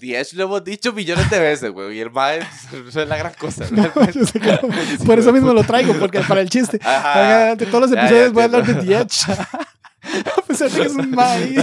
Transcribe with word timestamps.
Y 0.00 0.14
eso 0.14 0.36
lo 0.36 0.44
hemos 0.44 0.64
dicho 0.64 0.92
millones 0.92 1.28
de 1.30 1.38
veces, 1.38 1.70
güey. 1.72 1.96
Y 1.96 2.00
el 2.00 2.10
mae, 2.10 2.40
eso 2.88 3.02
es 3.02 3.08
la 3.08 3.16
gran 3.16 3.32
cosa. 3.34 3.64
No, 3.70 3.82
no. 3.82 3.90
Por 5.06 5.18
eso 5.18 5.32
mismo 5.32 5.52
lo 5.52 5.62
traigo, 5.64 5.94
porque 5.94 6.20
para 6.20 6.40
el 6.40 6.50
chiste. 6.50 6.78
Ajá. 6.82 7.52
Ante 7.52 7.66
todos 7.66 7.82
los 7.82 7.90
Ya, 7.92 8.00
episodios 8.00 8.26
ya 8.28 8.32
voy 8.32 8.42
a 8.42 8.44
hablar 8.46 8.66
de. 8.66 8.74
The 8.74 8.94
Edge. 8.96 9.32
A 10.38 10.42
pesar 10.42 10.70
de 10.70 10.80
que 10.80 10.86
es 10.86 10.94
un 10.94 11.10
mae. 11.10 11.56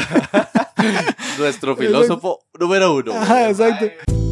Nuestro 1.37 1.75
filósofo 1.75 2.45
número 2.59 2.93
uno. 2.95 3.13
Ajá, 3.13 3.49
exacto. 3.49 3.85
Mae. 4.07 4.24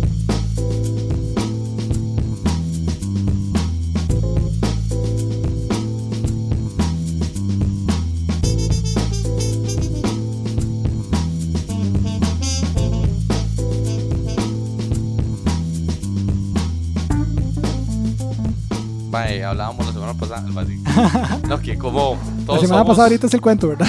Mae, 19.33 19.43
hablábamos 19.43 19.85
la 19.87 19.93
semana 19.93 20.13
pasada. 20.13 20.43
No, 21.47 21.59
que 21.59 21.77
como 21.77 22.17
La 22.39 22.45
todos 22.45 22.61
semana 22.61 22.81
somos- 22.81 22.87
pasada 22.87 23.07
ahorita 23.07 23.27
es 23.27 23.33
el 23.33 23.41
cuento, 23.41 23.67
¿verdad? 23.69 23.87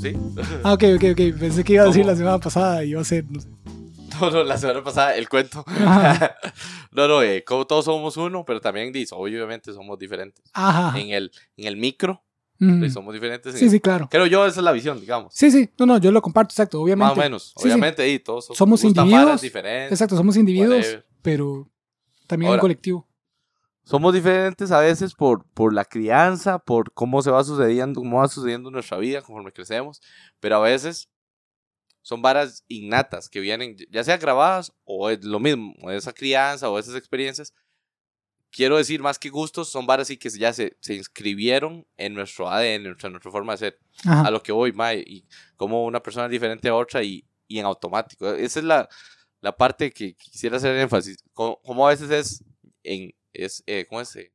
Sí. 0.00 0.16
Ah, 0.64 0.74
ok, 0.74 0.84
ok, 0.96 1.04
ok. 1.12 1.38
Pensé 1.38 1.64
que 1.64 1.74
iba 1.74 1.82
a 1.84 1.86
decir 1.86 2.02
¿Cómo? 2.02 2.10
la 2.12 2.16
semana 2.16 2.38
pasada 2.38 2.84
y 2.84 2.90
iba 2.90 3.00
a 3.00 3.04
ser. 3.04 3.24
no 3.30 3.40
sé. 3.40 3.48
No, 4.20 4.30
no, 4.30 4.44
la 4.44 4.56
semana 4.58 4.82
pasada 4.84 5.14
el 5.16 5.28
cuento. 5.28 5.64
No, 6.94 7.08
no, 7.08 7.22
eh, 7.22 7.42
como 7.42 7.66
todos 7.66 7.86
somos 7.86 8.18
uno, 8.18 8.44
pero 8.44 8.60
también 8.60 8.92
dice, 8.92 9.14
obviamente 9.16 9.72
somos 9.72 9.98
diferentes. 9.98 10.44
Ajá. 10.52 10.98
En 11.00 11.08
el, 11.08 11.32
en 11.56 11.66
el 11.66 11.78
micro, 11.78 12.22
pues, 12.58 12.92
somos 12.92 13.14
diferentes. 13.14 13.54
en 13.54 13.58
Sí, 13.58 13.64
el- 13.64 13.70
sí, 13.70 13.80
claro. 13.80 14.08
Creo 14.10 14.26
yo, 14.26 14.44
esa 14.44 14.60
es 14.60 14.64
la 14.64 14.72
visión, 14.72 15.00
digamos. 15.00 15.32
Sí, 15.34 15.50
sí. 15.50 15.70
No, 15.78 15.86
no, 15.86 15.96
yo 15.96 16.12
lo 16.12 16.20
comparto, 16.20 16.52
exacto. 16.52 16.82
Obviamente. 16.82 17.08
Más 17.08 17.16
o 17.16 17.20
menos. 17.22 17.42
Sí, 17.56 17.62
sí. 17.62 17.68
obviamente, 17.68 18.06
y 18.10 18.18
todos 18.18 18.44
somos, 18.44 18.58
Somos 18.58 18.84
individuos. 18.84 19.40
diferentes. 19.40 19.92
Exacto, 19.92 20.16
somos 20.18 20.36
individuos, 20.36 20.76
whatever. 20.84 21.06
pero 21.22 21.66
también 22.26 22.48
un 22.50 22.52
Ahora- 22.54 22.60
colectivo. 22.60 23.08
Somos 23.84 24.14
diferentes 24.14 24.70
a 24.70 24.80
veces 24.80 25.14
por, 25.14 25.44
por 25.54 25.74
la 25.74 25.84
crianza, 25.84 26.58
por 26.58 26.92
cómo 26.92 27.20
se 27.20 27.30
va 27.30 27.42
sucediendo, 27.42 28.00
cómo 28.00 28.18
va 28.18 28.28
sucediendo 28.28 28.70
nuestra 28.70 28.98
vida 28.98 29.22
conforme 29.22 29.52
crecemos, 29.52 30.00
pero 30.38 30.56
a 30.56 30.60
veces 30.60 31.08
son 32.00 32.22
varas 32.22 32.64
innatas 32.68 33.28
que 33.28 33.40
vienen, 33.40 33.76
ya 33.90 34.04
sea 34.04 34.18
grabadas 34.18 34.72
o 34.84 35.10
es 35.10 35.24
lo 35.24 35.40
mismo, 35.40 35.74
o 35.82 35.90
esa 35.90 36.12
crianza 36.12 36.68
o 36.70 36.78
esas 36.78 36.94
experiencias. 36.94 37.54
Quiero 38.50 38.76
decir, 38.76 39.00
más 39.00 39.18
que 39.18 39.30
gustos, 39.30 39.70
son 39.70 39.86
varas 39.86 40.08
sí 40.08 40.18
que 40.18 40.28
ya 40.28 40.52
se, 40.52 40.76
se 40.80 40.94
inscribieron 40.94 41.86
en 41.96 42.14
nuestro 42.14 42.50
ADN, 42.50 42.64
en 42.66 42.82
nuestra, 42.84 43.08
nuestra 43.08 43.30
forma 43.30 43.54
de 43.54 43.58
ser. 43.58 43.78
Ajá. 44.04 44.22
A 44.22 44.30
lo 44.30 44.42
que 44.42 44.52
voy, 44.52 44.72
mae, 44.72 45.02
y 45.06 45.24
como 45.56 45.86
una 45.86 46.02
persona 46.02 46.26
es 46.26 46.32
diferente 46.32 46.68
a 46.68 46.74
otra 46.74 47.02
y, 47.02 47.24
y 47.48 47.58
en 47.58 47.64
automático. 47.64 48.30
Esa 48.34 48.58
es 48.58 48.64
la, 48.64 48.88
la 49.40 49.56
parte 49.56 49.90
que 49.90 50.14
quisiera 50.14 50.58
hacer 50.58 50.76
énfasis. 50.76 51.24
Como, 51.32 51.62
como 51.62 51.86
a 51.86 51.90
veces 51.90 52.10
es 52.10 52.44
en, 52.82 53.14
es, 53.32 53.62
eh, 53.66 53.86
¿cómo 53.88 54.00
es? 54.00 54.14
Eh, 54.16 54.32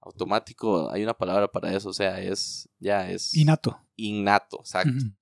automático, 0.00 0.90
hay 0.90 1.02
una 1.02 1.14
palabra 1.14 1.48
para 1.48 1.74
eso, 1.74 1.90
o 1.90 1.92
sea, 1.92 2.20
es, 2.20 2.68
ya 2.78 3.10
es 3.10 3.34
Innato. 3.36 3.78
innato, 3.96 4.58
exacto. 4.60 4.92
Ujú. 4.96 5.12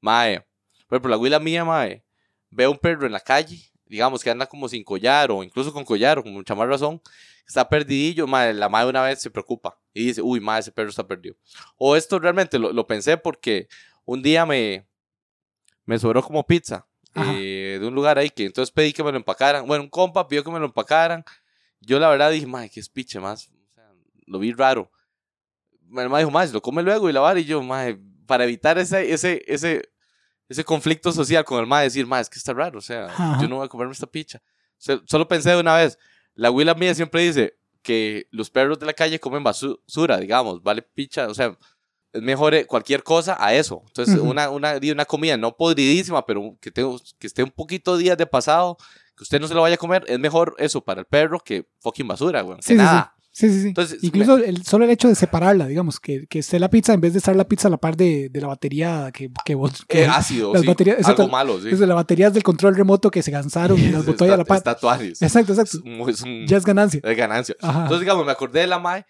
Mae, 0.00 0.40
por 0.86 0.96
ejemplo, 0.96 1.10
la 1.10 1.16
abuela 1.16 1.40
mía, 1.40 1.64
mae, 1.64 2.04
ve 2.50 2.64
a 2.64 2.70
un 2.70 2.78
perro 2.78 3.06
en 3.06 3.12
la 3.12 3.20
calle, 3.20 3.60
digamos 3.86 4.22
que 4.22 4.30
anda 4.30 4.46
como 4.46 4.68
sin 4.68 4.84
collar 4.84 5.30
o 5.32 5.42
incluso 5.42 5.72
con 5.72 5.84
collar 5.84 6.18
o 6.18 6.22
con 6.22 6.32
mucha 6.32 6.54
más 6.54 6.68
razón, 6.68 7.02
está 7.46 7.68
perdidillo, 7.68 8.26
mae, 8.28 8.54
la 8.54 8.68
madre 8.68 8.90
una 8.90 9.02
vez 9.02 9.20
se 9.20 9.30
preocupa 9.30 9.78
y 9.92 10.06
dice, 10.06 10.22
uy, 10.22 10.38
mae, 10.40 10.60
ese 10.60 10.70
perro 10.70 10.90
está 10.90 11.06
perdido. 11.06 11.34
O 11.76 11.96
esto 11.96 12.18
realmente 12.20 12.58
lo, 12.58 12.72
lo 12.72 12.86
pensé 12.86 13.16
porque 13.16 13.68
un 14.04 14.22
día 14.22 14.46
me, 14.46 14.86
me 15.84 15.98
sobró 15.98 16.22
como 16.22 16.46
pizza 16.46 16.86
eh, 17.16 17.78
de 17.80 17.86
un 17.86 17.94
lugar 17.94 18.18
ahí 18.18 18.30
que 18.30 18.44
entonces 18.44 18.70
pedí 18.70 18.92
que 18.92 19.02
me 19.02 19.10
lo 19.10 19.16
empacaran. 19.18 19.66
Bueno, 19.66 19.82
un 19.82 19.90
compa 19.90 20.28
pidió 20.28 20.44
que 20.44 20.50
me 20.52 20.60
lo 20.60 20.66
empacaran. 20.66 21.24
Yo 21.80 21.98
la 21.98 22.08
verdad 22.08 22.30
dije, 22.30 22.46
mae, 22.46 22.68
qué 22.70 22.80
espiche 22.80 23.20
más. 23.20 23.48
O 23.48 23.74
sea, 23.74 23.90
lo 24.26 24.38
vi 24.38 24.52
raro. 24.52 24.90
Mi 25.88 26.02
hermano 26.02 26.26
dijo, 26.26 26.46
se 26.46 26.52
lo 26.52 26.62
come 26.62 26.82
luego 26.82 27.08
y 27.08 27.12
la 27.12 27.20
vara. 27.20 27.40
Y 27.40 27.44
yo, 27.44 27.62
mae, 27.62 27.98
para 28.26 28.44
evitar 28.44 28.78
ese, 28.78 29.12
ese, 29.12 29.42
ese, 29.46 29.90
ese 30.48 30.64
conflicto 30.64 31.10
social 31.12 31.44
con 31.44 31.58
el 31.60 31.66
mae, 31.66 31.84
decir, 31.84 32.06
mae, 32.06 32.20
es 32.22 32.30
que 32.30 32.38
está 32.38 32.52
raro. 32.52 32.78
O 32.78 32.82
sea, 32.82 33.06
Ajá. 33.06 33.38
yo 33.40 33.48
no 33.48 33.56
voy 33.56 33.66
a 33.66 33.68
comerme 33.68 33.92
esta 33.92 34.06
picha. 34.06 34.40
O 34.44 34.82
sea, 34.82 35.00
solo 35.06 35.26
pensé 35.26 35.50
de 35.50 35.60
una 35.60 35.76
vez. 35.76 35.98
La 36.34 36.48
abuela 36.48 36.74
mía 36.74 36.94
siempre 36.94 37.22
dice 37.22 37.56
que 37.82 38.28
los 38.30 38.50
perros 38.50 38.78
de 38.78 38.86
la 38.86 38.92
calle 38.92 39.18
comen 39.18 39.42
basura, 39.42 40.18
digamos, 40.18 40.62
vale 40.62 40.82
picha. 40.82 41.26
O 41.28 41.34
sea, 41.34 41.56
es 42.12 42.22
mejor 42.22 42.54
eh, 42.54 42.66
cualquier 42.66 43.02
cosa 43.02 43.36
a 43.38 43.54
eso. 43.54 43.82
Entonces, 43.86 44.16
Ujú. 44.16 44.30
una, 44.30 44.50
una, 44.50 44.78
di- 44.78 44.90
una 44.90 45.04
comida 45.06 45.36
no 45.36 45.56
podridísima, 45.56 46.24
pero 46.26 46.56
que, 46.60 46.70
tengo, 46.70 47.00
que 47.18 47.26
esté 47.26 47.42
un 47.42 47.50
poquito 47.50 47.96
días 47.96 48.16
de 48.18 48.26
pasado, 48.26 48.76
que 49.20 49.24
usted 49.24 49.38
no 49.38 49.46
se 49.48 49.52
lo 49.54 49.60
vaya 49.60 49.74
a 49.74 49.78
comer, 49.78 50.02
es 50.08 50.18
mejor 50.18 50.54
eso 50.58 50.80
para 50.82 51.00
el 51.00 51.06
perro 51.06 51.38
que 51.40 51.68
fucking 51.80 52.08
basura, 52.08 52.40
güey. 52.40 52.56
Sí, 52.62 52.68
que 52.68 52.72
sí, 52.72 52.76
nada. 52.76 53.14
Sí, 53.32 53.48
sí, 53.50 53.60
sí. 53.62 53.68
Entonces, 53.68 54.02
Incluso 54.02 54.38
el, 54.38 54.64
solo 54.64 54.86
el 54.86 54.90
hecho 54.90 55.06
de 55.08 55.14
separarla, 55.14 55.66
digamos, 55.66 56.00
que, 56.00 56.26
que 56.26 56.38
esté 56.40 56.58
la 56.58 56.70
pizza, 56.70 56.94
en 56.94 57.00
vez 57.02 57.12
de 57.12 57.18
estar 57.18 57.36
la 57.36 57.44
pizza 57.46 57.68
a 57.68 57.70
la 57.70 57.76
par 57.76 57.96
de, 57.96 58.28
de 58.30 58.40
la 58.40 58.46
batería 58.48 59.10
que, 59.12 59.30
que 59.44 59.54
vos... 59.54 59.84
Que 59.86 59.98
que- 59.98 60.06
ácido, 60.06 60.52
las 60.54 60.62
sí, 60.62 60.66
baterías- 60.68 60.98
exacto, 60.98 61.22
algo 61.22 61.32
malo, 61.32 61.60
sí. 61.60 61.68
Desde 61.68 61.86
las 61.86 61.94
baterías 61.96 62.32
del 62.32 62.42
control 62.42 62.74
remoto 62.74 63.10
que 63.10 63.22
se 63.22 63.30
cansaron 63.30 63.78
y 63.78 63.90
las 63.90 64.04
botó 64.06 64.24
a 64.24 64.36
la 64.36 64.44
par. 64.44 64.62
Tuanis. 64.80 65.20
Exacto, 65.22 65.52
Es, 65.52 65.58
exacto. 65.60 65.86
un- 65.86 66.08
es 66.10 66.22
un- 66.22 66.46
Ya 66.46 66.56
es 66.56 66.64
ganancia. 66.64 67.00
es 67.04 67.16
ganancia. 67.16 67.54
Ajá. 67.60 67.82
Entonces, 67.82 68.00
digamos, 68.00 68.24
me 68.26 68.32
acordé 68.32 68.60
de 68.60 68.66
la 68.66 68.78
Mae. 68.78 69.04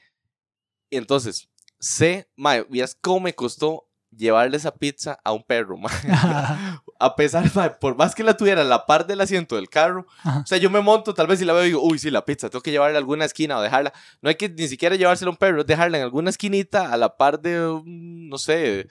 Y 0.91 0.97
entonces, 0.97 1.49
sé, 1.79 2.29
Mae, 2.37 2.67
miras 2.69 2.97
cómo 3.01 3.21
me 3.21 3.35
costó 3.35 3.85
llevarle 4.17 4.57
esa 4.57 4.75
pizza 4.75 5.19
a 5.25 5.33
un 5.33 5.43
perro. 5.45 5.77
A 7.03 7.17
pesar, 7.17 7.51
Mae, 7.55 7.71
por 7.81 7.97
más 7.97 8.15
que 8.15 8.23
la 8.23 8.37
tuviera 8.37 8.61
a 8.61 8.65
la 8.65 8.85
par 8.85 9.07
del 9.07 9.21
asiento 9.23 9.57
del 9.57 9.71
carro, 9.71 10.07
Ajá. 10.23 10.41
o 10.41 10.47
sea, 10.47 10.59
yo 10.59 10.69
me 10.69 10.81
monto 10.83 11.15
tal 11.15 11.27
vez 11.27 11.41
y 11.41 11.47
la 11.47 11.55
veo 11.55 11.63
y 11.65 11.69
digo, 11.69 11.83
uy, 11.83 11.99
sí, 11.99 12.11
la 12.11 12.25
pizza, 12.27 12.51
tengo 12.51 12.63
que 12.63 12.71
llevarla 12.71 12.99
a 12.99 13.01
alguna 13.01 13.25
esquina 13.25 13.57
o 13.57 13.63
dejarla. 13.63 13.93
No 14.21 14.29
hay 14.29 14.35
que 14.35 14.51
ni 14.51 14.69
siquiera 14.69 14.97
llevársela 14.97 15.31
a 15.31 15.33
un 15.33 15.39
perro, 15.39 15.63
es 15.63 15.67
dejarla 15.67 15.97
en 15.97 16.05
alguna 16.05 16.29
esquinita 16.29 16.93
a 16.93 16.97
la 16.99 17.17
par 17.17 17.41
de, 17.41 17.81
no 17.87 18.37
sé, 18.37 18.87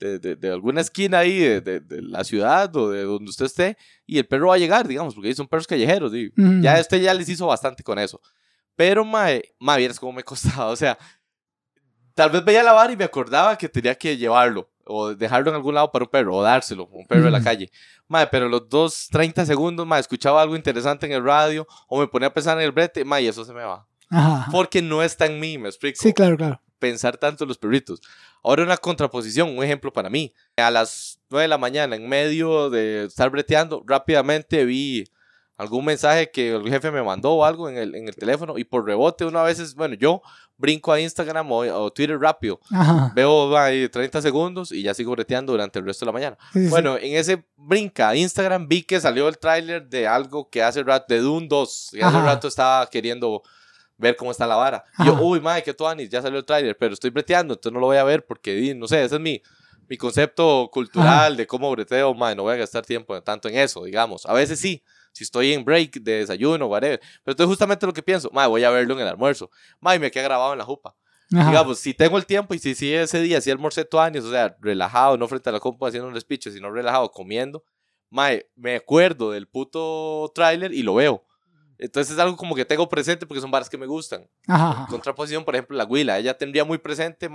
de, 0.00 0.18
de- 0.18 0.34
de 0.34 0.50
alguna 0.50 0.80
esquina 0.80 1.20
ahí 1.20 1.38
de, 1.38 1.60
de- 1.60 2.02
la 2.02 2.24
ciudad 2.24 2.74
o 2.74 2.90
de 2.90 3.04
donde 3.04 3.30
usted 3.30 3.44
esté 3.44 3.76
y 4.06 4.18
el 4.18 4.26
perro 4.26 4.48
va 4.48 4.56
a 4.56 4.58
llegar, 4.58 4.88
digamos, 4.88 5.14
porque 5.14 5.32
son 5.32 5.46
perros 5.46 5.68
callejeros. 5.68 6.12
y 6.14 6.32
Ujú. 6.36 6.60
Ya 6.62 6.80
usted 6.80 7.00
ya 7.00 7.14
les 7.14 7.28
hizo 7.28 7.46
bastante 7.46 7.84
con 7.84 8.00
eso. 8.00 8.20
Pero, 8.74 9.04
mae, 9.04 9.54
mae, 9.60 9.78
vieras 9.78 10.00
cómo 10.00 10.12
me 10.14 10.24
costaba. 10.24 10.66
O 10.66 10.76
sea, 10.76 10.98
tal 12.14 12.30
vez 12.30 12.44
veía 12.44 12.62
la 12.62 12.72
vara 12.72 12.92
y 12.92 12.96
me 12.96 13.04
acordaba 13.04 13.56
que 13.56 13.68
tenía 13.68 13.94
que 13.94 14.16
llevarlo 14.16 14.68
o 14.84 15.14
dejarlo 15.14 15.50
en 15.50 15.56
algún 15.56 15.74
lado 15.74 15.90
para 15.92 16.04
un 16.04 16.10
perro 16.10 16.36
o 16.36 16.42
dárselo 16.42 16.88
a 16.92 16.96
un 16.96 17.06
perro 17.06 17.24
de 17.24 17.30
la 17.30 17.42
calle. 17.42 17.70
Mae, 18.08 18.26
pero 18.26 18.48
los 18.48 18.68
dos, 18.68 19.08
30 19.10 19.46
segundos, 19.46 19.86
mae, 19.86 20.00
escuchaba 20.00 20.42
algo 20.42 20.56
interesante 20.56 21.06
en 21.06 21.12
el 21.12 21.24
radio 21.24 21.66
o 21.88 22.00
me 22.00 22.08
ponía 22.08 22.28
a 22.28 22.34
pensar 22.34 22.58
en 22.58 22.64
el 22.64 22.72
brete, 22.72 23.04
mae, 23.04 23.22
y 23.22 23.28
eso 23.28 23.44
se 23.44 23.52
me 23.52 23.62
va. 23.62 23.86
Ajá. 24.10 24.48
Porque 24.50 24.82
no 24.82 25.02
está 25.02 25.26
en 25.26 25.40
mí, 25.40 25.56
me 25.56 25.68
explico. 25.68 25.98
Sí, 26.00 26.12
claro, 26.12 26.36
claro. 26.36 26.60
Pensar 26.78 27.16
tanto 27.16 27.44
en 27.44 27.48
los 27.48 27.58
perritos. 27.58 28.00
Ahora 28.42 28.64
una 28.64 28.76
contraposición, 28.76 29.56
un 29.56 29.64
ejemplo 29.64 29.92
para 29.92 30.10
mí. 30.10 30.34
A 30.56 30.70
las 30.70 31.20
9 31.30 31.42
de 31.42 31.48
la 31.48 31.58
mañana, 31.58 31.96
en 31.96 32.08
medio 32.08 32.70
de 32.70 33.04
estar 33.04 33.30
breteando, 33.30 33.84
rápidamente 33.86 34.64
vi 34.64 35.04
algún 35.56 35.84
mensaje 35.84 36.30
que 36.30 36.52
el 36.52 36.68
jefe 36.68 36.90
me 36.90 37.02
mandó 37.02 37.32
o 37.32 37.44
algo 37.44 37.68
en 37.68 37.76
el, 37.76 37.94
en 37.94 38.08
el 38.08 38.16
teléfono 38.16 38.58
y 38.58 38.64
por 38.64 38.84
rebote 38.84 39.24
una 39.24 39.42
vez, 39.42 39.74
bueno, 39.74 39.94
yo 39.94 40.22
brinco 40.62 40.92
a 40.92 41.00
Instagram 41.00 41.50
o, 41.50 41.58
o 41.58 41.92
Twitter 41.92 42.18
rápido. 42.18 42.60
Ajá. 42.70 43.12
Veo 43.14 43.54
ahí 43.58 43.88
30 43.88 44.22
segundos 44.22 44.70
y 44.70 44.82
ya 44.82 44.94
sigo 44.94 45.10
breteando 45.12 45.52
durante 45.52 45.80
el 45.80 45.84
resto 45.84 46.04
de 46.04 46.06
la 46.06 46.12
mañana. 46.12 46.38
Sí. 46.52 46.68
Bueno, 46.68 46.96
en 46.96 47.16
ese 47.16 47.44
brinca 47.56 48.10
a 48.10 48.16
Instagram 48.16 48.68
vi 48.68 48.82
que 48.84 49.00
salió 49.00 49.28
el 49.28 49.38
tráiler 49.38 49.88
de 49.88 50.06
algo 50.06 50.48
que 50.48 50.62
hace 50.62 50.82
rato, 50.84 51.12
de 51.12 51.20
Dune 51.20 51.48
2. 51.48 51.90
Y 51.94 52.00
hace 52.00 52.16
Ajá. 52.16 52.24
rato 52.24 52.46
estaba 52.48 52.86
queriendo 52.88 53.42
ver 53.98 54.14
cómo 54.16 54.30
está 54.30 54.46
la 54.46 54.56
vara. 54.56 54.84
Y 55.00 55.06
yo, 55.06 55.12
Ajá. 55.14 55.22
uy, 55.22 55.40
madre, 55.40 55.62
qué 55.64 55.74
tuanis, 55.74 56.08
ya 56.08 56.22
salió 56.22 56.38
el 56.38 56.44
tráiler, 56.44 56.76
pero 56.78 56.94
estoy 56.94 57.10
breteando, 57.10 57.54
entonces 57.54 57.72
no 57.74 57.80
lo 57.80 57.86
voy 57.86 57.96
a 57.96 58.04
ver 58.04 58.24
porque, 58.24 58.74
no 58.74 58.86
sé, 58.88 59.04
ese 59.04 59.16
es 59.16 59.20
mi, 59.20 59.42
mi 59.88 59.96
concepto 59.96 60.70
cultural 60.72 61.36
de 61.36 61.46
cómo 61.46 61.70
breteo, 61.70 62.14
madre, 62.14 62.36
no 62.36 62.44
voy 62.44 62.54
a 62.54 62.56
gastar 62.56 62.84
tiempo 62.86 63.20
tanto 63.22 63.48
en 63.48 63.56
eso, 63.58 63.84
digamos. 63.84 64.24
A 64.26 64.32
veces 64.32 64.58
sí, 64.58 64.82
si 65.12 65.24
estoy 65.24 65.52
en 65.52 65.64
break 65.64 66.00
de 66.00 66.18
desayuno, 66.18 66.66
whatever. 66.66 66.98
Pero 67.00 67.32
entonces 67.32 67.46
justamente 67.46 67.86
lo 67.86 67.92
que 67.92 68.02
pienso, 68.02 68.30
madre, 68.32 68.48
voy 68.48 68.64
a 68.64 68.70
verlo 68.70 68.94
en 68.94 69.00
el 69.00 69.08
almuerzo. 69.08 69.50
Madre, 69.80 69.98
me 69.98 70.10
queda 70.10 70.24
grabado 70.24 70.52
en 70.52 70.58
la 70.58 70.64
jupa. 70.64 70.94
Ajá. 71.34 71.48
Digamos, 71.48 71.78
si 71.78 71.94
tengo 71.94 72.18
el 72.18 72.26
tiempo 72.26 72.54
y 72.54 72.58
si, 72.58 72.74
si 72.74 72.92
ese 72.92 73.20
día, 73.20 73.40
si 73.40 73.50
almorcé 73.50 73.84
tuanis, 73.84 74.24
o 74.24 74.30
sea, 74.30 74.56
relajado, 74.60 75.16
no 75.16 75.28
frente 75.28 75.48
a 75.48 75.52
la 75.52 75.60
compa 75.60 75.88
haciendo 75.88 76.08
un 76.08 76.14
despiche, 76.14 76.50
sino 76.50 76.70
relajado, 76.70 77.10
comiendo, 77.10 77.64
mae, 78.10 78.46
me 78.54 78.76
acuerdo 78.76 79.30
del 79.30 79.48
puto 79.48 80.30
tráiler 80.34 80.72
y 80.72 80.82
lo 80.82 80.94
veo. 80.94 81.24
Entonces 81.78 82.14
es 82.14 82.18
algo 82.20 82.36
como 82.36 82.54
que 82.54 82.64
tengo 82.64 82.88
presente 82.88 83.26
porque 83.26 83.40
son 83.40 83.50
varas 83.50 83.68
que 83.68 83.78
me 83.78 83.86
gustan. 83.86 84.28
Ajá, 84.46 84.70
ajá. 84.70 84.86
Contraposición, 84.88 85.44
por 85.44 85.54
ejemplo, 85.54 85.76
la 85.76 85.84
Huila, 85.84 86.18
ella 86.18 86.36
tendría 86.36 86.64
muy 86.64 86.78
presente, 86.78 87.28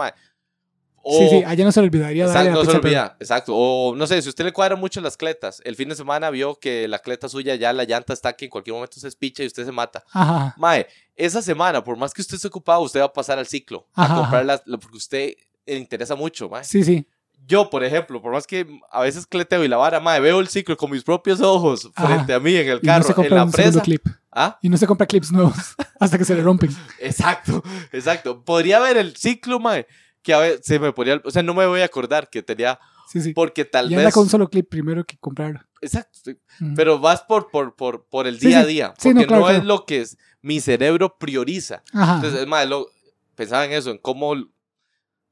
Sí, 1.06 1.28
sí, 1.30 1.44
allá 1.46 1.64
no 1.64 1.72
se 1.72 1.80
le 1.82 1.88
olvidaría 1.88 2.26
darle 2.28 2.50
Exacto, 2.50 2.60
la 2.60 2.66
no 2.66 2.72
se 2.72 2.78
pizza, 2.80 2.88
olvida, 2.88 3.18
exacto. 3.20 3.54
O 3.56 3.96
no 3.96 4.08
sé, 4.08 4.22
si 4.22 4.28
usted 4.30 4.44
le 4.46 4.52
cuadra 4.52 4.76
mucho 4.76 5.00
las 5.00 5.16
cletas, 5.16 5.62
el 5.64 5.76
fin 5.76 5.88
de 5.90 5.96
semana 5.96 6.30
vio 6.30 6.56
que 6.60 6.88
la 6.88 7.00
cleta 7.00 7.30
suya 7.30 7.56
ya 7.56 7.72
la 7.74 7.86
llanta 7.86 8.12
está 8.14 8.34
que 8.34 8.46
en 8.46 8.52
cualquier 8.52 8.74
momento 8.74 9.00
se 9.00 9.08
espicha 9.08 9.44
y 9.44 9.48
usted 9.48 9.66
se 9.66 9.72
mata. 9.72 10.04
pero- 10.12 10.24
Ajá. 10.24 10.56
Mae, 10.58 10.88
esa 11.16 11.42
semana, 11.42 11.84
por 11.84 11.96
más 11.98 12.14
que 12.14 12.22
usted 12.22 12.36
esté 12.36 12.48
ocupado, 12.50 12.82
usted 12.82 13.00
va 13.00 13.06
a 13.06 13.14
pasar 13.14 13.40
al 13.40 13.48
ciclo 13.48 13.88
Ajá, 13.94 14.02
a 14.02 14.16
ajá. 14.18 14.22
comprarla 14.22 14.62
porque 14.82 14.98
usted 14.98 15.34
le 15.66 15.76
interesa 15.78 16.16
mucho, 16.16 16.50
mae. 16.50 16.64
Sí, 16.64 16.84
sí. 16.84 17.06
yo, 17.48 17.70
por 17.70 17.84
ejemplo, 17.86 18.22
por 18.22 18.34
más 18.34 18.46
que 18.46 18.68
a 18.92 19.00
veces 19.02 19.26
cleteo 19.26 19.64
y 19.64 19.70
la 19.70 19.78
vara, 19.78 20.02
mae, 20.02 20.20
veo 20.20 20.42
el 20.42 20.50
ciclo 20.50 20.76
con 20.76 20.92
mis 20.92 21.04
propios 21.04 21.40
ojos 21.40 21.90
Ajá. 21.96 22.08
frente 22.08 22.34
a 22.34 22.40
mí 22.42 22.54
en 22.56 22.68
el 22.68 22.80
Y 22.82 22.86
no 22.86 22.92
carro, 22.92 23.04
se 23.04 23.12
en 23.12 23.16
compra 23.16 23.36
la 23.38 23.44
un 23.46 23.52
segundo 23.54 23.72
presa. 23.80 23.84
clip. 23.84 24.06
¿Ah? 24.40 24.60
Y 24.62 24.68
no 24.70 24.76
se 24.78 24.86
compra 24.86 25.08
clips 25.08 25.32
nuevos 25.32 25.54
hasta 26.00 26.18
que 26.18 26.26
se 26.26 26.36
le 26.36 26.42
rompen. 26.44 26.70
Exacto, 27.00 27.64
exacto. 27.94 28.44
Podría 28.44 28.80
ver 28.80 28.98
el 28.98 29.16
ciclo, 29.16 29.60
mae, 29.60 29.88
que 30.28 30.34
a 30.34 30.40
veces 30.40 30.60
se 30.66 30.78
me 30.78 30.92
ponía, 30.92 31.22
o 31.24 31.32
sea, 31.32 31.42
no 31.42 31.54
me 31.54 31.66
voy 31.66 31.80
a 31.80 31.86
acordar 31.86 32.30
que 32.30 32.44
tenía, 32.44 32.78
Sí, 33.10 33.22
sí. 33.22 33.32
porque 33.34 33.64
tal 33.64 33.90
Y 33.90 33.94
anda 33.96 34.08
vez... 34.08 34.14
con 34.14 34.24
un 34.24 34.30
solo 34.30 34.50
clip 34.50 34.68
primero 34.70 35.06
que 35.06 35.18
comprarlo. 35.18 35.62
Exacto, 35.82 36.20
sí. 36.22 36.38
Ujú. 36.60 36.74
pero 36.76 37.00
vas 37.00 37.22
por, 37.22 37.50
por, 37.50 37.78
por, 37.78 38.06
por 38.10 38.28
el 38.28 38.38
día 38.38 38.60
a 38.60 38.66
día, 38.66 38.94
Sí, 38.98 39.08
porque 39.14 39.22
no, 39.22 39.28
claro, 39.28 39.42
no 39.44 39.48
es 39.52 39.54
claro. 39.60 39.68
lo 39.68 39.86
que 39.86 40.02
es, 40.02 40.18
mi 40.42 40.60
cerebro 40.60 41.18
prioriza. 41.18 41.82
Ajá. 41.94 42.16
Entonces, 42.16 42.42
es 42.42 42.46
más, 42.48 42.68
lo, 42.68 42.88
pensaba 43.36 43.64
en 43.64 43.72
eso, 43.72 43.90
en 43.92 44.00
cómo 44.00 44.36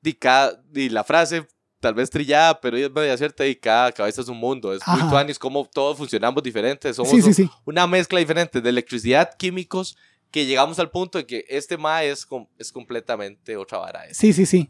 di 0.01 0.13
cada, 0.13 0.63
di 0.71 0.87
la 0.87 1.03
frase 1.03 1.45
tal 1.81 1.93
vez 1.93 2.09
trillada, 2.09 2.61
pero 2.61 2.77
es 2.77 2.89
media 2.89 3.17
cierta 3.17 3.45
y 3.45 3.53
cada 3.57 3.91
cabeza 3.91 4.21
es 4.21 4.29
un 4.29 4.37
mundo. 4.37 4.71
Es 4.73 4.79
muy 4.87 5.01
Ajá. 5.01 5.09
tuanis, 5.09 5.37
cómo 5.37 5.69
todos 5.71 5.97
funcionamos 5.97 6.41
diferentes. 6.41 6.95
Somos 6.95 7.11
sí. 7.35 7.49
una 7.65 7.85
mezcla 7.85 8.17
diferente 8.19 8.61
de 8.61 8.69
electricidad, 8.69 9.35
químicos, 9.37 9.97
que 10.31 10.45
llegamos 10.45 10.79
al 10.79 10.89
punto 10.89 11.17
de 11.17 11.25
que 11.27 11.45
este 11.49 11.77
ma 11.77 12.03
es, 12.03 12.25
es 12.57 12.71
completamente 12.71 13.57
otra 13.57 13.77
vara. 13.79 14.05
Es 14.05 14.17
Sí, 14.17 14.31
sí, 14.33 14.45
sí. 14.45 14.69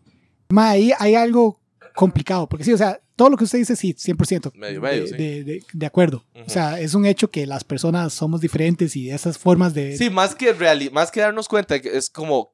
Ma, 0.50 0.70
ahí 0.72 0.92
hay 1.00 1.16
algo 1.16 1.60
complicado, 1.96 2.48
porque 2.48 2.64
sí, 2.66 2.74
o 2.74 2.78
sea, 2.78 3.00
todo 3.16 3.30
lo 3.30 3.38
que 3.38 3.46
usted 3.46 3.60
dice, 3.60 3.76
sí, 3.76 3.94
100%. 3.94 4.52
Medio, 4.56 4.82
medio, 4.82 5.04
de, 5.04 5.08
sí. 5.08 5.16
de, 5.16 5.44
de- 5.44 5.64
de 5.72 5.86
acuerdo. 5.86 6.24
Ujú. 6.36 6.44
O 6.46 6.50
sea, 6.50 6.80
es 6.80 6.94
un 6.94 7.06
hecho 7.06 7.32
que 7.32 7.46
las 7.48 7.64
personas 7.64 8.14
somos 8.14 8.42
diferentes 8.42 8.96
y 8.96 9.10
esas 9.10 9.38
formas 9.38 9.74
de... 9.74 9.98
Sí, 9.98 10.10
más 10.10 10.36
que, 10.36 10.54
reali- 10.56 10.92
más 10.92 11.12
que 11.12 11.22
darnos 11.22 11.48
cuenta, 11.48 11.76
es 11.76 12.10
como 12.10 12.54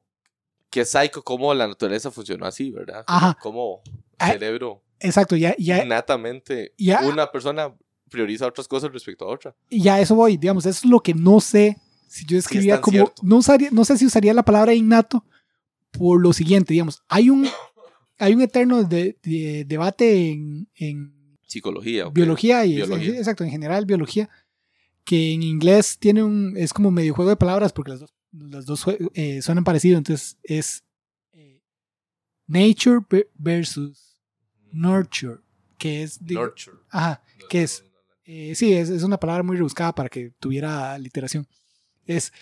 que 0.70 0.84
psycho, 0.84 1.22
cómo 1.22 1.52
la 1.52 1.66
naturaleza 1.66 2.10
funcionó 2.10 2.46
así, 2.46 2.70
¿verdad? 2.70 3.04
Como- 3.04 3.18
Ajá. 3.18 3.38
Como 3.40 3.80
Ah, 4.18 4.30
cerebro, 4.30 4.82
Exacto, 5.00 5.34
ya, 5.34 5.56
ya, 5.58 5.84
innatamente, 5.84 6.72
ya- 6.78 7.00
una 7.04 7.30
persona 7.32 7.74
prioriza 8.08 8.46
otras 8.46 8.68
cosas 8.68 8.92
respecto 8.92 9.24
a 9.24 9.28
otra. 9.32 9.56
y 9.68 9.88
a 9.88 9.98
eso 10.00 10.14
voy, 10.14 10.36
digamos, 10.36 10.64
eso 10.64 10.78
es 10.78 10.84
lo 10.84 11.00
que 11.00 11.12
no 11.12 11.40
sé 11.40 11.76
si 12.06 12.24
yo 12.26 12.38
escribía 12.38 12.74
tan 12.74 12.82
como... 12.82 12.96
cierto. 12.98 13.22
No, 13.24 13.36
usaría, 13.38 13.70
no 13.72 13.84
sé 13.84 13.98
si 13.98 14.06
usaría 14.06 14.32
la 14.32 14.44
palabra 14.44 14.72
innato 14.74 15.24
por 15.90 16.20
lo 16.22 16.32
siguiente, 16.32 16.72
digamos, 16.74 17.02
hay 17.08 17.30
un, 17.30 17.48
hay 18.22 18.34
un 18.34 18.40
eterno 18.42 18.84
de- 18.84 19.16
de- 19.22 19.64
debate 19.66 20.30
en- 20.30 20.68
en 20.74 21.38
Psicología. 21.46 22.08
biología 22.08 22.64
y 22.64 22.76
Biología. 22.76 23.18
exacto 23.18 23.44
en 23.44 23.50
general 23.50 23.84
biología 23.86 24.28
que 25.04 25.32
en 25.34 25.42
inglés 25.42 25.98
tiene 25.98 26.22
un 26.22 26.54
es 26.56 26.72
como 26.72 26.90
medio 26.90 27.14
juego 27.14 27.30
de 27.30 27.36
palabras 27.36 27.72
porque 27.72 27.90
las 27.90 28.00
dos 28.00 28.14
las 28.32 28.64
dos 28.66 28.84
eh, 29.14 29.42
suenan 29.42 29.64
parecido 29.64 29.98
entonces 29.98 30.38
es 30.42 30.84
eh, 31.32 31.60
nature 32.46 33.00
ve- 33.10 33.28
versus 33.34 34.16
nurture 34.70 35.40
que 35.78 36.02
es 36.02 36.20
Nurture. 36.22 36.78
ajá 36.88 37.22
¿Qué 37.50 37.62
es? 37.64 37.84
eh, 38.24 38.54
sí 38.54 38.72
es, 38.72 38.88
es 38.88 39.02
una 39.02 39.18
palabra 39.18 39.42
muy 39.42 39.56
rebuscada 39.56 39.94
para 39.94 40.08
que 40.08 40.30
tuviera 40.38 40.96
literación 40.98 41.46
es 42.06 42.32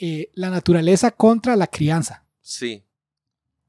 eh, 0.00 0.30
la 0.34 0.50
naturaleza 0.50 1.10
contra 1.10 1.56
la 1.56 1.66
crianza 1.68 2.26
Sí. 2.42 2.82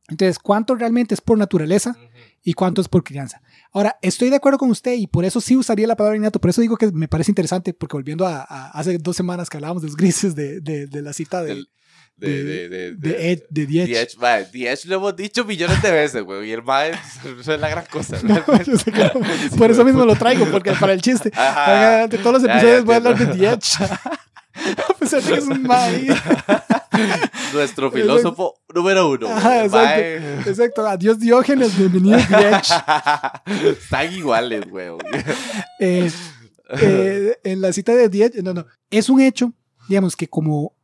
Entonces 0.09 0.39
cuánto 0.39 0.75
realmente 0.75 1.13
es 1.13 1.21
por 1.21 1.37
naturaleza 1.37 1.95
y 2.43 2.53
cuánto 2.53 2.81
es 2.81 2.87
por 2.87 3.03
crianza. 3.03 3.41
Ahora, 3.71 3.97
estoy 4.01 4.29
de 4.29 4.37
acuerdo 4.37 4.57
con 4.57 4.69
usted 4.71 4.93
y 4.93 5.07
por 5.07 5.25
eso 5.25 5.41
sí 5.41 5.55
usaría 5.55 5.87
la 5.87 5.95
palabra 5.95 6.17
innato, 6.17 6.39
por 6.41 6.49
eso 6.49 6.61
digo 6.61 6.77
que 6.77 6.91
me 6.91 7.07
parece 7.07 7.31
interesante, 7.31 7.73
porque 7.73 7.95
volviendo 7.97 8.25
a, 8.25 8.41
a- 8.41 8.71
hace 8.71 8.97
dos 8.97 9.15
semanas 9.15 9.49
que 9.49 9.57
hablábamos 9.57 9.83
de 9.83 9.87
los 9.89 9.97
grises 9.97 10.35
de, 10.35 10.59
de- 10.61 10.87
de 10.87 11.01
la 11.01 11.13
cita 11.13 11.43
de, 11.43 11.49
Del- 11.55 11.69
De, 12.17 12.43
de, 12.43 12.69
de, 12.69 12.95
de, 12.95 13.31
Ed- 13.31 13.43
de 13.49 13.65
Diech. 13.65 13.89
Edge, 13.95 14.17
mae, 14.19 14.47
Edge 14.53 14.85
lo 14.87 14.95
hemos 14.95 15.15
dicho 15.15 15.45
millones 15.45 15.81
de 15.81 15.89
veces, 15.91 16.21
güey. 16.23 16.49
Y 16.49 16.51
el 16.51 16.61
mae 16.63 16.91
es 16.91 17.47
la 17.47 17.69
gran 17.69 17.85
cosa. 17.85 18.17
No, 18.23 18.35
yo 18.63 18.77
sé 18.77 18.91
que 18.91 18.99
no. 19.03 19.11
Sí, 19.51 19.57
por 19.57 19.71
eso 19.71 19.85
mismo 19.85 20.03
lo 20.03 20.15
traigo, 20.15 20.45
porque 20.51 20.73
para 20.73 20.91
el 20.93 21.01
chiste. 21.01 21.31
Ajá. 21.33 22.09
Todos 22.09 22.41
los 22.41 22.43
Ya, 22.43 22.53
episodios 22.57 22.79
ya 22.79 22.83
voy 22.83 22.93
a 22.93 22.97
hablar 22.97 23.17
de. 23.17 23.25
Diech. 23.37 23.63
A 24.89 24.93
pesar 24.93 25.21
de 25.21 25.31
que 25.33 25.37
es 25.39 25.45
un 25.47 25.63
mae. 25.63 26.07
Nuestro 27.53 27.91
filósofo 27.91 28.55
número 28.73 29.09
uno. 29.09 29.27
Ajá, 29.27 29.63
exacto. 29.65 29.77
mae- 30.01 30.39
Exacto. 30.49 30.87
Adiós 30.87 31.19
Diógenes, 31.19 31.77
bienvenido 31.77 32.17
Diech. 32.29 32.69
Están 33.79 34.13
iguales, 34.13 34.69
güey. 34.69 34.89
Eh, 35.81 36.11
eh, 36.81 37.37
en 37.45 37.61
la 37.61 37.71
cita 37.73 37.95
de 37.95 38.09
Diech, 38.09 38.35
no, 38.43 38.53
no. 38.53 38.65
Es 38.91 39.09
un 39.09 39.21
hecho, 39.21 39.53
digamos, 39.87 40.15
que 40.15 40.27
como 40.27 40.75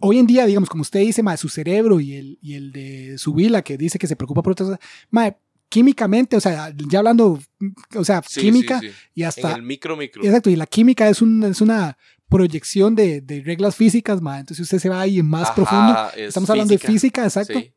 hoy 0.00 0.18
en 0.18 0.26
día, 0.26 0.44
digamos, 0.46 0.68
como 0.68 0.82
usted 0.82 1.00
dice, 1.00 1.22
ma, 1.22 1.36
su 1.36 1.48
cerebro 1.48 1.98
y 1.98 2.14
el, 2.14 2.38
y 2.42 2.54
el 2.54 2.70
de 2.72 3.16
su 3.18 3.32
vila, 3.34 3.62
que 3.62 3.76
dice 3.78 3.98
que 3.98 4.06
se 4.06 4.16
preocupa 4.16 4.42
por 4.42 4.52
otras 4.52 4.68
cosas, 4.68 4.84
ma, 5.10 5.34
químicamente, 5.70 6.36
o 6.36 6.40
sea, 6.40 6.72
ya 6.76 6.98
hablando, 7.00 7.38
o 7.96 8.04
sea, 8.04 8.22
Sí, 8.26 8.42
química 8.42 8.80
sí, 8.80 8.88
sí. 8.90 8.94
y 9.14 9.22
En 9.22 9.28
hasta... 9.28 9.52
el 9.54 9.62
micro, 9.62 9.96
micro. 9.96 10.22
Exacto, 10.22 10.50
y 10.50 10.56
la 10.56 10.66
química 10.66 11.08
es, 11.08 11.20
un, 11.22 11.42
es 11.44 11.60
una 11.62 11.96
proyección 12.28 12.94
de, 12.94 13.20
de 13.20 13.40
reglas 13.42 13.74
físicas, 13.76 14.20
ma, 14.20 14.38
entonces 14.40 14.62
usted 14.64 14.78
se 14.78 14.88
va 14.88 15.00
ahí 15.00 15.22
más 15.22 15.44
Ajá, 15.44 15.54
profundo. 15.54 15.94
es 16.16 16.28
Estamos 16.28 16.50
hablando 16.50 16.72
de 16.72 16.78
física, 16.78 17.24
exacto. 17.24 17.58
Sí. 17.58 17.72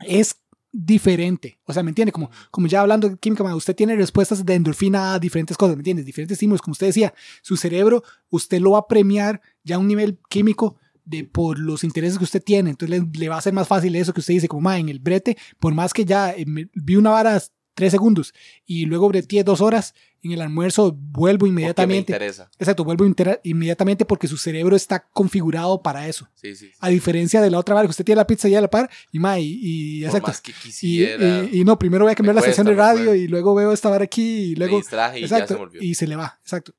Es 0.00 0.36
diferente. 0.72 1.58
O 1.64 1.72
sea, 1.72 1.82
¿me 1.82 1.90
entiende? 1.90 2.12
Como, 2.12 2.30
como 2.50 2.66
ya 2.66 2.80
hablando 2.80 3.08
de 3.08 3.16
química, 3.18 3.42
ma, 3.42 3.54
usted 3.56 3.74
tiene 3.74 3.96
respuestas 3.96 4.44
de 4.44 4.54
endorfina 4.54 5.14
a 5.14 5.18
diferentes 5.18 5.56
cosas, 5.56 5.76
¿me 5.76 5.80
entiendes? 5.80 6.06
Diferentes 6.06 6.36
estímulos. 6.36 6.62
Como 6.62 6.72
usted 6.72 6.86
decía, 6.86 7.12
su 7.42 7.56
cerebro, 7.56 8.02
usted 8.28 8.60
lo 8.60 8.72
va 8.72 8.78
a 8.80 8.86
premiar 8.86 9.40
ya 9.64 9.76
a 9.76 9.78
un 9.78 9.88
nivel 9.88 10.18
químico 10.28 10.76
de 11.04 11.24
por 11.24 11.58
los 11.58 11.82
intereses 11.82 12.18
que 12.18 12.24
usted 12.24 12.42
tiene. 12.42 12.70
Entonces 12.70 13.00
le, 13.00 13.06
le 13.18 13.28
va 13.28 13.36
a 13.38 13.42
ser 13.42 13.52
más 13.52 13.66
fácil 13.66 13.96
eso 13.96 14.12
que 14.12 14.20
usted 14.20 14.34
dice, 14.34 14.48
como, 14.48 14.60
ma, 14.62 14.78
en 14.78 14.88
el 14.88 15.00
brete, 15.00 15.36
por 15.58 15.74
más 15.74 15.92
que 15.92 16.04
ya 16.04 16.30
eh, 16.32 16.44
me- 16.46 16.68
vi 16.74 16.96
una 16.96 17.10
vara 17.10 17.42
tres 17.74 17.92
segundos 17.92 18.32
y 18.66 18.84
luego 18.86 19.08
breteé 19.08 19.42
dos 19.42 19.60
horas, 19.60 19.94
en 20.22 20.32
el 20.32 20.40
almuerzo 20.42 20.92
vuelvo 20.92 21.38
Porque 21.40 21.44
me 21.44 21.48
inmediatamente. 21.60 22.12
interesa. 22.12 22.50
Exacto, 22.58 22.84
vuelvo 22.84 23.06
inmediatamente 23.44 24.04
porque 24.04 24.28
su 24.28 24.36
cerebro 24.36 24.76
está 24.76 25.00
configurado 25.12 25.82
para 25.82 26.06
eso. 26.08 26.28
Sí, 26.34 26.54
sí. 26.54 26.66
sí. 26.66 26.72
A 26.80 26.88
diferencia 26.90 27.40
de 27.40 27.50
la 27.50 27.58
otra 27.58 27.80
que 27.82 27.88
usted 27.88 28.04
tiene 28.04 28.16
la 28.18 28.26
pizza 28.26 28.48
ya 28.48 28.58
a 28.58 28.60
la 28.62 28.68
par 28.70 28.90
y, 29.12 29.18
ma, 29.18 29.38
y, 29.38 29.46
y 29.62 30.04
exacto. 30.04 30.28
más 30.28 30.40
que 30.40 30.50
Y, 30.50 30.54
quisiera. 30.54 31.44
y- 31.50 31.60
y 31.60 31.64
no, 31.64 31.78
primero 31.78 32.04
voy 32.04 32.12
a 32.12 32.14
cambiar 32.14 32.34
Me 32.34 32.40
la 32.42 32.46
estación 32.46 32.66
de 32.66 32.74
cuesta, 32.74 32.92
me 32.92 32.98
radio 32.98 33.10
cuesta. 33.12 33.24
y 33.24 33.28
luego 33.28 33.54
veo 33.54 33.72
esta 33.72 33.88
vara 33.88 34.04
aquí 34.04 34.44
y 34.44 34.50
me 34.52 34.56
luego. 34.58 34.76
distraje 34.76 35.18
y 35.18 35.22
ya 35.22 35.28
se 35.28 35.34
Exacto. 35.34 35.54
me 35.54 35.60
olvidó. 35.62 35.82
Y 35.84 35.94
se 35.94 36.06
le 36.06 36.16
va, 36.16 36.38
exacto. 36.42 36.74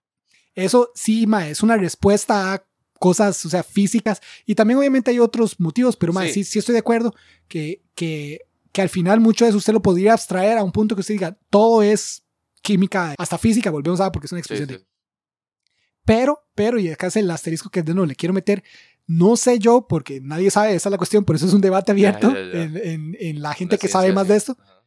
Eso 0.54 0.92
sí, 0.96 1.26
ma, 1.28 1.48
es 1.48 1.64
una 1.64 1.78
respuesta 1.78 2.54
a 2.54 2.64
cosas, 3.00 3.44
o 3.46 3.50
sea, 3.50 3.64
físicas. 3.64 4.22
Y 4.46 4.54
también 4.54 4.78
obviamente 4.78 5.10
hay 5.10 5.18
otros 5.20 5.60
motivos, 5.60 5.96
pero 5.96 6.14
ma, 6.14 6.26
Sí. 6.28 6.34
sí, 6.34 6.44
sí 6.44 6.60
estoy 6.60 6.74
de 6.74 6.80
acuerdo 6.80 7.16
que, 7.48 7.82
que, 7.96 8.42
que 8.72 8.82
al 8.84 8.90
final 8.90 9.20
mucho 9.20 9.46
de 9.46 9.50
eso 9.50 9.58
usted 9.58 9.74
lo 9.74 9.82
podría 9.82 10.14
abstraer 10.14 10.58
a 10.60 10.64
un 10.64 10.72
punto 10.72 10.94
que 10.96 11.02
usted 11.02 11.16
diga, 11.16 11.38
todo 11.50 11.82
es 11.82 12.24
química, 12.62 13.16
hasta 13.18 13.38
física, 13.38 13.70
volvemos 13.72 14.00
a 14.02 14.12
porque 14.12 14.26
es 14.28 14.32
una 14.32 14.40
Sí, 14.40 14.54
expresión 14.54 14.70
sí. 14.70 14.76
de 14.76 14.86
pero, 16.04 16.44
pero, 16.56 16.80
y 16.80 16.90
acá 16.90 17.08
es 17.08 17.16
el 17.16 17.30
asterisco 17.30 17.70
que 17.70 17.84
de 17.84 17.94
nuevo 17.94 18.08
le 18.08 18.16
quiero 18.16 18.34
meter, 18.34 18.64
no 19.08 19.36
sé 19.36 19.60
yo, 19.60 19.88
porque 19.88 20.20
nadie 20.22 20.50
sabe, 20.50 20.74
esa 20.74 20.90
es 20.90 20.92
la 20.92 20.98
cuestión, 20.98 21.24
por 21.26 21.36
eso 21.36 21.46
es 21.46 21.54
un 21.54 21.62
debate 21.62 21.92
abierto. 21.92 22.36
En, 22.36 22.76
en- 22.78 23.18
en 23.20 23.42
la 23.42 23.54
gente 23.54 23.76
La 23.76 23.80
que 23.80 23.88
sabe 23.88 24.06
ciencia, 24.08 24.16
más 24.16 24.26
sí. 24.28 24.32
de 24.32 24.38
esto, 24.38 24.58
Ajá. 24.60 24.84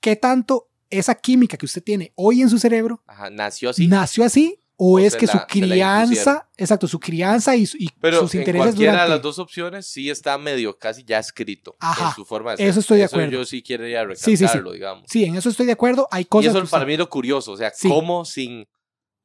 qué 0.00 0.16
tanto 0.16 0.70
esa 0.88 1.14
química 1.14 1.56
que 1.56 1.66
usted 1.66 1.82
tiene 1.82 2.12
hoy 2.16 2.40
en 2.42 2.48
su 2.50 2.58
cerebro 2.58 3.02
Ajá, 3.06 3.30
nació 3.30 3.70
así. 3.70 3.86
nació 3.86 4.24
así 4.24 4.60
o, 4.82 4.94
O 4.94 4.98
es 4.98 5.14
que 5.14 5.26
la- 5.26 5.32
su 5.32 5.38
crianza, 5.46 6.48
exacto, 6.56 6.88
su 6.88 6.98
crianza 6.98 7.54
y, 7.54 7.68
y 7.78 7.90
Pero 8.00 8.20
sus 8.20 8.34
en 8.34 8.40
intereses 8.40 8.66
cualquiera 8.68 8.92
durante... 8.92 9.10
de 9.10 9.16
las 9.16 9.22
dos 9.22 9.38
opciones 9.38 9.86
sí 9.86 10.08
está 10.08 10.38
medio 10.38 10.78
casi 10.78 11.04
ya 11.04 11.18
escrito 11.18 11.76
Ajá, 11.80 12.08
en 12.08 12.14
su 12.14 12.24
forma 12.24 12.52
de 12.52 12.56
ser. 12.56 12.68
eso 12.68 12.80
estoy 12.80 12.98
de 12.98 13.04
acuerdo. 13.04 13.30
yo 13.30 13.44
sí 13.44 13.60
quería 13.62 14.04
Sí, 14.14 14.14
sí, 14.16 14.36
sí. 14.38 14.42
recalcarlo, 14.44 14.72
digamos. 14.72 15.04
Sí, 15.10 15.24
en 15.24 15.36
eso 15.36 15.50
estoy 15.50 15.66
de 15.66 15.72
acuerdo, 15.72 16.08
hay 16.10 16.22
Y 16.22 16.24
cosas... 16.24 16.54
eso 16.54 16.62
que 16.64 16.68
para 16.70 16.86
mí 16.86 16.96
lo 16.96 17.10
curioso, 17.10 17.52
o 17.52 17.56
sea, 17.58 17.70
cómo 17.82 18.24
sin 18.24 18.66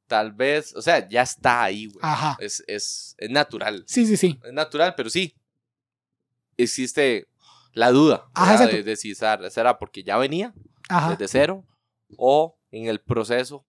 tal 0.07 0.33
vez, 0.33 0.75
o 0.75 0.81
sea, 0.81 1.07
ya 1.07 1.21
está 1.21 1.63
ahí, 1.63 1.85
güey. 1.85 1.99
Ajá, 2.01 2.37
Es, 2.41 2.61
es, 2.67 3.15
es 3.17 3.29
natural. 3.29 3.85
sí, 3.87 4.05
sí, 4.05 4.17
sí, 4.17 4.37
Es 4.43 4.51
natural, 4.53 4.93
pero 4.97 5.09
sí. 5.09 5.33
Existe 6.57 7.27
la 7.73 7.91
duda 7.91 8.27
Ajá, 8.33 8.65
de, 8.67 8.83
de 8.83 8.95
si 8.95 9.13
será, 9.15 9.77
porque 9.77 10.03
ya 10.03 10.17
venía 10.17 10.53
ajá, 10.87 11.11
desde 11.11 11.27
cero 11.27 11.65
o 12.17 12.57
en 12.71 12.87
el 12.87 13.01
proceso 13.01 13.64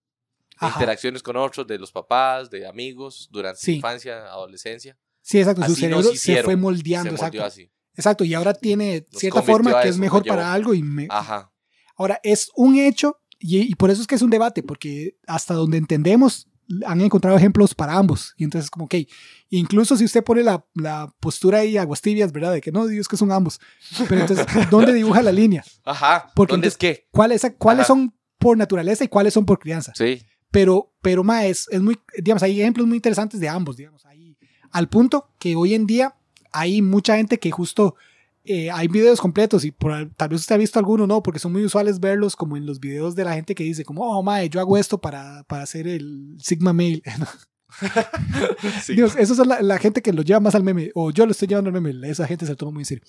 ajá. 0.58 0.78
interacciones 0.80 1.22
con 1.22 1.36
otros, 1.36 1.66
de 1.66 1.78
los 1.78 1.92
papás, 1.92 2.50
de 2.50 2.66
amigos, 2.66 3.28
durante 3.30 3.60
Sí. 3.60 3.74
infancia, 3.76 4.26
adolescencia. 4.26 4.98
Sí, 5.22 5.38
exacto, 5.38 5.62
su 5.62 5.72
Así 5.72 5.80
cerebro 5.80 6.02
nos 6.04 6.18
se 6.18 6.42
fue 6.42 6.52
Se 6.52 6.56
moldeando, 6.56 7.10
moldeó 7.12 7.26
exacto. 7.26 7.44
así. 7.44 7.70
Exacto, 7.94 8.24
y 8.24 8.34
ahora 8.34 8.54
tiene 8.54 9.06
Nos 9.10 9.20
cierta 9.20 9.42
forma 9.42 9.80
que 9.80 9.88
es 9.88 9.94
eso, 9.94 10.00
mejor 10.00 10.20
nos 10.20 10.24
llevó. 10.26 10.36
para 10.36 10.52
algo 10.52 10.74
y 10.74 10.82
me, 10.82 11.06
Ajá. 11.10 11.52
Ahora, 11.96 12.20
es 12.22 12.50
un 12.54 12.76
hecho, 12.78 13.20
y, 13.38 13.58
y 13.60 13.74
por 13.74 13.90
eso 13.90 14.02
es 14.02 14.06
que 14.06 14.14
es 14.16 14.22
un 14.22 14.30
debate, 14.30 14.62
porque 14.62 15.16
hasta 15.26 15.54
donde 15.54 15.78
entendemos, 15.78 16.46
han 16.84 17.00
encontrado 17.00 17.36
ejemplos 17.36 17.74
para 17.74 17.94
ambos. 17.96 18.34
Y 18.36 18.44
entonces, 18.44 18.70
como, 18.70 18.84
ok, 18.86 18.96
incluso 19.50 19.96
si 19.96 20.04
usted 20.04 20.22
pone 20.24 20.42
la, 20.42 20.66
la 20.74 21.14
postura 21.20 21.60
ahí 21.60 21.76
aguas 21.78 22.02
tibias, 22.02 22.32
¿verdad? 22.32 22.52
De 22.52 22.60
que 22.60 22.72
no, 22.72 22.86
Dios 22.86 23.08
que 23.08 23.16
son 23.16 23.30
ambos. 23.32 23.60
Pero 24.08 24.20
entonces, 24.20 24.44
¿dónde 24.70 24.92
dibuja 24.92 25.22
la 25.22 25.32
línea? 25.32 25.64
Ajá. 25.84 26.30
Porque 26.34 26.52
¿Dónde 26.52 26.68
es 26.68 26.76
qué? 26.76 27.06
¿Cuáles, 27.12 27.46
cuáles 27.58 27.86
son 27.86 28.14
por 28.38 28.56
naturaleza 28.58 29.04
y 29.04 29.08
cuáles 29.08 29.32
son 29.32 29.46
por 29.46 29.58
crianza? 29.58 29.92
Sí. 29.94 30.22
Pero, 30.50 30.92
pero, 31.02 31.24
ma, 31.24 31.44
es, 31.46 31.66
es 31.70 31.80
muy, 31.80 31.98
digamos, 32.18 32.42
hay 32.42 32.60
ejemplos 32.60 32.86
muy 32.86 32.96
interesantes 32.96 33.40
de 33.40 33.48
ambos, 33.48 33.76
digamos, 33.76 34.04
ahí, 34.06 34.36
al 34.70 34.88
punto 34.88 35.30
que 35.38 35.56
hoy 35.56 35.74
en 35.74 35.86
día 35.86 36.14
hay 36.52 36.82
mucha 36.82 37.16
gente 37.16 37.38
que 37.38 37.50
justo 37.50 37.96
eh, 38.48 38.70
hay 38.70 38.86
videos 38.86 39.20
completos 39.20 39.64
y 39.64 39.72
por, 39.72 39.92
tal 40.16 40.28
vez 40.28 40.40
usted 40.40 40.54
ha 40.54 40.58
visto 40.58 40.78
alguno, 40.78 41.06
no, 41.06 41.22
porque 41.22 41.40
son 41.40 41.52
muy 41.52 41.64
usuales 41.64 41.98
verlos 41.98 42.36
como 42.36 42.56
en 42.56 42.64
los 42.64 42.78
videos 42.78 43.16
de 43.16 43.24
la 43.24 43.34
gente 43.34 43.54
que 43.56 43.64
dice 43.64 43.84
como, 43.84 44.04
oh, 44.04 44.22
mae, 44.22 44.48
yo 44.48 44.60
hago 44.60 44.78
esto 44.78 44.98
para, 44.98 45.42
para 45.44 45.64
hacer 45.64 45.88
el 45.88 46.36
Sigma 46.40 46.72
Mail. 46.72 47.02
Sí. 48.80 48.94
Dios, 48.94 49.16
eso 49.18 49.34
es 49.34 49.46
la, 49.46 49.60
la 49.60 49.76
gente 49.76 50.00
que 50.00 50.12
lo 50.12 50.22
lleva 50.22 50.40
más 50.40 50.54
al 50.54 50.62
meme, 50.62 50.92
o 50.94 51.10
yo 51.10 51.26
lo 51.26 51.32
estoy 51.32 51.48
llevando 51.48 51.68
al 51.68 51.78
meme, 51.78 52.08
esa 52.08 52.26
gente 52.26 52.46
se 52.46 52.52
lo 52.52 52.56
toma 52.56 52.72
muy 52.72 52.82
en 52.82 52.86
serio. 52.86 53.04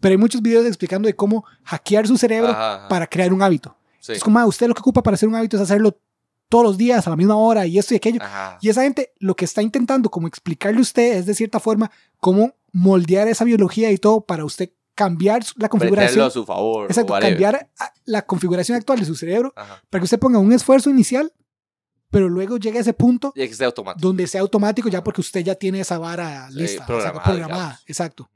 Pero 0.00 0.12
hay 0.12 0.16
muchos 0.16 0.40
videos 0.40 0.64
explicando 0.64 1.08
de 1.08 1.14
cómo 1.14 1.44
hackear 1.64 2.06
su 2.06 2.16
cerebro 2.16 2.50
Ajá, 2.50 2.76
ajá. 2.76 2.88
para 2.88 3.06
crear 3.06 3.32
un 3.32 3.42
hábito. 3.42 3.76
Sí. 4.00 4.12
Es 4.12 4.22
como, 4.22 4.38
ah, 4.38 4.46
usted 4.46 4.68
lo 4.68 4.74
que 4.74 4.80
ocupa 4.80 5.02
para 5.02 5.16
hacer 5.16 5.28
un 5.28 5.34
hábito 5.34 5.56
es 5.56 5.62
hacerlo 5.62 6.00
todos 6.48 6.64
los 6.64 6.78
días 6.78 7.06
a 7.06 7.10
la 7.10 7.16
misma 7.16 7.36
hora 7.36 7.66
y 7.66 7.78
esto 7.78 7.94
y 7.94 7.98
aquello. 7.98 8.20
Ajá. 8.22 8.58
Y 8.60 8.68
esa 8.68 8.82
gente 8.82 9.12
lo 9.18 9.36
que 9.36 9.44
está 9.44 9.62
intentando 9.62 10.10
como 10.10 10.26
explicarle 10.28 10.78
a 10.78 10.82
usted 10.82 11.18
es 11.18 11.26
de 11.26 11.34
cierta 11.34 11.60
forma 11.60 11.90
cómo 12.18 12.54
moldear 12.72 13.28
esa 13.28 13.44
biología 13.44 13.90
y 13.90 13.98
todo 13.98 14.20
para 14.22 14.44
usted 14.44 14.70
cambiar 14.94 15.42
la 15.56 15.68
configuración. 15.68 16.26
a 16.26 16.30
su 16.30 16.44
favor. 16.44 16.84
o 16.84 16.86
Exacto, 16.88 17.12
cambiar 17.20 17.70
la 18.04 18.22
configuración 18.26 18.76
actual 18.76 18.98
de 18.98 19.04
su 19.06 19.14
cerebro 19.14 19.52
Ajá. 19.56 19.82
para 19.90 20.00
que 20.00 20.04
usted 20.04 20.18
ponga 20.18 20.38
un 20.38 20.52
esfuerzo 20.52 20.90
inicial, 20.90 21.32
pero 22.10 22.28
luego 22.28 22.56
llegue 22.56 22.78
a 22.78 22.80
ese 22.80 22.94
punto 22.94 23.32
Y 23.36 23.40
que 23.40 23.52
esté 23.52 23.64
automático. 23.64 24.06
donde 24.06 24.26
sea 24.26 24.40
automático 24.40 24.88
ya 24.88 25.04
porque 25.04 25.20
usted 25.20 25.40
ya 25.44 25.54
tiene 25.54 25.80
esa 25.80 25.98
vara 25.98 26.48
Sí, 26.50 26.58
lista, 26.58 26.82
o 26.82 26.86
sea, 26.86 26.86
programada, 27.12 27.22
programada. 27.24 27.62
digamos. 27.64 27.82
Exacto. 27.86 28.30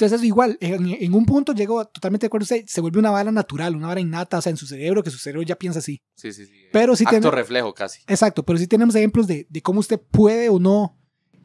Entonces, 0.00 0.22
igual, 0.22 0.56
en, 0.60 0.90
en 0.90 1.12
un 1.12 1.26
punto 1.26 1.52
llegó 1.52 1.84
totalmente 1.84 2.22
de 2.22 2.28
acuerdo 2.28 2.44
usted, 2.44 2.64
se 2.68 2.80
vuelve 2.80 3.00
una 3.00 3.10
vara 3.10 3.32
natural, 3.32 3.74
una 3.74 3.88
vara 3.88 3.98
innata, 3.98 4.38
o 4.38 4.40
sea, 4.40 4.50
en 4.50 4.56
su 4.56 4.64
cerebro, 4.64 5.02
que 5.02 5.10
su 5.10 5.18
cerebro 5.18 5.42
ya 5.42 5.56
piensa 5.56 5.80
así. 5.80 6.00
Sí, 6.14 6.32
sí, 6.32 6.46
sí. 6.46 6.52
Pero 6.72 6.94
sí 6.94 7.02
Acto 7.04 7.32
reflejo 7.32 7.74
casi. 7.74 8.02
Exacto, 8.06 8.44
pero 8.44 8.60
sí 8.60 8.68
tenemos 8.68 8.94
ejemplos 8.94 9.26
de, 9.26 9.48
de 9.50 9.60
cómo 9.60 9.80
usted 9.80 10.00
puede 10.00 10.50
o 10.50 10.60
no 10.60 10.96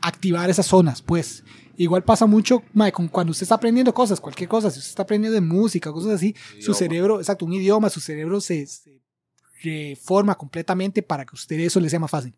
activar 0.02 0.52
esas 0.52 0.68
zonas, 0.68 1.02
pues. 1.02 1.44
Igual 1.78 2.04
pasa 2.04 2.28
mucho 2.28 2.62
mae, 2.74 2.92
con 2.92 3.08
cuando 3.08 3.32
usted 3.32 3.46
está 3.46 3.56
aprendiendo 3.56 3.92
cosas, 3.92 4.20
cualquier 4.20 4.48
cosa, 4.48 4.70
si 4.70 4.78
usted 4.78 4.92
está 4.92 5.02
aprendiendo 5.02 5.34
de 5.34 5.42
música, 5.42 5.92
cosas 5.92 6.12
así, 6.12 6.36
su 6.60 6.76
cerebro, 6.76 7.18
exacto, 7.18 7.46
un 7.48 7.54
idioma, 7.54 7.90
su 7.90 8.02
cerebro 8.02 8.40
se, 8.40 8.68
se 8.68 9.02
reforma 9.64 10.36
completamente 10.36 11.02
para 11.02 11.26
que 11.26 11.34
usted 11.34 11.60
eso 11.60 11.80
le 11.80 11.90
sea 11.90 12.00
más 12.00 12.12
fácil. 12.12 12.36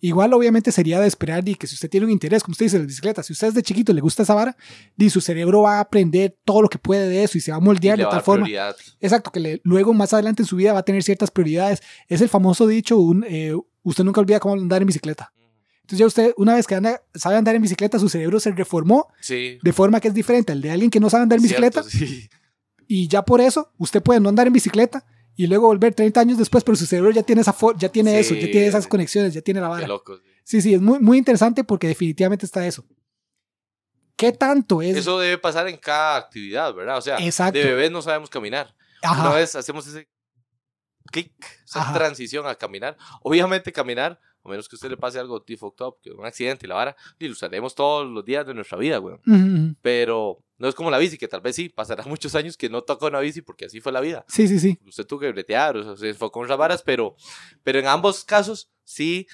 Igual 0.00 0.34
obviamente 0.34 0.72
sería 0.72 1.00
de 1.00 1.06
esperar 1.08 1.48
y 1.48 1.54
que 1.54 1.66
si 1.66 1.74
usted 1.74 1.88
tiene 1.88 2.04
un 2.06 2.12
interés, 2.12 2.42
como 2.42 2.52
usted 2.52 2.66
dice, 2.66 2.78
las 2.78 2.86
bicicletas, 2.86 3.24
si 3.26 3.32
usted 3.32 3.48
desde 3.48 3.62
chiquito 3.62 3.92
le 3.94 4.02
gusta 4.02 4.24
esa 4.24 4.34
vara, 4.34 4.54
di, 4.94 5.08
su 5.08 5.20
cerebro 5.22 5.62
va 5.62 5.78
a 5.78 5.80
aprender 5.80 6.36
todo 6.44 6.60
lo 6.60 6.68
que 6.68 6.78
puede 6.78 7.08
de 7.08 7.24
eso 7.24 7.38
y 7.38 7.40
se 7.40 7.50
va 7.50 7.56
a 7.56 7.60
Y 7.60 7.64
moldear 7.64 7.96
de 7.98 8.04
tal 8.04 8.20
forma. 8.22 8.44
prioridad. 8.44 8.76
Exacto, 9.00 9.32
que 9.32 9.40
le- 9.40 9.60
luego 9.64 9.94
más 9.94 10.12
adelante 10.12 10.42
en 10.42 10.46
su 10.46 10.56
vida 10.56 10.74
va 10.74 10.80
a 10.80 10.84
tener 10.84 11.02
ciertas 11.02 11.30
prioridades. 11.30 11.82
Es 12.08 12.20
el 12.20 12.28
famoso 12.28 12.66
dicho, 12.66 12.98
un, 12.98 13.24
eh, 13.26 13.54
usted 13.82 14.04
nunca 14.04 14.20
olvida 14.20 14.38
cómo 14.38 14.54
andar 14.54 14.82
en 14.82 14.86
bicicleta. 14.86 15.32
Entonces 15.80 15.98
ya 15.98 16.06
usted, 16.06 16.34
una 16.36 16.54
vez 16.56 16.66
que 16.66 16.74
anda, 16.74 17.00
sabe 17.14 17.36
andar 17.36 17.54
en 17.54 17.62
bicicleta, 17.62 17.98
su 17.98 18.08
cerebro 18.10 18.38
se 18.38 18.50
reformó 18.50 19.06
Sí. 19.20 19.58
de 19.62 19.72
forma 19.72 20.00
que 20.00 20.08
es 20.08 20.14
diferente 20.14 20.52
al 20.52 20.60
de 20.60 20.70
alguien 20.72 20.90
que 20.90 21.00
no 21.00 21.08
sabe 21.08 21.22
andar 21.22 21.38
en 21.38 21.42
bicicleta. 21.44 21.82
Cierto, 21.84 22.06
sí. 22.06 22.28
Y 22.88 23.08
ya 23.08 23.24
por 23.24 23.40
eso, 23.40 23.72
usted 23.78 24.02
puede 24.02 24.20
no 24.20 24.28
andar 24.28 24.46
en 24.46 24.52
bicicleta 24.52 25.04
y 25.36 25.46
luego 25.46 25.66
volver 25.68 25.94
30 25.94 26.20
años 26.20 26.38
después, 26.38 26.64
pero 26.64 26.76
su 26.76 26.86
cerebro 26.86 27.10
ya 27.10 27.22
tiene, 27.22 27.42
esa 27.42 27.54
ya 27.78 27.88
tiene 27.90 28.12
Sí, 28.12 28.18
eso, 28.18 28.34
ya 28.34 28.50
tiene 28.50 28.66
esas 28.66 28.86
conexiones, 28.88 29.34
ya 29.34 29.42
tiene 29.42 29.60
la 29.60 29.66
Qué 29.66 29.70
vara. 29.70 29.86
loco. 29.86 30.16
sí. 30.16 30.22
Sí, 30.44 30.62
sí, 30.62 30.74
es 30.74 30.80
muy, 30.80 30.98
muy 31.00 31.18
interesante 31.18 31.64
porque 31.64 31.88
definitivamente 31.88 32.46
está 32.46 32.66
eso. 32.66 32.84
¿Qué 34.16 34.32
tanto 34.32 34.80
es? 34.80 34.96
Eso 34.96 35.18
debe 35.18 35.36
pasar 35.38 35.68
en 35.68 35.76
cada 35.76 36.16
actividad, 36.16 36.72
¿verdad? 36.72 36.96
O 36.96 37.02
sea, 37.02 37.18
Exacto. 37.18 37.58
de 37.58 37.64
bebés 37.64 37.90
no 37.90 38.00
sabemos 38.00 38.30
caminar. 38.30 38.74
Ajá. 39.02 39.22
Una 39.26 39.34
vez 39.34 39.54
hacemos 39.56 39.86
ese 39.86 40.08
clic, 41.12 41.32
esa 41.64 41.80
Ajá. 41.82 41.92
transición 41.94 42.46
a 42.46 42.54
caminar. 42.54 42.96
Obviamente 43.22 43.72
caminar, 43.72 44.18
a 44.42 44.48
menos 44.48 44.68
que 44.68 44.74
a 44.74 44.78
usted 44.78 44.88
le 44.88 44.96
pase 44.96 45.18
algo 45.18 45.42
tipo 45.42 45.70
top, 45.76 46.00
que 46.00 46.12
un 46.12 46.24
accidente 46.24 46.64
y 46.64 46.68
la 46.68 46.76
vara, 46.76 46.96
y 47.18 47.26
lo 47.26 47.32
usaremos 47.32 47.74
todos 47.74 48.06
los 48.08 48.24
días 48.24 48.46
de 48.46 48.54
nuestra 48.54 48.78
vida, 48.78 48.98
güey. 48.98 49.16
Ujú, 49.16 49.34
ujú. 49.34 49.74
Pero 49.82 50.44
no 50.58 50.68
es 50.68 50.74
como 50.74 50.90
la 50.90 50.98
bici, 50.98 51.18
que 51.18 51.28
tal 51.28 51.40
vez 51.40 51.56
sí, 51.56 51.68
pasará 51.68 52.04
muchos 52.06 52.34
años 52.34 52.56
que 52.56 52.68
no 52.68 52.82
toca 52.82 53.06
una 53.06 53.20
bici 53.20 53.42
porque 53.42 53.66
así 53.66 53.80
fue 53.80 53.92
la 53.92 54.00
vida. 54.00 54.24
Sí, 54.28 54.48
sí, 54.48 54.58
sí. 54.58 54.78
Usted 54.86 55.04
tuvo 55.06 55.20
que 55.20 55.32
bretear, 55.32 55.76
o 55.76 55.82
sea, 55.84 55.96
se 55.96 56.08
enfocó 56.10 56.42
en 56.42 56.48
las 56.48 56.58
varas, 56.58 56.82
pero, 56.82 57.16
pero 57.62 57.78
en 57.78 57.86
ambos 57.86 58.24
casos 58.24 58.70
sí, 58.84 59.26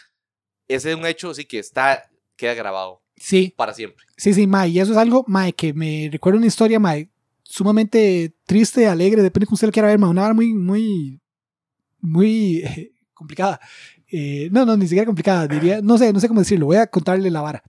ese 0.68 0.90
es 0.92 0.96
un 0.96 1.06
hecho, 1.06 1.32
sí 1.34 1.44
que 1.44 1.58
está, 1.58 2.10
queda 2.36 2.54
grabado 2.54 3.02
Sí, 3.16 3.52
para 3.56 3.72
siempre. 3.74 4.04
sí, 4.16 4.32
sí, 4.34 4.46
Mae. 4.46 4.70
Y 4.70 4.80
eso 4.80 4.92
es 4.92 4.98
algo, 4.98 5.24
Mae, 5.28 5.52
que 5.52 5.72
me 5.72 6.08
recuerda 6.10 6.38
una 6.38 6.46
historia, 6.46 6.80
Mae, 6.80 7.08
sumamente 7.44 8.34
triste, 8.46 8.86
alegre, 8.86 9.22
depende 9.22 9.44
de 9.44 9.46
cómo 9.46 9.54
usted 9.54 9.68
lo 9.68 9.72
quiera 9.72 9.88
ver, 9.88 9.98
Mae. 9.98 10.10
Una 10.10 10.22
vara 10.22 10.34
muy, 10.34 10.52
muy, 10.54 11.20
muy 12.00 12.62
eh, 12.64 12.92
complicada. 13.14 13.60
Eh, 14.10 14.48
no, 14.50 14.64
no, 14.66 14.76
ni 14.76 14.86
siquiera 14.86 15.06
complicada, 15.06 15.46
diría, 15.46 15.80
no 15.82 15.96
sé, 15.98 16.12
no 16.12 16.20
sé 16.20 16.28
cómo 16.28 16.40
decirlo, 16.40 16.66
voy 16.66 16.76
a 16.76 16.86
contarle 16.86 17.30
la 17.30 17.40
vara. 17.42 17.62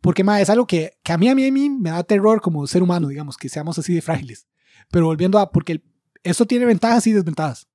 Porque, 0.00 0.24
Mae, 0.24 0.42
es 0.42 0.50
algo 0.50 0.66
que, 0.66 0.92
que 1.02 1.12
a 1.12 1.18
mí, 1.18 1.28
a 1.28 1.34
mí, 1.34 1.46
a 1.46 1.52
mí 1.52 1.68
me 1.70 1.90
da 1.90 2.02
terror 2.02 2.40
como 2.40 2.66
ser 2.66 2.82
humano, 2.82 3.08
digamos, 3.08 3.36
que 3.36 3.48
seamos 3.48 3.78
así 3.78 3.92
de 3.94 4.00
frágiles. 4.02 4.46
Pero 4.90 5.06
volviendo 5.06 5.38
a, 5.38 5.50
porque 5.50 5.72
el- 5.72 5.84
esto 6.22 6.46
tiene 6.46 6.64
ventajas 6.66 7.06
y 7.06 7.12
desventajas. 7.12 7.68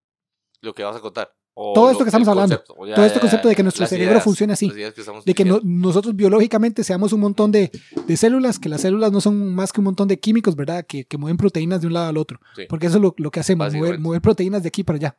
Lo 0.61 0.73
que 0.73 0.83
vas 0.83 0.95
a 0.95 0.99
contar. 0.99 1.31
O 1.53 1.71
Todo 1.73 1.85
lo- 1.85 1.91
esto 1.91 2.03
que 2.03 2.09
estamos 2.09 2.27
hablando. 2.27 2.57
concepto, 2.57 2.85
ya, 2.85 2.95
Todo 2.95 3.05
este 3.05 3.19
concepto 3.21 3.47
de 3.47 3.55
que 3.55 3.63
nuestro 3.63 3.85
cerebro 3.87 4.11
ideas, 4.13 4.23
funcione 4.23 4.53
así. 4.53 4.69
que 4.69 4.91
de 5.25 5.33
que 5.33 5.45
no- 5.45 5.61
nosotros 5.63 6.15
biológicamente 6.15 6.83
seamos 6.83 7.13
un 7.13 7.21
montón 7.21 7.51
de, 7.51 7.71
de 8.07 8.17
células, 8.17 8.59
que 8.59 8.67
las 8.69 8.81
células 8.81 9.11
no 9.13 9.21
son 9.21 9.53
más 9.55 9.71
que 9.71 9.79
un 9.79 9.85
montón 9.85 10.07
de 10.09 10.19
químicos, 10.19 10.55
¿verdad? 10.57 10.85
Que, 10.85 11.05
que 11.05 11.17
mueven 11.17 11.37
proteínas 11.37 11.79
de 11.79 11.87
un 11.87 11.93
lado 11.93 12.07
al 12.09 12.17
otro. 12.17 12.39
Sí. 12.57 12.63
Porque 12.67 12.87
eso 12.87 12.97
es 12.97 13.01
lo, 13.01 13.13
lo 13.17 13.31
que 13.31 13.39
hacemos, 13.39 13.73
mover, 13.73 13.99
mover 13.99 14.21
proteínas 14.21 14.63
de 14.63 14.67
aquí 14.67 14.83
para 14.83 14.97
allá. 14.97 15.17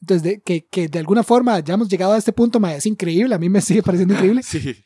Entonces, 0.00 0.22
de, 0.22 0.40
que, 0.42 0.66
que 0.66 0.88
de 0.88 0.98
alguna 1.00 1.22
forma 1.24 1.58
ya 1.60 1.74
hemos 1.74 1.88
llegado 1.88 2.12
a 2.12 2.18
este 2.18 2.32
punto, 2.32 2.60
mae, 2.60 2.76
es 2.76 2.86
increíble, 2.86 3.34
a 3.34 3.38
mí 3.38 3.48
me 3.48 3.60
sigue 3.60 3.82
pareciendo 3.82 4.14
increíble, 4.14 4.42
Sí. 4.44 4.76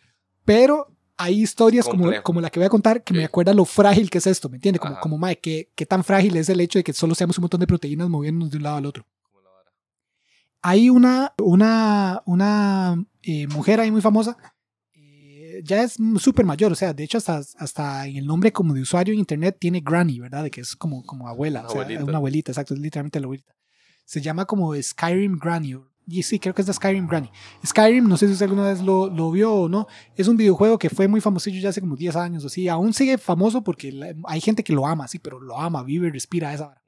pero 0.45 0.87
hay 1.23 1.43
historias 1.43 1.87
como, 1.87 2.11
como 2.23 2.41
la 2.41 2.49
que 2.51 2.59
voy 2.61 2.67
a 2.67 2.71
contar 2.71 3.05
que 3.05 3.13
me 3.13 3.21
Sí. 3.21 3.25
acuerda 3.27 3.53
lo 3.53 3.65
frágil 3.65 4.09
que 4.09 4.19
es 4.19 4.27
esto, 4.27 4.49
¿me 4.49 4.57
entiendes? 4.57 4.81
Como, 4.81 4.93
Ajá. 4.95 5.01
como 5.03 5.19
mae, 5.19 5.39
que, 5.39 5.71
que 5.75 5.85
tan 5.87 6.03
frágil 6.03 6.37
es 6.37 6.49
el 6.49 6.61
hecho 6.61 6.79
de 6.79 6.83
que 6.85 6.93
solo 6.93 7.15
seamos 7.15 7.37
un 7.39 7.43
montón 7.43 7.61
de 7.61 7.67
proteínas 7.67 8.09
moviéndonos 8.09 8.51
de 8.51 8.57
un 8.57 8.63
lado 8.63 8.77
al 8.77 8.87
otro. 8.87 9.07
Hay 10.63 10.91
una, 10.91 11.33
una, 11.39 12.23
una 12.27 13.03
eh, 13.23 13.47
mujer 13.47 13.81
ahí 13.81 13.91
muy 13.91 14.03
famosa, 14.03 14.37
eh, 14.95 15.63
ya 15.65 15.83
es 15.83 15.97
súper 16.19 16.45
mayor, 16.45 16.73
o 16.73 16.75
sea, 16.75 16.93
de 16.93 17.03
hecho 17.05 17.17
hasta, 17.19 17.39
hasta 17.59 18.07
en 18.07 18.17
el 18.17 18.27
nombre 18.27 18.53
como 18.53 18.75
de 18.75 18.83
usuario 18.83 19.15
en 19.15 19.21
internet 19.21 19.57
tiene 19.59 19.81
Granny, 19.81 20.21
¿verdad? 20.21 20.43
De 20.45 20.51
que 20.51 20.61
es 20.61 20.77
como, 20.77 21.03
como 21.05 21.29
abuela, 21.29 21.61
Una 21.61 21.69
o 21.69 21.73
sea, 21.73 21.81
abuelita. 21.83 22.05
una 22.05 22.17
abuelita, 22.19 22.53
exacto, 22.53 22.75
es 22.75 22.81
literalmente 22.81 23.19
la 23.21 23.25
abuelita. 23.27 23.55
Se 24.05 24.21
llama 24.21 24.45
como 24.45 24.75
Skyrim 24.75 25.39
Granny, 25.39 25.77
y 26.07 26.23
sí, 26.25 26.39
creo 26.41 26.55
que 26.55 26.63
es 26.63 26.67
de 26.67 26.73
Skyrim 26.73 27.07
Granny. 27.07 27.31
Skyrim, 27.65 28.09
no 28.09 28.17
sé 28.17 28.27
si 28.27 28.33
usted 28.33 28.47
alguna 28.47 28.65
vez 28.65 28.81
lo, 28.83 29.09
lo 29.09 29.31
vio 29.31 29.53
o 29.53 29.69
no, 29.69 29.87
es 30.17 30.27
un 30.29 30.37
videojuego 30.37 30.79
que 30.79 30.91
fue 30.91 31.07
muy 31.09 31.21
famosillo 31.21 31.61
ya 31.61 31.69
hace 31.69 31.81
como 31.81 31.95
10 31.97 32.17
años 32.17 32.43
o 32.45 32.49
así, 32.49 32.69
aún 32.69 32.93
sigue 32.93 33.17
famoso 33.19 33.63
porque 33.63 33.93
la- 33.93 34.15
hay 34.25 34.41
gente 34.41 34.65
que 34.65 34.73
lo 34.73 34.87
ama, 34.87 35.07
sí, 35.09 35.19
pero 35.19 35.39
lo 35.41 35.59
ama, 35.59 35.83
vive, 35.85 36.11
respira 36.11 36.53
esa 36.53 36.67
vara. 36.69 36.83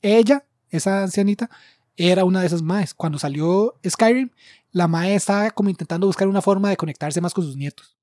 Ella, 0.00 0.44
esa 0.70 1.02
ancianita, 1.02 1.50
era 1.96 2.24
una 2.24 2.40
de 2.40 2.46
esas 2.46 2.62
maes. 2.62 2.94
Cuando 2.94 3.18
salió 3.18 3.74
Skyrim, 3.86 4.30
la 4.70 4.88
mae 4.88 5.14
estaba 5.14 5.50
como 5.50 5.68
intentando 5.68 6.06
buscar 6.06 6.28
una 6.28 6.40
forma 6.40 6.70
de 6.70 6.76
conectarse 6.76 7.20
más 7.20 7.34
con 7.34 7.44
sus 7.44 7.56
nietos. 7.56 7.96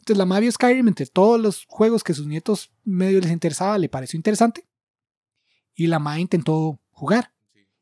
Entonces 0.00 0.18
la 0.18 0.26
mae 0.26 0.40
vio 0.42 0.52
Skyrim 0.52 0.88
entre 0.88 1.06
todos 1.06 1.40
los 1.40 1.64
juegos 1.66 2.02
que 2.04 2.14
sus 2.14 2.26
nietos 2.26 2.70
medio 2.84 3.20
les 3.20 3.30
interesaba, 3.30 3.78
le 3.78 3.88
pareció 3.88 4.16
interesante. 4.16 4.66
Y 5.74 5.86
la 5.86 5.98
mae 5.98 6.20
intentó 6.20 6.78
jugar. 6.90 7.32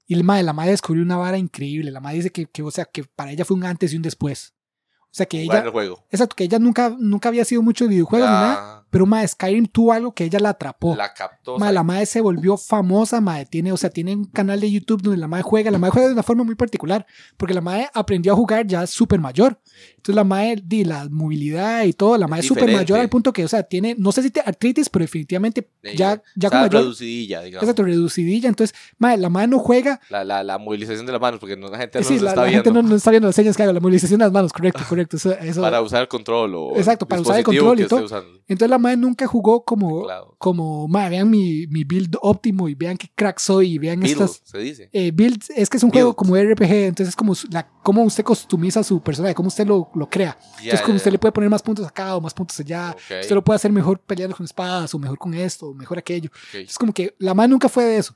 Y 0.06 0.14
el 0.14 0.25
mae, 0.25 0.42
la 0.42 0.52
mae 0.52 0.70
descubrió 0.70 1.02
una 1.02 1.16
vara 1.16 1.36
increíble. 1.38 1.90
La 1.90 2.00
mae 2.00 2.16
dice 2.16 2.30
que, 2.30 2.46
que, 2.46 2.62
o 2.62 2.70
sea, 2.70 2.84
que 2.84 3.04
para 3.04 3.32
ella 3.32 3.44
fue 3.44 3.56
un 3.56 3.64
antes 3.64 3.92
y 3.92 3.96
un 3.96 4.02
después. 4.02 4.54
O 5.02 5.16
sea, 5.16 5.26
que 5.26 5.42
ella, 5.42 5.60
el 5.60 5.70
juego. 5.70 6.04
exacto, 6.10 6.36
que 6.36 6.44
ella 6.44 6.58
nunca, 6.58 6.94
nunca 6.98 7.30
había 7.30 7.44
sido 7.44 7.62
mucho 7.62 7.84
de 7.84 7.90
videojuegos 7.90 8.28
ni 8.28 8.34
nada. 8.34 8.85
Ya 8.86 8.90
Pero 8.90 9.04
mae, 9.06 9.26
Skyrim 9.28 9.66
tuvo 9.66 9.92
algo 9.92 10.12
que 10.14 10.24
ella 10.24 10.38
la 10.38 10.50
atrapó. 10.50 10.94
La 10.96 11.12
captó. 11.12 11.58
Ma, 11.58 11.70
la 11.72 11.82
madre 11.82 12.06
se 12.06 12.20
volvió 12.20 12.56
famosa, 12.56 13.20
madre. 13.20 13.46
Tiene, 13.46 13.72
o 13.72 13.76
sea, 13.76 13.90
tiene 13.90 14.14
un 14.14 14.24
canal 14.26 14.60
de 14.60 14.70
YouTube 14.70 15.02
donde 15.02 15.18
la 15.18 15.28
madre 15.28 15.42
juega. 15.42 15.70
La 15.70 15.78
madre 15.78 15.92
juega 15.92 16.08
de 16.08 16.14
una 16.14 16.22
forma 16.22 16.44
muy 16.44 16.54
particular, 16.54 17.06
porque 17.36 17.52
la 17.54 17.60
madre 17.60 17.88
aprendió 17.92 18.32
a 18.32 18.36
jugar 18.36 18.66
ya 18.66 18.86
súper 18.86 19.20
mayor. 19.20 19.58
Entonces 19.96 20.14
la 20.14 20.24
madre, 20.24 20.62
di 20.64 20.84
la 20.84 21.08
movilidad 21.10 21.84
y 21.84 21.92
todo, 21.92 22.16
la 22.16 22.26
madre 22.28 22.40
es 22.42 22.46
súper 22.46 22.72
mayor 22.72 22.98
al 23.00 23.08
punto 23.08 23.32
que, 23.32 23.44
o 23.44 23.48
sea, 23.48 23.62
tiene, 23.64 23.94
no 23.98 24.12
sé 24.12 24.22
si 24.22 24.30
tiene 24.30 24.48
artritis, 24.48 24.88
pero 24.88 25.02
definitivamente 25.04 25.68
ya, 25.82 26.22
ya 26.36 26.48
con 26.48 26.58
Está 26.58 26.60
mayor, 26.62 26.72
reducidilla, 26.82 27.42
digamos. 27.42 27.64
exacto, 27.64 27.82
reducidilla. 27.82 28.48
Entonces, 28.48 28.74
madre, 28.98 29.18
la 29.18 29.28
madre 29.28 29.48
no 29.48 29.58
juega. 29.58 30.00
La, 30.08 30.24
la, 30.24 30.42
la 30.44 30.58
movilización 30.58 31.04
de 31.06 31.12
las 31.12 31.20
manos, 31.20 31.40
porque 31.40 31.56
no, 31.56 31.68
la 31.68 31.78
gente 31.78 31.98
no 31.98 32.04
sí, 32.04 32.14
nos 32.14 32.22
la, 32.22 32.28
está 32.30 32.40
la 32.42 32.46
viendo. 32.48 32.64
gente 32.64 32.82
no, 32.82 32.88
no 32.88 32.94
está 32.96 33.10
viendo 33.10 33.28
las 33.28 33.34
señas 33.36 33.56
que 33.56 33.62
hago, 33.64 33.72
la 33.72 33.80
movilización 33.80 34.18
de 34.20 34.24
las 34.26 34.32
manos, 34.32 34.52
correcto, 34.52 34.82
correcto. 34.88 35.16
Eso, 35.16 35.32
eso- 35.32 35.60
Para 35.60 35.82
usar 35.82 36.02
el 36.02 36.08
control 36.08 36.54
o. 36.54 36.76
Exacto, 36.76 37.06
para 37.06 37.20
usar 37.20 37.38
el 37.38 37.44
control 37.44 37.80
y 37.80 37.86
todo. 37.86 38.06
Entonces 38.48 38.70
la 38.70 38.75
madre 38.78 38.97
nunca 38.97 39.26
jugó 39.26 39.64
como, 39.64 40.04
Claro. 40.04 40.35
como, 40.38 40.88
madre, 40.88 41.11
vean 41.11 41.30
mi, 41.30 41.66
mi 41.68 41.85
build 41.85 42.16
óptimo 42.21 42.68
y 42.68 42.75
vean 42.75 42.97
qué 42.97 43.09
crack 43.14 43.38
soy 43.38 43.75
y 43.75 43.78
vean 43.78 44.00
Build, 44.00 44.12
estas. 44.23 44.40
se 44.45 44.59
dice. 44.59 44.90
Eh, 44.92 45.11
build 45.12 45.42
es 45.54 45.68
que 45.68 45.76
es 45.76 45.83
un 45.83 45.90
juego 45.90 46.14
como 46.14 46.37
RPG, 46.37 46.71
entonces 46.73 47.09
es 47.09 47.16
como 47.16 47.35
la, 47.50 47.68
cómo 47.83 48.02
usted 48.04 48.25
customiza 48.25 48.83
su 48.83 49.00
personaje, 49.00 49.35
cómo 49.35 49.49
usted 49.49 49.66
lo, 49.66 49.90
lo 49.95 50.09
crea. 50.09 50.37
Entonces, 50.59 50.83
como 50.83 50.97
usted 50.97 51.12
le 51.12 51.18
puede 51.18 51.33
poner 51.33 51.50
más 51.50 51.62
puntos 51.62 51.87
acá 51.87 52.16
o 52.16 52.21
más 52.21 52.35
puntos 52.35 52.59
allá. 52.61 52.95
Usted 53.21 53.35
lo 53.35 53.42
puede 53.45 53.56
hacer 53.56 53.73
mejor 53.73 54.00
peleando 54.00 54.37
con 54.37 54.45
espadas 54.45 54.95
o 54.95 54.99
mejor 54.99 55.18
con 55.18 55.35
esto 55.35 55.68
o 55.68 55.75
mejor 55.75 55.99
aquello. 55.99 56.30
Es 56.52 56.76
como 56.78 56.92
que 56.92 57.14
la 57.18 57.35
madre 57.35 57.49
nunca 57.50 57.68
fue 57.68 57.85
de 57.85 57.99
eso. 57.99 58.14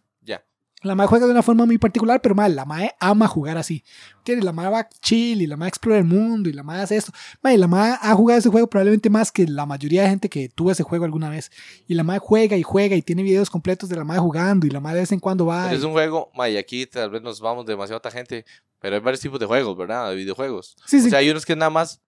La 0.83 0.95
mae 0.95 1.07
juega 1.07 1.27
de 1.27 1.33
una 1.33 1.43
forma 1.43 1.67
muy 1.67 1.77
particular, 1.77 2.23
pero 2.23 2.35
mae, 2.35 2.49
la 2.49 2.65
mae 2.65 2.95
ama 3.01 3.29
jugar 3.29 3.59
así. 3.59 3.85
¿Entiendes? 4.19 4.45
La 4.45 4.53
mae 4.53 4.71
va 4.71 4.89
chill 5.03 5.43
y 5.43 5.47
la 5.47 5.59
mae 5.59 5.69
explora 5.69 5.99
el 5.99 6.05
mundo 6.05 6.49
y 6.49 6.55
la 6.55 6.63
mae 6.63 6.81
hace 6.81 6.97
esto. 6.97 7.13
Mae, 7.43 7.59
la 7.59 7.67
mae 7.67 7.99
ha 8.01 8.15
jugado 8.15 8.39
ese 8.39 8.49
juego 8.49 8.67
probablemente 8.67 9.11
más 9.11 9.31
que 9.31 9.47
la 9.47 9.67
mayoría 9.67 10.03
de 10.03 10.09
gente 10.09 10.29
que 10.31 10.49
tuvo 10.49 10.71
ese 10.71 10.83
juego 10.83 11.05
alguna 11.05 11.29
vez. 11.29 11.51
Y 11.87 11.95
la 11.95 12.03
mae 12.03 12.19
juega 12.19 12.57
y 12.57 12.63
juega 12.63 12.97
y 12.97 13.03
tiene 13.03 13.23
videos 13.23 13.51
completos 13.51 13.91
de 13.91 13.97
la 13.97 14.05
mae 14.05 14.19
jugando 14.19 14.67
y 14.67 14.71
la 14.71 14.81
mae 14.81 14.95
de 14.95 15.01
vez 15.01 15.13
en 15.13 15.21
cuando 15.21 15.45
va. 15.45 15.65
Pero 15.65 15.77
es 15.77 15.85
un 15.85 15.93
juego, 15.93 16.31
ma, 16.35 16.49
y 16.49 16.57
aquí 16.57 16.87
tal 16.87 17.11
vez 17.11 17.21
nos 17.21 17.41
vamos 17.41 17.67
demasiado 17.67 18.01
gente, 18.11 18.47
pero 18.79 18.97
hay 18.97 19.03
varios 19.03 19.21
tipos 19.21 19.39
de 19.39 19.47
juegos, 19.47 19.77
¿verdad? 19.77 20.09
De 20.09 20.17
videojuegos. 20.17 20.77
Sí, 20.87 21.01
sí. 21.01 21.09
O 21.09 21.11
sea, 21.11 21.19
hay 21.19 21.29
unos 21.29 21.45
que 21.45 21.55
nada 21.55 21.71
más 21.71 22.01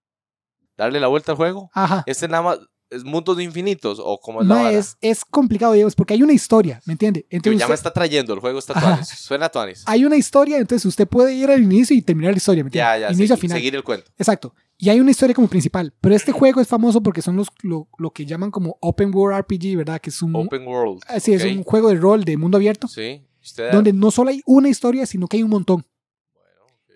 darle 0.79 0.99
la 0.99 1.09
vuelta 1.09 1.33
al 1.33 1.37
juego. 1.37 1.71
Ajá. 1.75 2.03
Este 2.07 2.27
nada 2.27 2.43
más 2.43 2.59
es 2.93 3.05
mundos 3.05 3.41
infinitos 3.41 3.99
o 4.03 4.19
como 4.21 4.43
es 4.43 4.47
la 4.49 4.55
Mae, 4.55 4.65
vara? 4.65 4.79
es, 4.79 4.97
es 5.01 5.25
complicado, 5.25 5.73
digamos, 5.73 5.95
porque 5.95 6.15
hay 6.15 6.23
una 6.23 6.33
historia, 6.33 6.81
¿me 6.87 6.93
entiende? 6.93 7.27
Entonces, 7.31 7.59
ya 7.61 7.67
me 7.67 7.75
usted- 7.75 7.87
está 7.87 7.93
trayendo, 7.93 8.35
el 8.35 8.41
juego 8.41 8.59
está 8.59 8.75
tuanis. 8.79 9.09
Suena 9.09 9.49
tuanis. 9.49 9.83
hay 9.87 10.05
una 10.05 10.17
historia, 10.17 10.59
entonces 10.59 10.85
usted 10.87 11.09
puede 11.09 11.35
ir 11.35 11.51
al 11.51 11.63
inicio 11.63 11.97
y 11.97 12.03
terminar 12.03 12.33
la 12.33 12.37
historia, 12.39 12.63
¿me 12.63 12.69
entiende? 12.69 12.85
Ya, 13.01 13.09
ya, 13.09 13.13
inicio 13.13 13.35
a 13.35 13.39
final. 13.39 13.57
seguir 13.59 13.75
el 13.75 13.83
cuento. 13.83 14.11
Exacto. 14.19 14.55
Y 14.79 14.89
hay 14.91 14.99
una 15.01 15.11
historia 15.13 15.33
como 15.35 15.49
principal. 15.49 15.95
Pero 16.01 16.15
este 16.15 16.33
juego 16.33 16.61
es 16.61 16.67
famoso 16.69 17.01
porque 17.03 17.23
son 17.23 17.37
los, 17.37 17.49
lo, 17.63 17.89
lo 17.99 18.11
que 18.11 18.27
llaman 18.27 18.51
como 18.51 18.79
Open 18.81 19.15
World 19.15 19.39
RPG, 19.43 19.77
¿verdad? 19.77 20.01
Que 20.01 20.11
es 20.11 20.21
un, 20.23 20.35
Open 20.35 20.67
World. 20.67 21.03
ah, 21.07 21.21
sí, 21.21 21.33
es 21.35 21.45
un 21.45 21.63
juego 21.63 21.89
de 21.89 21.97
rol 21.97 22.25
de 22.25 22.37
mundo 22.37 22.57
abierto. 22.57 22.89
Sí. 22.89 23.23
Usted 23.41 23.73
Donde 23.73 23.93
no 23.93 24.11
solo 24.11 24.31
hay 24.31 24.41
una 24.47 24.69
historia, 24.69 25.05
sino 25.07 25.27
que 25.29 25.37
hay 25.37 25.43
un 25.43 25.51
montón. 25.51 25.85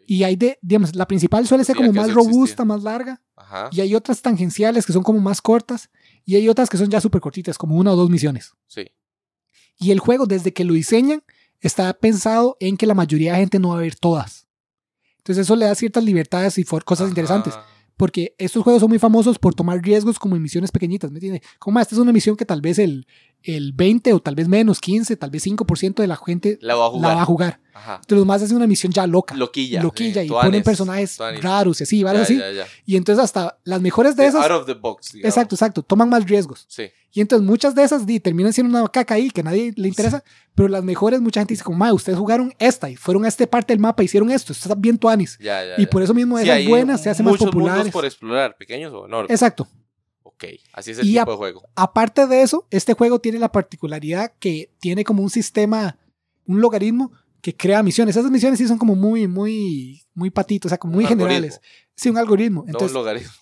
Y 0.06 0.22
hay 0.22 0.36
de, 0.36 0.58
digamos, 0.62 0.94
la 0.94 1.06
principal 1.06 1.46
suele 1.46 1.64
ser 1.64 1.76
como 1.76 1.92
más 1.92 2.12
robusta, 2.12 2.64
más 2.64 2.82
larga. 2.82 3.20
Ajá. 3.34 3.68
Y 3.72 3.80
hay 3.80 3.94
otras 3.94 4.22
tangenciales 4.22 4.86
que 4.86 4.92
son 4.92 5.02
como 5.02 5.20
más 5.20 5.42
cortas. 5.42 5.90
Y 6.24 6.36
hay 6.36 6.48
otras 6.48 6.68
que 6.68 6.76
son 6.76 6.88
ya 6.88 7.00
súper 7.00 7.20
cortitas, 7.20 7.58
como 7.58 7.76
una 7.76 7.92
o 7.92 7.96
dos 7.96 8.08
misiones. 8.08 8.52
Sí. 8.68 8.86
Y 9.78 9.90
el 9.90 9.98
juego, 9.98 10.26
desde 10.26 10.52
que 10.52 10.64
lo 10.64 10.74
diseñan, 10.74 11.22
está 11.60 11.92
pensado 11.94 12.56
en 12.60 12.76
que 12.76 12.86
la 12.86 12.94
mayoría 12.94 13.32
de 13.32 13.40
gente 13.40 13.58
no 13.58 13.70
va 13.70 13.78
a 13.78 13.80
ver 13.80 13.96
todas. 13.96 14.46
Entonces 15.18 15.42
eso 15.46 15.56
le 15.56 15.66
da 15.66 15.74
ciertas 15.74 16.04
libertades 16.04 16.56
y 16.58 16.64
cosas 16.64 17.08
interesantes. 17.08 17.54
Porque 17.96 18.34
estos 18.38 18.62
juegos 18.62 18.80
son 18.80 18.90
muy 18.90 18.98
famosos 18.98 19.38
por 19.38 19.54
tomar 19.54 19.82
riesgos 19.82 20.18
como 20.18 20.36
en 20.36 20.42
misiones 20.42 20.70
pequeñitas, 20.70 21.10
¿me 21.10 21.16
entiendes? 21.16 21.42
Como 21.58 21.78
"Ah, 21.78 21.82
esta 21.82 21.94
es 21.94 21.98
una 21.98 22.12
misión 22.12 22.36
que 22.36 22.44
tal 22.44 22.60
vez 22.60 22.78
el, 22.78 23.06
el 23.46 23.72
20 23.72 24.12
o 24.12 24.20
tal 24.20 24.34
vez 24.34 24.48
menos, 24.48 24.80
15, 24.80 25.16
tal 25.16 25.30
vez 25.30 25.46
5% 25.46 25.94
de 25.96 26.06
la 26.06 26.16
gente 26.16 26.58
La 26.60 26.74
va 26.74 26.86
a 26.86 26.88
la 26.88 26.90
jugar. 26.92 27.16
va 27.16 27.22
a 27.22 27.24
jugar. 27.24 27.60
Entonces 27.76 28.16
los 28.18 28.26
más 28.26 28.42
hacen 28.42 28.56
una 28.56 28.66
misión 28.66 28.90
ya 28.90 29.06
loca. 29.06 29.34
Loquilla. 29.36 29.82
loquilla 29.82 30.22
sí, 30.22 30.26
y 30.26 30.28
tuanes, 30.28 30.46
ponen 30.48 30.62
personajes 30.62 31.16
tuanes. 31.16 31.42
raros 31.42 31.78
y 31.80 31.84
así, 31.84 32.02
¿vale? 32.02 32.18
Ya, 32.20 32.22
así. 32.24 32.38
ya, 32.38 32.50
ya. 32.50 32.66
Y 32.86 32.96
entonces 32.96 33.22
hasta 33.22 33.58
las 33.64 33.80
mejores 33.82 34.16
de 34.16 34.22
Sí, 34.24 34.28
esas, 34.30 34.50
Out 34.50 34.60
of 34.62 34.66
the 34.66 34.74
box. 34.74 35.12
digamos. 35.12 35.28
exacto, 35.30 35.54
exacto, 35.56 35.82
toman 35.82 36.08
más 36.08 36.24
riesgos. 36.24 36.64
Sí. 36.68 36.84
Y 37.12 37.20
entonces 37.20 37.46
muchas 37.46 37.74
de 37.74 37.82
esas 37.84 38.06
di, 38.06 38.18
terminan 38.18 38.52
siendo 38.54 38.78
una 38.78 38.88
caca 38.88 39.14
ahí 39.14 39.30
que 39.30 39.42
a 39.42 39.44
nadie 39.44 39.72
le 39.76 39.88
interesa, 39.88 40.24
pero 40.54 40.68
las 40.68 40.82
mejores 40.84 41.20
mucha 41.20 41.40
gente 41.40 41.52
dice 41.52 41.64
como, 41.64 41.76
ma, 41.78 41.92
ustedes 41.92 42.18
jugaron 42.18 42.52
esta 42.58 42.88
y 42.90 42.96
fueron 42.96 43.24
a 43.26 43.28
esta 43.28 43.46
parte 43.46 43.72
del 43.74 43.80
mapa, 43.80 44.02
hicieron 44.02 44.30
esto, 44.30 44.52
esto 44.52 44.68
está 44.68 44.74
bien 44.74 44.96
tuanis. 44.98 45.38
Y 45.78 45.86
por 45.86 46.02
eso 46.02 46.14
mismo 46.14 46.38
Sí, 46.38 46.44
esas 46.48 46.66
buenas 46.66 47.02
se 47.02 47.10
hacen 47.10 47.24
más 47.26 47.32
muchos 47.32 47.46
populares. 47.50 47.92
por 47.92 48.04
explorar, 48.06 48.56
pequeños 48.58 48.92
o 48.94 49.04
enormes. 49.06 49.30
Exacto. 49.30 49.68
Ok, 50.36 50.44
así 50.72 50.90
es 50.90 50.98
el 50.98 51.06
Y 51.06 51.14
tipo 51.18 51.30
de 51.30 51.36
juego. 51.36 51.62
Aparte 51.74 52.26
de 52.26 52.42
eso, 52.42 52.66
este 52.70 52.92
juego 52.94 53.18
tiene 53.20 53.38
la 53.38 53.50
particularidad 53.50 54.32
que 54.38 54.70
tiene 54.80 55.02
como 55.04 55.22
un 55.22 55.30
sistema, 55.30 55.98
un 56.46 56.60
logaritmo 56.60 57.10
que 57.40 57.56
crea 57.56 57.82
misiones. 57.82 58.16
Esas 58.16 58.30
misiones 58.30 58.58
sí 58.58 58.66
son 58.68 58.76
como 58.76 58.94
muy, 58.94 59.26
muy, 59.28 60.02
muy 60.14 60.30
patitos, 60.30 60.68
o 60.68 60.70
sea, 60.70 60.78
como 60.78 60.94
muy 60.94 61.04
Un 61.04 61.08
generales. 61.08 61.54
algoritmo, 61.54 61.92
Sí, 61.94 62.08
un 62.10 62.18
algoritmo. 62.18 62.60
no 62.62 62.66
Entonces, 62.66 62.88
un 62.90 62.94
logaritmo. 62.94 63.32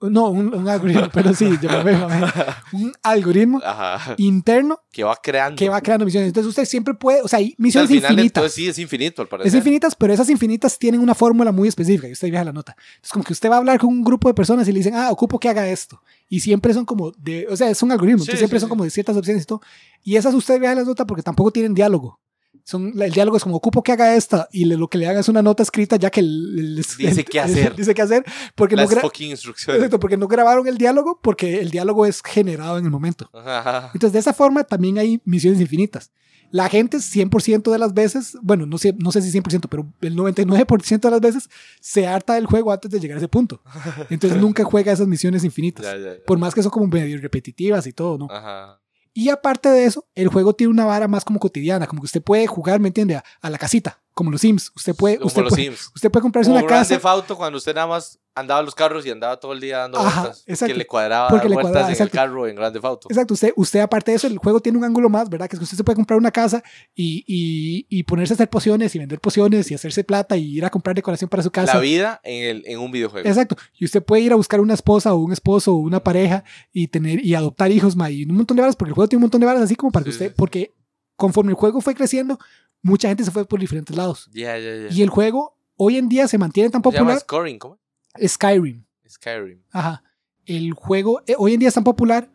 No, 0.00 0.28
un, 0.28 0.54
un 0.54 0.68
algoritmo, 0.68 1.08
pero 1.12 1.32
sí, 1.34 1.50
yo 1.62 1.70
me 1.70 1.82
veo, 1.82 2.06
un 2.72 2.92
algoritmo 3.02 3.60
Ajá. 3.64 4.14
interno 4.18 4.78
Que 4.92 5.04
va 5.04 5.16
creando. 5.16 5.56
que 5.56 5.68
va 5.68 5.80
creando 5.80 6.04
misiones. 6.04 6.28
Entonces 6.28 6.48
usted 6.50 6.64
siempre 6.66 6.94
puede, 6.94 7.22
o 7.22 7.28
sea, 7.28 7.38
hay 7.38 7.46
O 7.46 7.48
sea, 7.48 7.56
misiones 7.58 7.90
al 7.90 7.96
final, 7.96 8.12
infinitas. 8.12 8.40
entonces 8.42 8.54
sí 8.54 8.68
es 8.68 8.78
infinito, 8.78 9.22
al 9.22 9.28
parecer. 9.28 9.48
Es 9.48 9.54
infinitas, 9.54 9.94
pero 9.94 10.12
esas 10.12 10.28
infinitas 10.28 10.78
tienen 10.78 11.00
una 11.00 11.14
fórmula 11.14 11.50
muy 11.52 11.68
específica 11.68 12.08
y 12.08 12.12
usted 12.12 12.28
viaja 12.28 12.44
la 12.44 12.52
nota. 12.52 12.76
Es 13.02 13.10
como 13.10 13.24
que 13.24 13.32
usted 13.32 13.50
va 13.50 13.54
a 13.54 13.58
hablar 13.58 13.78
con 13.78 13.88
un 13.90 14.04
grupo 14.04 14.28
de 14.28 14.34
personas 14.34 14.68
y 14.68 14.72
le 14.72 14.78
dicen, 14.80 14.94
ah, 14.94 15.10
ocupo 15.10 15.38
que 15.38 15.48
haga 15.48 15.66
esto. 15.68 16.02
Y 16.28 16.40
siempre 16.40 16.74
son 16.74 16.84
como 16.84 17.12
de, 17.12 17.46
o 17.48 17.56
sea, 17.56 17.70
es 17.70 17.82
un 17.82 17.90
algoritmo, 17.92 18.18
Sí, 18.18 18.24
entonces 18.24 18.40
siempre 18.40 18.58
sí, 18.58 18.62
son 18.62 18.68
como 18.68 18.84
de 18.84 18.90
ciertas 18.90 19.16
opciones 19.16 19.44
y 19.44 19.46
todo. 19.46 19.60
Y 20.02 20.16
esas 20.16 20.34
usted 20.34 20.60
viaja 20.60 20.74
la 20.74 20.84
nota 20.84 21.06
porque 21.06 21.22
tampoco 21.22 21.50
tienen 21.52 21.72
diálogo. 21.74 22.20
Son, 22.68 23.00
el 23.00 23.12
diálogo 23.12 23.36
es 23.36 23.44
como, 23.44 23.54
ocupo 23.54 23.80
que 23.80 23.92
haga 23.92 24.16
esta 24.16 24.48
y 24.50 24.64
le- 24.64 24.76
lo 24.76 24.88
que 24.88 24.98
le 24.98 25.06
haga 25.06 25.20
es 25.20 25.28
una 25.28 25.40
nota 25.40 25.62
escrita 25.62 25.94
ya 25.96 26.10
que 26.10 26.18
el- 26.18 26.74
Dice 26.98 27.24
qué 27.24 27.38
hacer. 27.70 27.76
dice 27.76 27.94
qué 27.94 28.02
hacer 28.02 28.24
porque 28.56 28.74
no, 28.74 28.82
Las 28.82 28.92
fucking 29.00 29.30
instrucciones. 29.30 29.78
Exacto, 29.78 30.00
porque 30.00 30.16
no 30.16 30.26
grabaron 30.26 30.66
el 30.66 30.76
diálogo 30.76 31.20
porque 31.22 31.60
el 31.60 31.70
diálogo 31.70 32.06
es 32.06 32.22
generado 32.22 32.78
en 32.78 32.84
el 32.84 32.90
momento. 32.90 33.30
Ajá. 33.32 33.90
Entonces, 33.94 34.12
de 34.14 34.18
esa 34.18 34.32
forma 34.32 34.64
también 34.64 34.98
hay 34.98 35.20
misiones 35.24 35.60
infinitas. 35.60 36.10
La 36.50 36.68
gente 36.68 36.98
100% 36.98 37.70
de 37.70 37.78
las 37.78 37.94
veces, 37.94 38.36
bueno, 38.42 38.66
no 38.66 38.78
sé, 38.78 38.94
no 38.98 39.12
sé 39.12 39.22
si 39.22 39.30
100%, 39.30 39.68
pero 39.68 39.86
el 40.00 40.16
99% 40.16 41.00
de 41.08 41.10
las 41.12 41.20
veces 41.20 41.48
se 41.80 42.06
harta 42.08 42.34
del 42.34 42.46
juego 42.46 42.72
antes 42.72 42.90
de 42.90 42.98
llegar 42.98 43.16
a 43.16 43.18
ese 43.20 43.28
punto. 43.28 43.60
Entonces 44.10 44.40
nunca 44.40 44.64
juega 44.64 44.90
esas 44.92 45.06
misiones 45.06 45.44
infinitas. 45.44 45.84
Ya, 45.86 45.96
ya, 45.96 46.14
ya. 46.16 46.24
Por 46.26 46.38
más 46.38 46.52
que 46.54 46.62
son 46.62 46.70
como 46.72 46.86
medio 46.88 47.16
repetitivas 47.20 47.86
y 47.86 47.92
todo, 47.92 48.18
¿no? 48.18 48.28
Ajá. 48.30 48.80
Y 49.16 49.30
aparte 49.30 49.70
de 49.70 49.86
eso, 49.86 50.06
el 50.14 50.28
juego 50.28 50.52
tiene 50.54 50.70
una 50.70 50.84
vara 50.84 51.08
más 51.08 51.24
como 51.24 51.40
cotidiana, 51.40 51.86
como 51.86 52.02
que 52.02 52.04
usted 52.04 52.22
puede 52.22 52.46
jugar, 52.46 52.80
¿me 52.80 52.88
entiende? 52.88 53.16
A, 53.16 53.24
a 53.40 53.48
la 53.48 53.56
casita, 53.56 54.02
como 54.16 54.30
los 54.30 54.40
Sims. 54.40 54.72
Usted 54.74 54.94
puede, 54.96 55.16
Como 55.18 55.26
usted 55.26 55.42
los 55.42 55.50
puede, 55.50 55.64
Sims. 55.64 55.90
usted 55.94 56.10
puede 56.10 56.22
comprarse 56.22 56.48
Como 56.48 56.58
una 56.60 56.66
Grand 56.66 56.80
casa. 56.84 56.94
Theft 56.94 57.04
Auto 57.04 57.36
cuando 57.36 57.58
usted 57.58 57.74
nada 57.74 57.86
más 57.86 58.18
andaba 58.34 58.62
los 58.62 58.74
carros 58.74 59.04
y 59.04 59.10
andaba 59.10 59.38
todo 59.38 59.52
el 59.52 59.60
día 59.60 59.78
dando 59.78 59.98
Ajá, 59.98 60.20
vueltas. 60.22 60.42
exacto. 60.46 60.72
Que 60.72 60.78
le 60.78 60.86
cuadraba 60.86 61.28
Porque 61.28 61.42
dar 61.44 61.48
le 61.50 61.54
vueltas 61.54 61.70
cuadraba, 61.72 61.86
en 61.88 61.92
exacto. 61.92 62.12
el 62.16 62.18
carro 62.18 62.46
en 62.46 62.56
Grand 62.56 62.72
Theft 62.72 62.84
Auto. 62.86 63.08
Exacto, 63.10 63.34
usted, 63.34 63.52
usted 63.56 63.80
aparte 63.80 64.10
de 64.12 64.16
eso, 64.16 64.26
el 64.26 64.38
juego 64.38 64.60
tiene 64.60 64.78
un 64.78 64.84
ángulo 64.84 65.10
más, 65.10 65.28
¿verdad? 65.28 65.48
Que 65.50 65.56
es 65.56 65.60
que 65.60 65.64
usted 65.64 65.76
se 65.76 65.84
puede 65.84 65.96
comprar 65.96 66.18
una 66.18 66.30
casa 66.30 66.62
y, 66.94 67.24
y, 67.26 67.86
y 67.90 68.02
ponerse 68.04 68.32
a 68.32 68.36
hacer 68.36 68.48
pociones 68.48 68.94
y 68.94 68.98
vender 68.98 69.20
pociones 69.20 69.70
y 69.70 69.74
hacerse 69.74 70.02
plata 70.02 70.36
y 70.38 70.56
ir 70.56 70.64
a 70.64 70.70
comprar 70.70 70.96
decoración 70.96 71.28
para 71.28 71.42
su 71.42 71.50
casa. 71.50 71.74
La 71.74 71.80
vida 71.80 72.20
en, 72.24 72.44
el, 72.56 72.62
en 72.66 72.78
un 72.78 72.90
videojuego. 72.90 73.28
Exacto. 73.28 73.56
Y 73.78 73.84
usted 73.84 74.02
puede 74.02 74.22
ir 74.22 74.32
a 74.32 74.36
buscar 74.36 74.60
una 74.60 74.72
esposa 74.72 75.12
o 75.12 75.18
un 75.18 75.32
esposo 75.32 75.72
o 75.74 75.76
una 75.76 76.02
pareja 76.02 76.42
y 76.72 76.88
tener 76.88 77.22
y 77.22 77.34
adoptar 77.34 77.70
hijos, 77.70 77.96
ma, 77.96 78.10
y 78.10 78.24
un 78.24 78.34
montón 78.34 78.56
de 78.56 78.62
varas, 78.62 78.76
porque 78.76 78.90
el 78.90 78.94
juego 78.94 79.08
tiene 79.08 79.18
un 79.18 79.24
montón 79.24 79.40
de 79.42 79.46
varas 79.46 79.62
así 79.62 79.76
como 79.76 79.92
para 79.92 80.04
que 80.04 80.10
Sí, 80.10 80.14
usted, 80.16 80.28
sí. 80.28 80.34
porque 80.38 80.74
conforme 81.16 81.50
el 81.52 81.56
juego 81.56 81.80
fue 81.80 81.94
creciendo, 81.94 82.38
mucha 82.86 83.08
gente 83.08 83.24
se 83.24 83.30
fue 83.30 83.44
por 83.46 83.60
diferentes 83.60 83.94
lados. 83.96 84.30
Ya, 84.32 84.56
ya, 84.58 84.74
ya. 84.76 84.88
Y 84.90 85.02
el 85.02 85.10
juego 85.10 85.58
hoy 85.76 85.98
en 85.98 86.08
día 86.08 86.28
se 86.28 86.38
mantiene 86.38 86.70
tan 86.70 86.82
Se 86.82 86.90
llama 86.90 86.98
popular. 86.98 87.20
Scoring, 87.20 87.58
¿cómo? 87.58 87.78
Skyrim. 88.24 88.84
Skyrim. 89.08 89.62
Ajá. 89.70 90.02
El 90.44 90.72
juego 90.72 91.22
eh, 91.26 91.34
hoy 91.36 91.54
en 91.54 91.60
día 91.60 91.68
es 91.68 91.74
tan 91.74 91.84
popular. 91.84 92.30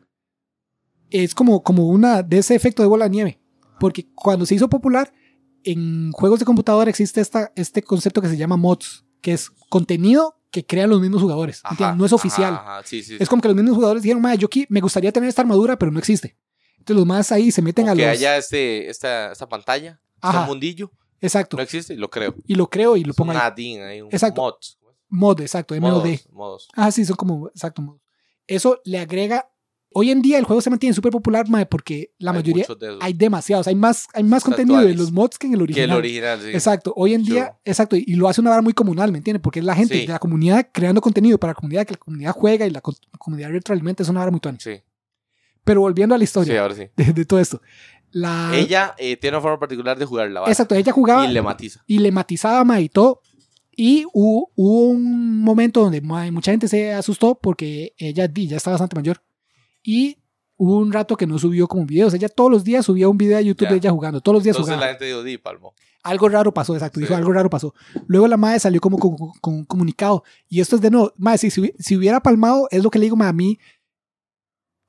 Es 1.10 1.34
como, 1.34 1.64
como 1.64 1.88
una 1.88 2.22
de 2.24 2.38
ese 2.38 2.56
efecto 2.56 2.82
de 2.84 2.88
bola 2.88 3.06
de 3.06 3.12
nieve. 3.12 3.42
Porque 3.80 4.08
cuando 4.14 4.46
se 4.46 4.56
hizo 4.56 4.70
popular, 4.70 5.12
en 5.64 6.12
juegos 6.12 6.40
de 6.40 6.46
computadora 6.46 6.90
existe 6.90 7.20
esta, 7.22 7.52
este 7.56 7.82
concepto 7.82 8.22
que 8.22 8.30
se 8.30 8.38
llama 8.38 8.58
mods, 8.58 9.06
que 9.22 9.34
es 9.34 9.50
contenido 9.70 10.38
que 10.52 10.66
crean 10.66 10.90
los 10.90 11.02
mismos 11.02 11.22
jugadores. 11.22 11.62
No 11.96 12.06
es 12.06 12.14
oficial. 12.14 12.54
Ajá, 12.54 12.78
ajá, 12.78 12.88
Sí, 12.88 13.04
sí. 13.04 13.18
Es 13.20 13.30
como 13.30 13.42
que 13.42 13.48
los 13.48 13.56
mismos 13.56 13.76
jugadores 13.76 14.04
dijeron, 14.04 14.22
"Ma, 14.22 14.36
yo 14.36 14.50
me 14.70 14.82
gustaría 14.82 15.12
tener 15.12 15.30
esta 15.30 15.42
armadura, 15.42 15.78
pero 15.80 15.92
no 15.92 16.00
existe. 16.00 16.38
Entonces 16.78 16.96
los 16.98 17.06
más 17.06 17.32
ahí 17.32 17.52
se 17.52 17.62
meten 17.62 17.88
a 17.90 17.96
que 17.96 18.02
los. 18.02 18.12
haya 18.12 18.38
este, 18.38 18.90
esta, 18.90 19.32
esta 19.32 19.48
pantalla, 19.48 20.02
Ajá. 20.21 20.39
este 20.41 20.49
mundillo, 20.49 20.91
Exacto. 21.19 21.57
no 21.57 21.63
existe, 21.63 21.95
lo 21.95 22.10
creo. 22.10 22.36
Y 22.47 22.55
lo 22.55 22.69
creo 22.69 22.95
y 22.97 23.03
lo 23.03 23.12
Es 23.12 23.15
pongo 23.17 23.31
un 23.31 23.38
ahí. 23.38 23.43
add-in 23.45 23.81
ahí, 23.81 24.01
un 24.01 24.10
Exacto. 24.12 24.41
mod. 24.41 24.53
Mod, 25.10 25.41
exacto, 25.41 25.75
MOD. 25.79 26.07
Modos. 26.31 26.69
Ah, 26.73 26.89
sí, 26.91 27.03
son 27.05 27.15
como, 27.17 27.47
exacto, 27.49 27.81
modos. 27.81 28.01
Eso 28.47 28.79
le 28.86 28.97
agrega. 28.99 29.47
Hoy 29.93 30.10
en 30.10 30.21
día 30.21 30.38
el 30.39 30.45
juego 30.45 30.62
se 30.62 30.69
mantiene 30.69 30.93
súper 30.93 31.12
popular, 31.12 31.49
mae, 31.49 31.65
porque 31.65 32.13
la 32.17 32.31
Hay 32.31 32.38
mayoría. 32.38 32.65
de. 32.79 32.97
Hay 33.01 33.12
demasiados, 33.12 33.67
hay 33.67 33.75
más, 33.75 34.07
hay 34.13 34.23
más 34.23 34.41
contenido 34.41 34.79
de 34.79 34.93
los 34.95 35.12
mods 35.12 35.38
que 35.38 35.47
en 35.47 35.53
el 35.53 35.60
que 35.60 35.63
original. 35.63 35.89
el 35.89 35.95
original, 35.97 36.39
sí. 36.41 36.47
Exacto, 36.51 36.93
hoy 36.95 37.13
en 37.13 37.23
día, 37.23 37.57
exacto, 37.65 37.97
y 37.97 38.15
lo 38.15 38.29
hace 38.29 38.39
una 38.39 38.51
vara 38.51 38.62
muy 38.62 38.71
comunal, 38.71 39.12
¿me 39.12 39.17
entiendes? 39.17 39.41
Porque 39.41 39.60
es 39.60 39.65
la 39.65 39.75
gente 39.75 39.95
Sí. 39.95 40.05
de 40.05 40.13
la 40.13 40.19
comunidad 40.19 40.69
creando 40.71 41.01
contenido 41.01 41.38
para 41.38 41.51
la 41.51 41.55
comunidad, 41.55 41.86
que 41.86 41.91
la 41.95 41.99
comunidad 41.99 42.31
juega 42.31 42.65
y 42.65 42.69
la 42.69 42.79
co- 42.79 42.95
comunidad 43.19 43.49
retroalimenta, 43.49 44.01
es 44.03 44.07
una 44.07 44.19
vara 44.21 44.31
muy 44.31 44.39
tuanis. 44.39 44.63
Sí, 44.63 44.81
Pero 45.65 45.81
volviendo 45.81 46.15
a 46.15 46.17
la 46.17 46.21
sí, 46.21 46.23
historia 46.23 46.62
ahora 46.62 46.73
sí. 46.75 46.88
de, 46.95 47.12
de 47.12 47.25
todo 47.25 47.41
esto. 47.41 47.62
La, 48.12 48.52
Ella 48.56 48.93
eh, 48.97 49.17
tiene 49.17 49.38
una 49.38 49.41
forma 49.41 49.60
particular 49.60 49.97
de 49.97 50.06
jugar 50.06 50.30
la 50.32 50.41
base. 50.41 50.52
exacto, 50.52 50.76
ella 50.76 50.91
jugaba 50.91 51.26
Y 51.26 51.32
le 51.32 51.41
matiza. 51.41 51.84
y 51.88 52.00
le 52.00 52.12
matizaba 52.12 52.63
mae, 52.65 52.84
y 52.84 52.89
todo. 52.89 53.21
Y 53.76 54.06
hubo, 54.13 54.52
hubo 54.56 54.89
un 54.89 55.39
momento 55.39 55.82
donde 55.82 56.02
mucha 56.02 56.52
gente 56.52 56.67
se 56.67 56.93
asustó 56.93 57.36
porque 57.41 57.93
ella 57.97 58.28
di, 58.28 58.47
ya 58.47 58.58
está 58.58 58.71
bastante 58.71 58.95
mayor. 58.95 59.24
Y 59.82 60.17
hubo 60.58 60.78
un 60.78 60.91
rato 60.91 61.15
que 61.15 61.26
no 61.26 61.39
subió 61.39 61.67
como 61.67 61.86
videos. 61.86 62.13
Ella 62.13 62.28
todos 62.30 62.52
los 62.52 62.63
días 62.63 62.86
subía 62.86 63.08
un 63.10 63.17
video 63.17 63.38
a 63.38 63.41
YouTube 63.41 63.67
Ya. 63.67 63.71
de 63.71 63.78
ella 63.78 63.91
jugando. 63.91 64.19
Todos 64.21 64.36
los 64.36 64.43
días 64.43 64.56
Entonces 64.56 64.76
jugaba. 64.76 64.86
la 64.91 64.91
gente 65.00 65.06
dijo, 65.06 65.24
di, 65.24 65.38
palmo. 65.38 65.74
Algo 66.04 66.30
raro 66.30 66.54
pasó, 66.54 66.74
exacto. 66.76 67.00
Sí. 67.00 67.06
Dijo, 67.06 67.15
algo 67.15 67.32
raro 67.32 67.50
pasó. 67.50 67.74
Luego 68.08 68.28
la 68.28 68.38
madre 68.38 68.60
salió 68.60 68.82
como 68.82 69.00
con, 69.00 69.15
con 69.39 69.54
un 69.54 69.65
comunicado. 69.65 70.24
Y 70.50 70.60
esto 70.60 70.76
es 70.76 70.82
de 70.82 70.91
nuevo, 70.91 71.13
madre, 71.17 71.38
si, 71.39 71.50
si, 71.50 71.62
hubi- 71.62 71.74
si 71.80 71.95
hubiera 71.95 72.19
palmado, 72.19 72.67
es 72.71 72.84
lo 72.84 72.91
que 72.91 73.00
le 73.00 73.06
digo, 73.06 73.15
madre, 73.15 73.30
a 73.30 73.34
mí. 73.34 73.58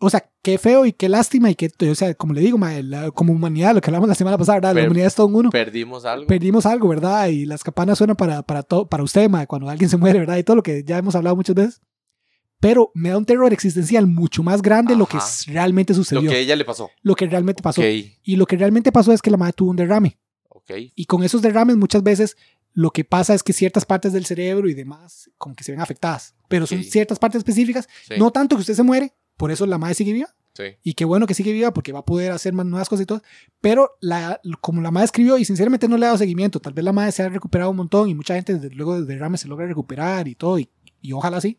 O 0.04 0.10
sea, 0.10 0.28
qué 0.42 0.58
feo 0.58 0.84
y 0.84 0.92
qué 0.92 1.08
lástima 1.08 1.48
y 1.50 1.54
qué, 1.54 1.70
o 1.90 1.94
sea, 1.94 2.14
como 2.14 2.34
le 2.34 2.40
digo, 2.40 2.58
madre, 2.58 2.82
la- 2.82 3.10
como 3.12 3.32
humanidad, 3.32 3.74
lo 3.74 3.80
que 3.80 3.88
hablamos 3.90 4.08
la 4.08 4.14
semana 4.14 4.36
pasada, 4.36 4.56
¿verdad? 4.56 4.74
La 4.74 4.82
humanidad 4.84 5.06
es 5.06 5.14
todo 5.14 5.26
uno. 5.28 5.50
Perdimos 5.50 6.04
algo. 6.04 6.26
Perdimos 6.26 6.66
algo, 6.66 6.88
¿verdad? 6.88 7.28
Y 7.28 7.46
las 7.46 7.62
campanas 7.62 7.98
suenan 7.98 8.16
para, 8.16 8.42
para, 8.42 8.62
todo, 8.62 8.88
para 8.88 9.02
usted, 9.02 9.28
madre, 9.30 9.46
cuando 9.46 9.68
alguien 9.70 9.88
se 9.88 9.96
muere, 9.96 10.18
¿verdad? 10.18 10.36
Y 10.38 10.42
todo 10.42 10.56
lo 10.56 10.62
que 10.62 10.82
ya 10.84 10.98
hemos 10.98 11.14
hablado 11.14 11.36
muchas 11.36 11.54
veces. 11.54 11.80
Pero 12.60 12.92
me 12.94 13.08
da 13.08 13.18
un 13.18 13.24
terror 13.24 13.52
existencial 13.52 14.06
mucho 14.06 14.42
más 14.44 14.62
grande 14.62 14.92
de 14.94 14.98
lo 14.98 15.06
que 15.06 15.16
Ajá. 15.16 15.26
realmente 15.48 15.92
lo 15.92 15.96
sucedió. 15.96 16.30
que 16.30 16.36
a 16.36 16.38
ella 16.38 16.54
le 16.54 16.64
pasó. 16.64 16.90
Lo 17.02 17.14
que 17.16 17.26
realmente 17.26 17.60
pasó. 17.62 17.80
Ok, 17.80 17.86
Y 18.22 18.36
lo 18.36 18.46
que 18.46 18.56
realmente 18.56 18.92
pasó 18.92 19.12
es 19.12 19.20
que 19.20 19.30
la 19.30 19.36
madre 19.36 19.52
tuvo 19.54 19.70
un 19.70 19.76
derrame. 19.76 20.18
ok. 20.48 20.62
Ok. 20.70 20.70
Y 20.94 21.06
con 21.06 21.24
esos 21.24 21.42
derrames 21.42 21.76
muchas 21.76 22.04
veces 22.04 22.36
lo 22.72 22.90
que 22.90 23.04
pasa 23.04 23.34
es 23.34 23.42
que 23.42 23.52
ciertas 23.52 23.84
partes 23.84 24.12
del 24.12 24.24
cerebro 24.26 24.68
y 24.68 24.74
demás 24.74 25.28
como 25.38 25.56
que 25.56 25.64
se 25.64 25.72
ven 25.72 25.80
afectadas. 25.80 26.34
Pero 26.48 26.66
son 26.68 26.82
ciertas 26.84 27.18
partes 27.18 27.38
específicas. 27.40 27.88
Sí. 28.06 28.14
No 28.16 28.30
tanto 28.30 28.54
que 28.56 28.60
usted 28.60 28.74
se 28.74 28.82
muere, 28.84 29.12
por 29.42 29.50
eso 29.50 29.66
la 29.66 29.76
madre 29.76 29.96
sigue 29.96 30.12
viva. 30.12 30.28
Sí. 30.54 30.62
Y 30.84 30.94
qué 30.94 31.04
bueno 31.04 31.26
que 31.26 31.34
sigue 31.34 31.52
viva 31.52 31.72
porque 31.72 31.90
va 31.90 31.98
a 31.98 32.04
poder 32.04 32.30
hacer 32.30 32.52
más 32.52 32.64
nuevas 32.64 32.88
cosas 32.88 33.02
y 33.02 33.06
todo. 33.06 33.22
Pero 33.60 33.90
la, 34.00 34.40
como 34.60 34.80
la 34.80 34.92
madre 34.92 35.06
escribió 35.06 35.36
y 35.36 35.44
sinceramente 35.44 35.88
no 35.88 35.96
le 35.96 36.04
ha 36.06 36.10
dado 36.10 36.18
seguimiento, 36.18 36.60
tal 36.60 36.74
vez 36.74 36.84
la 36.84 36.92
madre 36.92 37.10
se 37.10 37.24
ha 37.24 37.28
recuperado 37.28 37.68
un 37.72 37.76
montón 37.78 38.08
y 38.08 38.14
mucha 38.14 38.36
gente 38.36 38.54
desde 38.54 38.72
luego 38.72 38.94
del 38.94 39.08
derrame 39.08 39.36
se 39.36 39.48
logra 39.48 39.66
recuperar 39.66 40.28
y 40.28 40.36
todo. 40.36 40.60
Y, 40.60 40.70
y 41.00 41.12
ojalá 41.12 41.40
sí. 41.40 41.58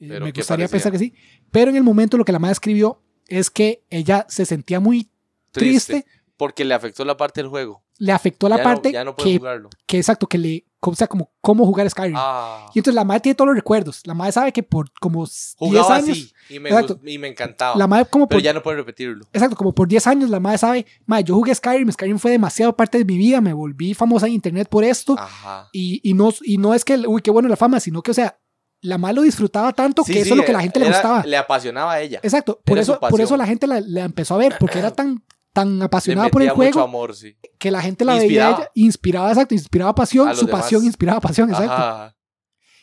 Eh, 0.00 0.08
Pero 0.10 0.26
Me 0.26 0.34
¿qué 0.34 0.40
gustaría 0.42 0.68
parecía? 0.68 0.90
pensar 0.90 0.92
que 0.92 0.98
sí. 0.98 1.14
Pero 1.50 1.70
en 1.70 1.76
el 1.78 1.82
momento 1.82 2.18
lo 2.18 2.26
que 2.26 2.32
la 2.32 2.38
madre 2.38 2.52
escribió 2.52 3.00
es 3.26 3.48
que 3.48 3.84
ella 3.88 4.26
se 4.28 4.44
sentía 4.44 4.80
muy 4.80 5.08
triste. 5.50 6.04
Porque 6.36 6.64
le 6.64 6.74
afectó 6.74 7.04
la 7.04 7.16
parte 7.16 7.40
del 7.40 7.48
juego. 7.48 7.82
le 7.98 8.10
afectó 8.12 8.48
la 8.48 8.56
ya 8.56 8.62
parte 8.64 8.88
no, 8.88 8.92
ya 8.92 9.04
no 9.04 9.14
puede 9.14 9.30
que, 9.32 9.38
jugarlo. 9.38 9.70
que 9.86 9.98
exacto, 9.98 10.26
que 10.26 10.36
le, 10.36 10.64
o 10.80 10.94
sea, 10.96 11.06
como 11.06 11.30
cómo 11.40 11.64
jugar 11.64 11.88
Skyrim. 11.88 12.16
Ah, 12.18 12.66
Y 12.74 12.80
entonces 12.80 12.96
la 12.96 13.04
madre 13.04 13.20
tiene 13.20 13.34
todos 13.36 13.46
los 13.48 13.54
recuerdos. 13.56 14.00
La 14.04 14.14
madre 14.14 14.32
sabe 14.32 14.52
que 14.52 14.62
por 14.64 14.90
como 15.00 15.24
10 15.24 15.54
jugaba 15.56 15.94
años, 15.96 16.08
así 16.10 16.32
y 16.50 16.58
me, 16.58 16.70
Exacto. 16.70 16.96
gust- 16.96 17.08
y 17.08 17.18
me 17.18 17.28
encantaba. 17.28 17.76
la 17.76 17.86
madre 17.86 18.06
como 18.10 18.26
pero 18.26 18.38
por, 18.38 18.42
ya 18.44 18.52
no 18.52 18.62
puede 18.62 18.78
repetirlo. 18.78 19.24
exacto, 19.32 19.54
como 19.56 19.72
por 19.72 19.86
10 19.86 20.06
años 20.08 20.28
la 20.30 20.40
madre 20.40 20.58
sabe, 20.58 20.86
madre, 21.06 21.24
yo 21.24 21.34
jugué 21.36 21.54
Skyrim, 21.54 21.90
Skyrim 21.92 22.18
fue 22.18 22.32
demasiado 22.32 22.74
parte 22.76 22.98
de 22.98 23.04
mi 23.04 23.16
vida, 23.16 23.40
me 23.40 23.52
volví 23.52 23.94
famosa 23.94 24.26
en 24.26 24.32
internet 24.32 24.68
por 24.68 24.82
esto 24.82 25.14
Ajá. 25.16 25.68
y, 25.72 26.00
y 26.02 26.14
no 26.14 26.32
y 26.42 26.58
no 26.58 26.74
es 26.74 26.84
que 26.84 26.96
uy, 27.06 27.22
qué 27.22 27.30
bueno 27.30 27.48
la 27.48 27.56
fama, 27.56 27.78
sino 27.78 28.02
que 28.02 28.10
o 28.10 28.14
sea, 28.14 28.38
la 28.80 28.98
madre 28.98 29.14
lo 29.14 29.22
disfrutaba 29.22 29.72
tanto 29.72 30.02
Sí, 30.04 30.12
que 30.12 30.18
eso 30.20 30.26
sí, 30.26 30.30
es 30.32 30.36
lo 30.38 30.44
que 30.44 30.52
la 30.52 30.60
gente 30.60 30.78
le 30.80 30.88
gustaba. 30.88 31.24
Le 31.24 31.36
apasionaba 31.38 31.92
a 31.92 32.00
ella. 32.02 32.18
Exacto, 32.24 32.60
por 32.64 32.76
era 32.76 32.82
eso 32.82 32.98
por 33.00 33.20
eso 33.20 33.36
la 33.36 33.46
gente 33.46 33.66
la, 33.68 33.80
la 33.80 34.02
empezó 34.04 34.34
a 34.34 34.38
ver 34.38 34.56
porque 34.60 34.80
era 34.80 34.90
tan 34.94 35.22
tan 35.54 35.80
apasionada 35.82 36.28
por 36.28 36.42
el 36.42 36.50
juego 36.50 36.82
amor, 36.82 37.14
sí. 37.16 37.36
que 37.58 37.70
la 37.70 37.80
gente 37.80 38.04
la 38.04 38.12
veía 38.14 38.24
Inspiraba. 38.24 38.56
ella, 38.58 38.70
inspiraba, 38.74 39.28
exacto, 39.30 39.54
inspiraba 39.54 39.94
pasión, 39.94 40.36
su 40.36 40.44
demás. 40.46 40.60
pasión 40.62 40.84
inspiraba 40.84 41.20
pasión, 41.20 41.48
exacto. 41.48 41.72
Ajá. 41.72 42.16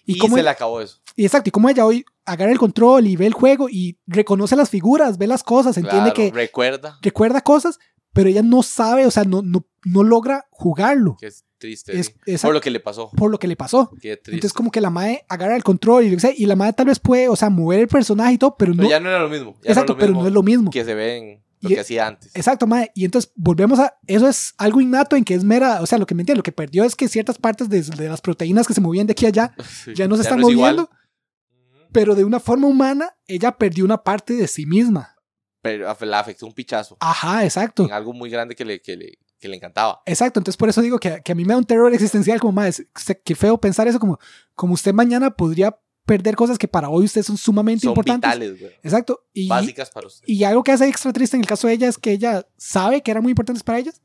Y, 0.05 0.15
Y, 0.15 0.17
cómo 0.17 0.35
se 0.35 0.39
ella- 0.41 0.45
le 0.45 0.49
acabó 0.51 0.81
eso. 0.81 0.97
y 1.15 1.25
exacto, 1.25 1.49
y 1.49 1.51
como 1.51 1.69
ella 1.69 1.85
hoy 1.85 2.03
agarra 2.25 2.51
el 2.51 2.57
control 2.57 3.05
y 3.05 3.15
ve 3.15 3.27
el 3.27 3.33
juego 3.33 3.67
y 3.69 3.99
reconoce 4.07 4.55
las 4.55 4.69
figuras, 4.71 5.17
ve 5.19 5.27
las 5.27 5.43
cosas, 5.43 5.77
entiende 5.77 6.11
Claro, 6.11 6.31
que 6.31 6.31
recuerda 6.31 6.97
recuerda 7.01 7.41
cosas, 7.41 7.77
pero 8.13 8.27
ella 8.29 8.41
no 8.41 8.63
sabe, 8.63 9.05
o 9.05 9.11
sea, 9.11 9.25
no, 9.25 9.41
no, 9.43 9.65
no 9.85 10.03
logra 10.03 10.47
jugarlo. 10.49 11.17
que 11.19 11.27
es 11.27 11.45
triste. 11.59 11.99
Es-. 12.25 12.41
Por 12.41 12.53
lo 12.53 12.61
que 12.61 12.71
le 12.71 12.79
pasó. 12.79 13.11
por 13.11 13.29
lo 13.29 13.37
que 13.37 13.47
le 13.47 13.55
pasó. 13.55 13.91
Qué 14.01 14.17
triste. 14.17 14.31
Entonces 14.33 14.53
como 14.53 14.71
que 14.71 14.81
la 14.81 14.89
madre 14.89 15.23
agarra 15.29 15.55
el 15.55 15.63
control 15.63 16.05
y, 16.05 16.09
lo 16.09 16.17
y 16.35 16.45
la 16.47 16.55
madre 16.55 16.73
tal 16.73 16.87
vez 16.87 16.99
puede, 16.99 17.27
o 17.29 17.35
sea, 17.35 17.49
mover 17.51 17.81
el 17.81 17.87
personaje 17.87 18.33
y 18.33 18.37
todo, 18.39 18.55
pero 18.57 18.71
Pero 18.73 18.83
no... 18.83 18.89
ya 18.89 18.99
no 18.99 19.09
era 19.09 19.19
lo 19.19 19.29
mismo. 19.29 19.55
ya 19.63 19.69
exacto, 19.71 19.93
no 19.93 19.99
pero 19.99 20.09
mismo 20.13 20.21
no 20.23 20.27
es 20.29 20.33
lo 20.33 20.41
mismo. 20.43 20.71
que 20.71 20.83
se 20.85 20.95
ve 20.95 21.17
en 21.17 21.43
lo 21.61 21.69
Y- 21.69 21.75
que 21.75 21.79
hacía 21.81 22.07
antes. 22.07 22.31
Exacto, 22.35 22.67
madre. 22.67 22.91
Y 22.95 23.05
entonces 23.05 23.31
volvemos 23.35 23.79
a... 23.79 23.93
Eso 24.07 24.27
es 24.27 24.53
algo 24.57 24.81
innato 24.81 25.15
en 25.15 25.23
que 25.23 25.33
es 25.35 25.43
mera... 25.43 25.81
O 25.81 25.85
sea, 25.85 25.97
lo 25.97 26.05
que 26.05 26.15
me 26.15 26.21
entiende, 26.23 26.37
lo 26.39 26.43
que 26.43 26.51
perdió 26.51 26.83
es 26.83 26.95
que 26.95 27.07
ciertas 27.07 27.37
partes 27.37 27.69
de, 27.69 27.81
de 27.81 28.09
las 28.09 28.21
proteínas 28.21 28.67
que 28.67 28.73
se 28.73 28.81
movían 28.81 29.07
de 29.07 29.11
aquí 29.13 29.25
a 29.25 29.29
allá 29.29 29.55
Sí, 29.85 29.93
ya 29.95 30.07
no 30.07 30.15
se 30.15 30.23
están 30.23 30.39
es 30.41 30.49
igual. 30.49 30.75
moviendo, 30.75 30.89
pero 31.91 32.15
de 32.15 32.23
una 32.23 32.39
forma 32.39 32.67
humana, 32.67 33.15
ella 33.27 33.51
perdió 33.57 33.85
una 33.85 34.03
parte 34.03 34.33
de 34.33 34.47
sí 34.47 34.65
misma. 34.65 35.15
Pero 35.61 35.95
la 36.01 36.19
afectó 36.19 36.45
un 36.47 36.53
pichazo. 36.53 36.97
Ajá, 36.99 37.43
exacto. 37.43 37.85
En 37.85 37.91
algo 37.91 38.13
muy 38.13 38.29
grande 38.29 38.55
que 38.55 38.65
le, 38.65 38.81
que 38.81 38.95
le, 38.97 39.19
que 39.39 39.47
le 39.47 39.57
encantaba. 39.57 40.01
Exacto, 40.05 40.39
entonces 40.39 40.57
por 40.57 40.69
eso 40.69 40.81
digo 40.81 40.97
que, 40.99 41.21
que 41.23 41.31
a 41.33 41.35
mí 41.35 41.43
me 41.45 41.53
da 41.53 41.57
un 41.59 41.65
terror 41.65 41.93
existencial 41.93 42.39
como 42.39 42.53
más, 42.53 42.81
qué 43.23 43.35
feo 43.35 43.59
pensar 43.59 43.87
eso, 43.87 43.99
como, 43.99 44.17
como 44.55 44.73
usted 44.73 44.93
mañana 44.93 45.29
podría 45.31 45.77
perder 46.05 46.35
cosas 46.35 46.57
que 46.57 46.67
para 46.67 46.89
hoy 46.89 47.05
usted 47.05 47.23
son 47.23 47.37
sumamente 47.37 47.81
Son 47.83 47.91
importantes. 47.91 48.29
vitales, 48.29 48.59
güey. 48.59 48.71
Exacto. 48.83 49.23
Y, 49.33 49.47
Básicas 49.47 49.89
para 49.91 50.07
usted. 50.07 50.27
y 50.27 50.43
algo 50.43 50.63
que 50.63 50.71
hace 50.71 50.87
extra 50.87 51.13
triste 51.13 51.37
en 51.37 51.41
el 51.41 51.47
caso 51.47 51.67
de 51.67 51.73
ella 51.73 51.87
es 51.87 51.97
que 51.97 52.11
ella 52.11 52.45
sabe 52.57 53.01
que 53.01 53.11
eran 53.11 53.23
muy 53.23 53.31
importantes 53.31 53.63
para 53.63 53.79
ellas, 53.79 54.01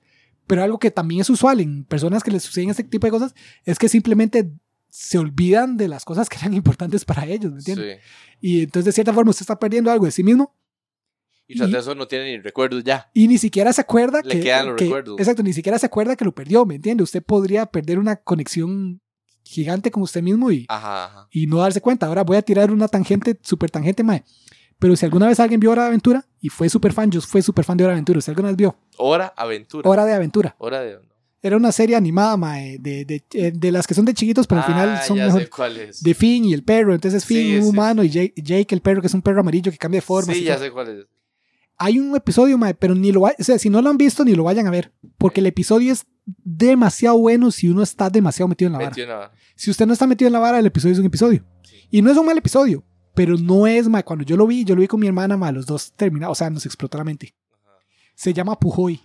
pero 0.47 0.63
algo 0.63 0.79
que 0.79 0.91
también 0.91 1.23
es 1.23 1.31
usual 1.31 1.61
en 1.61 1.85
personas 1.85 2.23
que 2.23 2.31
les 2.31 2.43
suceden 2.43 2.71
este 2.71 2.85
tipo 2.85 3.07
de 3.07 3.11
cosas 3.11 3.35
es 3.65 3.79
que 3.79 3.89
simplemente 3.89 4.53
se 4.89 5.19
olvidan 5.19 5.77
de 5.77 5.89
las 5.89 6.05
cosas 6.05 6.29
que 6.29 6.37
eran 6.39 6.55
importantes 6.55 7.05
para 7.05 7.27
ellos, 7.27 7.51
¿me 7.53 7.59
entiendes? 7.59 7.99
Sí. 8.01 8.39
Y 8.41 8.63
entonces 8.63 8.85
de 8.87 8.93
cierta 8.93 9.13
forma 9.13 9.31
usted 9.31 9.43
está 9.43 9.59
perdiendo 9.59 9.91
algo 9.91 10.05
de 10.05 10.13
sí 10.13 10.23
mismo 10.23 10.55
Y 11.49 11.57
tras 11.57 11.71
de 11.71 11.79
eso 11.79 11.95
no 11.95 12.07
tiene 12.07 12.25
ni 12.37 12.39
recuerdos 12.39 12.85
ya. 12.85 13.11
y 13.15 13.27
ni 13.29 13.39
siquiera 13.39 13.73
se 13.73 13.81
acuerda 13.81 14.21
Le 14.23 14.35
que, 14.37 14.41
quedan 14.41 14.67
los 14.69 14.77
que- 14.77 14.85
recuerdos. 14.85 15.19
Exacto, 15.19 15.43
ni 15.43 15.53
siquiera 15.53 15.79
se 15.79 15.87
acuerda 15.87 16.15
que 16.17 16.25
lo 16.25 16.35
perdió, 16.35 16.65
¿me 16.67 16.77
entiende? 16.77 17.03
Usted 17.03 17.23
podría 17.23 17.67
perder 17.67 17.99
una 17.99 18.17
conexión 18.17 19.01
gigante 19.47 19.91
con 19.91 20.03
usted 20.03 20.23
mismo 20.23 20.51
y, 20.51 20.67
Ajá, 20.69 21.05
ajá. 21.07 21.29
y 21.31 21.47
no 21.47 21.59
darse 21.59 21.81
cuenta. 21.81 22.07
Ahora 22.07 22.25
voy 22.25 22.37
a 22.37 22.43
tirar 22.43 22.71
una 22.73 22.89
tangente, 22.89 23.39
súper 23.43 23.71
tangente, 23.71 24.03
mae. 24.03 24.25
Pero 24.79 24.95
si 24.97 25.07
alguna 25.07 25.29
vez 25.29 25.41
alguien 25.41 25.61
vio 25.61 25.71
Hora 25.71 25.83
de 25.83 25.89
Aventura 25.89 26.27
y 26.41 26.49
fue 26.51 26.69
súper 26.69 26.93
fan, 26.93 27.11
yo 27.11 27.21
fui 27.23 27.41
súper 27.41 27.65
fan 27.65 27.77
de 27.79 27.85
Hora 27.85 27.93
de 27.93 27.99
Aventura. 27.99 28.19
¿Usted 28.19 28.33
alguna 28.33 28.49
vez 28.49 28.57
vio 28.57 28.77
Hora 28.99 29.33
aventura. 29.37 29.89
Hora 29.89 30.05
de 30.05 30.13
Aventura? 30.13 30.55
Hora 30.59 30.81
de. 30.81 30.99
Era 31.43 31.57
una 31.57 31.71
serie 31.71 31.95
animada, 31.97 32.37
mae, 32.37 32.77
de, 32.81 33.05
de, 33.05 33.25
eh, 33.35 33.53
de 33.55 33.71
las 33.73 33.87
que 33.87 33.95
son 33.95 34.05
de 34.05 34.13
chiquitos, 34.15 34.47
pero 34.49 34.63
al 34.63 34.67
final 34.67 34.89
Ah, 34.97 35.03
son 35.03 35.17
ya 35.17 35.27
mejor. 35.27 35.43
sé 35.43 35.49
cuál 35.49 35.77
es. 35.77 36.03
De 36.03 36.13
Finn 36.13 36.45
y 36.45 36.53
el 36.53 36.65
perro. 36.65 36.93
Entonces 36.93 37.25
Finn, 37.25 37.39
Sí, 37.47 37.57
un 37.59 37.63
sí, 37.63 37.69
humano, 37.69 38.03
y 38.03 38.11
Jake, 38.11 38.35
Jake, 38.37 38.75
el 38.75 38.81
perro, 38.83 39.01
que 39.01 39.07
es 39.07 39.15
un 39.15 39.23
perro 39.23 39.41
amarillo 39.41 39.71
que 39.71 39.79
cambia 39.79 39.99
de 39.99 40.03
forma. 40.03 40.35
Sí, 40.35 40.43
ya 40.43 40.59
sé 40.59 40.71
cuál 40.73 40.89
es. 40.89 41.07
Hay 41.79 41.99
un 41.99 42.17
episodio, 42.17 42.57
mae, 42.57 42.75
pero 42.75 42.95
ni 42.95 43.13
lo 43.13 43.23
va- 43.23 43.35
o 43.39 43.45
sea, 43.45 43.59
si 43.59 43.69
no 43.69 43.83
lo 43.83 43.91
han 43.91 43.99
visto, 43.99 44.25
ni 44.25 44.35
lo 44.35 44.45
vayan 44.45 44.67
a 44.67 44.71
ver. 44.71 44.93
Porque 45.19 45.41
el 45.41 45.47
episodio 45.47 45.93
es 45.93 46.07
demasiado 46.43 47.19
bueno 47.19 47.51
si 47.51 47.69
uno 47.69 47.83
está 47.83 48.09
demasiado 48.11 48.49
metido 48.49 48.69
en 48.69 48.73
la 48.73 48.79
vara. 48.79 48.91
Si 49.55 49.71
usted 49.71 49.87
no 49.87 49.93
está 49.93 50.07
metido 50.07 50.27
en 50.29 50.33
la 50.33 50.39
vara, 50.39 50.59
el 50.59 50.67
episodio 50.67 50.95
es 50.95 50.99
un 50.99 51.07
episodio. 51.07 51.45
Sí. 51.63 51.77
Y 51.91 52.03
no 52.03 52.11
es 52.11 52.17
un 52.17 52.27
mal 52.27 52.39
episodio, 52.39 52.85
pero 53.15 53.37
no 53.37 53.67
es, 53.67 53.89
mae, 53.89 54.05
cuando 54.05 54.25
yo 54.25 54.37
lo 54.37 54.47
vi, 54.47 54.65
yo 54.65 54.75
lo 54.75 54.81
vi 54.81 54.87
con 54.89 55.01
mi 55.01 55.07
hermana, 55.07 55.37
mae, 55.37 55.53
los 55.53 55.67
dos 55.67 55.93
terminados, 55.95 56.37
o 56.37 56.39
sea, 56.39 56.51
nos 56.51 56.65
explotó 56.67 56.97
la 56.99 57.05
mente. 57.05 57.35
Ajá. 57.53 57.77
Se 58.15 58.33
llama 58.33 58.59
Pujoy. 58.59 59.01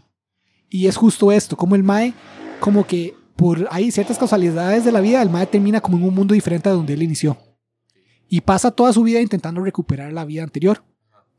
Y 0.69 0.87
es 0.87 0.95
justo 0.95 1.31
esto, 1.31 1.57
como 1.57 1.75
el 1.75 1.83
mae, 1.83 2.13
como 2.61 2.87
que 2.87 3.13
por 3.35 3.67
ahí 3.71 3.91
ciertas 3.91 4.17
causalidades 4.17 4.85
de 4.85 4.91
la 4.91 5.01
vida, 5.01 5.21
el 5.21 5.29
mae 5.29 5.45
termina 5.47 5.81
como 5.81 5.97
en 5.97 6.03
un 6.03 6.13
mundo 6.15 6.33
diferente 6.33 6.69
a 6.69 6.73
donde 6.73 6.93
él 6.93 7.03
inició. 7.03 7.37
Y 8.29 8.39
pasa 8.41 8.71
toda 8.71 8.93
su 8.93 9.03
vida 9.03 9.19
intentando 9.19 9.61
recuperar 9.61 10.13
la 10.13 10.23
vida 10.23 10.43
anterior. 10.43 10.83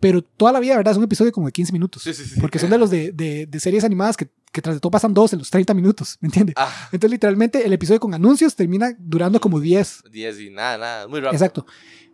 Pero 0.03 0.21
toda 0.21 0.51
la 0.51 0.59
vida, 0.59 0.77
¿verdad? 0.77 0.91
Es 0.91 0.99
un 0.99 1.05
episodio 1.05 1.31
como 1.31 1.47
de 1.47 1.53
15 1.53 1.73
minutos. 1.73 2.03
Sí, 2.03 2.13
sí, 2.13 2.25
sí. 2.25 2.41
Porque 2.41 2.59
son 2.59 2.71
de 2.71 2.77
los 2.77 2.91
de, 2.91 3.13
de- 3.13 3.47
de 3.47 3.61
series 3.61 3.85
animadas 3.85 4.17
que, 4.17 4.29
que 4.51 4.61
tras 4.61 4.75
de 4.75 4.81
todo 4.81 4.91
pasan 4.91 5.15
dos 5.15 5.33
en 5.33 5.39
los 5.39 5.49
30 5.49 5.73
minutos, 5.75 6.19
¿me 6.21 6.27
entiendes? 6.27 6.57
Ah, 6.59 6.71
Entonces, 6.91 7.13
literalmente, 7.13 7.65
el 7.65 7.73
episodio 7.73 8.01
con 8.01 8.13
anuncios 8.13 8.57
termina 8.57 8.93
durando 8.99 9.41
como 9.41 9.61
10. 9.61 10.03
10 10.11 10.41
y 10.41 10.51
nada, 10.51 10.77
nada. 10.77 11.07
Muy 11.07 11.21
rápido. 11.21 11.33
Exacto. 11.37 11.67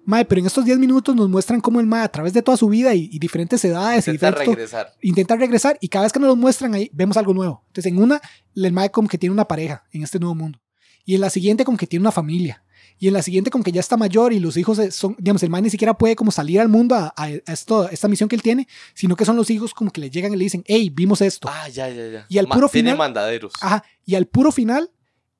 Mae, 0.05 0.24
pero 0.27 0.38
en 0.40 0.46
estos 0.46 0.64
10 0.66 0.79
minutos 0.79 1.16
nos 1.16 1.29
muestran 1.31 1.61
cómo 1.62 1.81
el 1.81 1.87
Mae, 1.87 2.03
a 2.05 2.09
través 2.09 2.33
de 2.35 2.42
toda 2.42 2.57
su 2.59 2.68
vida 2.68 2.94
y, 2.94 3.09
y 3.11 3.18
diferentes 3.18 3.64
edades, 3.64 4.07
y 4.07 4.11
Intenta 4.12 4.38
regresar. 4.38 4.92
intenta 5.03 5.37
regresar 5.37 5.79
y 5.81 5.88
cada 5.88 6.05
vez 6.05 6.12
que 6.12 6.20
nos 6.20 6.29
lo 6.29 6.37
muestran 6.37 6.74
ahí 6.74 6.90
vemos 6.92 7.16
algo 7.16 7.33
nuevo. 7.35 7.64
Entonces 7.68 7.90
en 7.92 8.03
una, 8.03 8.20
el 8.55 8.72
Mae 8.72 8.90
como 8.90 9.09
que 9.09 9.16
tiene 9.18 9.33
una 9.33 9.46
pareja 9.46 9.85
en 9.92 10.03
este 10.03 10.18
nuevo 10.18 10.35
mundo. 10.35 10.59
Y 11.05 11.14
en 11.14 11.20
la 11.22 11.31
siguiente 11.31 11.64
como 11.64 11.77
que 11.79 11.87
tiene 11.87 12.03
una 12.03 12.12
familia. 12.12 12.62
Y 12.99 13.09
en 13.09 13.15
la 13.15 13.23
siguiente 13.23 13.51
como 13.51 13.63
que 13.65 13.71
ya 13.73 13.81
está 13.81 13.97
mayor 13.97 14.33
y 14.33 14.41
los 14.41 14.57
hijos 14.57 14.79
eh, 14.79 14.91
son, 14.91 15.15
digamos, 15.19 15.43
el 15.43 15.51
Mae 15.51 15.63
ni 15.63 15.71
siquiera 15.71 15.97
puede 15.97 16.17
como 16.17 16.31
salir 16.33 16.61
al 16.61 16.69
mundo 16.69 16.95
a, 16.97 17.13
a 17.17 17.31
esto, 17.31 17.89
esta 17.89 18.09
misión 18.09 18.29
que 18.29 18.37
él 18.37 18.43
tiene, 18.43 18.67
sino 18.95 19.15
que 19.17 19.25
son 19.25 19.37
los 19.37 19.51
hijos 19.51 19.73
como 19.75 19.91
que 19.93 20.01
le 20.01 20.11
llegan 20.11 20.33
y 20.33 20.37
le 20.37 20.45
dicen, 20.45 20.65
hey, 20.67 20.91
vimos 20.93 21.21
esto. 21.21 21.49
Ah, 21.51 21.69
ya, 21.69 21.89
ya, 21.89 22.09
ya. 22.09 22.27
Y 22.29 22.39
al 22.39 22.49
Ma- 22.49 22.55
puro 22.57 22.69
Tiene 22.69 22.89
final- 22.91 22.99
mandaderos. 22.99 23.53
Ajá. 23.61 23.85
Y 24.05 24.15
al 24.17 24.27
puro 24.27 24.51
final 24.53 24.91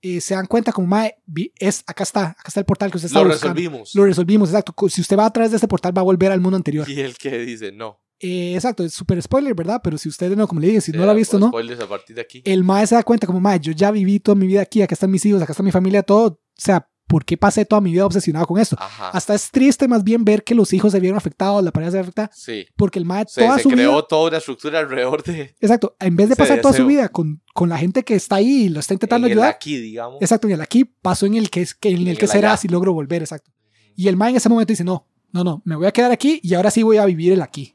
eh, 0.03 0.21
se 0.21 0.35
dan 0.35 0.47
cuenta 0.47 0.71
como, 0.73 0.87
Mae, 0.87 1.17
es, 1.59 1.83
acá 1.87 2.05
está, 2.05 2.27
acá 2.27 2.45
está 2.47 2.61
el 2.61 2.67
portal 2.67 2.91
que 2.93 2.99
usted 2.99 3.07
está 3.09 3.19
Lo 3.19 3.27
buscando. 3.29 3.55
resolvimos. 3.55 3.95
Lo 3.97 4.05
resolvimos, 4.05 4.49
exacto. 4.51 4.75
Si 4.89 5.01
usted 5.01 5.17
va 5.19 5.27
a 5.27 5.33
través 5.33 5.51
de 5.51 5.57
este 5.57 5.67
portal 5.67 5.97
va 5.97 6.03
a 6.03 6.05
volver 6.05 6.31
al 6.31 6.41
mundo 6.41 6.57
anterior. 6.57 6.89
Y 6.89 7.01
el 7.01 7.17
que 7.17 7.39
dice 7.39 7.73
no. 7.73 8.01
Eh, 8.21 8.55
exacto, 8.55 8.85
es 8.85 8.95
súper 8.95 9.21
spoiler, 9.23 9.55
¿verdad? 9.55 9.81
Pero 9.83 9.97
si 9.99 10.09
usted 10.09 10.35
no, 10.37 10.47
como 10.49 10.61
le 10.61 10.67
dije, 10.69 10.81
si 10.81 10.91
no 10.93 10.99
Ya, 11.01 11.05
lo 11.07 11.11
ha 11.13 11.15
visto, 11.15 11.39
¿no? 11.39 11.49
Spoilers 11.49 11.81
a 11.81 11.89
partir 11.89 12.17
de 12.17 12.23
aquí. 12.23 12.43
el 12.45 12.63
mae 12.65 12.85
se 12.87 12.95
da 12.97 13.03
cuenta 13.05 13.27
como, 13.29 13.41
mae, 13.41 13.61
yo 13.61 13.71
ya 13.73 13.91
viví 13.93 14.19
toda 14.21 14.35
mi 14.35 14.47
vida 14.49 14.61
aquí, 14.63 14.83
acá 14.83 14.95
están 14.95 15.11
mis 15.11 15.25
hijos, 15.27 15.41
acá 15.43 15.53
está 15.53 15.63
mi 15.63 15.71
familia, 15.73 16.03
todo. 16.03 16.27
O 16.29 16.41
sea, 16.57 16.89
¿por 17.09 17.25
qué 17.25 17.37
pasé 17.37 17.65
toda 17.65 17.81
mi 17.81 17.91
vida 17.91 18.07
obsesionado 18.07 18.47
con 18.47 18.61
esto? 18.61 18.77
Ajá. 18.79 19.09
Hasta 19.11 19.35
es 19.35 19.51
triste 19.51 19.89
más 19.89 20.05
bien 20.05 20.25
ver 20.25 20.45
que 20.45 20.55
los 20.55 20.73
hijos 20.73 20.93
se 20.93 21.01
vieron 21.01 21.17
afectados, 21.17 21.65
la 21.65 21.73
pareja 21.73 21.91
se 21.91 21.99
afectada, 21.99 22.31
Sí. 22.33 22.67
porque 22.77 23.01
el 23.01 23.05
mae 23.05 23.25
Se, 23.27 23.41
toda 23.43 23.57
se 23.57 23.63
su 23.65 23.71
creó 23.71 23.93
vida... 23.95 24.07
toda 24.09 24.29
una 24.29 24.37
estructura 24.39 24.79
alrededor 24.79 25.25
de. 25.25 25.55
Exacto, 25.61 25.97
en 25.99 26.15
vez 26.15 26.29
de 26.29 26.37
pasar 26.37 26.61
toda 26.61 26.73
su 26.73 26.83
deseo. 26.85 26.87
vida 26.87 27.09
con, 27.09 27.43
con 27.55 27.69
la 27.69 27.79
gente 27.79 28.05
que 28.05 28.15
está 28.15 28.37
ahí 28.37 28.67
y 28.67 28.69
lo 28.69 28.79
está 28.79 28.95
intentando 28.95 29.27
en 29.27 29.33
el 29.33 29.39
ayudar, 29.39 29.55
aquí, 29.55 29.77
digamos. 29.79 30.23
exacto, 30.23 30.47
en 30.47 30.53
el 30.55 30.61
aquí 30.61 30.85
pasó 30.85 31.27
en 31.27 31.35
el 31.35 31.51
que, 31.51 31.63
es, 31.63 31.75
que, 31.75 31.89
en 31.89 31.97
el 32.03 32.09
En 32.09 32.17
que 32.17 32.27
el 32.27 32.31
será 32.31 32.51
allá. 32.53 32.57
si 32.59 32.69
logro 32.69 32.93
volver, 32.93 33.23
exacto. 33.23 33.51
Y 33.97 34.07
el 34.07 34.17
mae 34.17 34.31
en 34.31 34.37
ese 34.37 34.49
momento 34.49 34.71
dice, 34.73 34.85
no, 34.85 35.07
no, 35.33 35.43
no, 35.43 35.63
me 35.65 35.75
voy 35.75 35.87
a 35.87 35.93
quedar 35.93 36.13
aquí 36.13 36.39
y 36.43 36.55
ahora 36.55 36.71
sí 36.71 36.83
voy 36.85 36.99
a 36.99 37.05
vivir 37.07 37.33
el 37.33 37.43
aquí. 37.43 37.75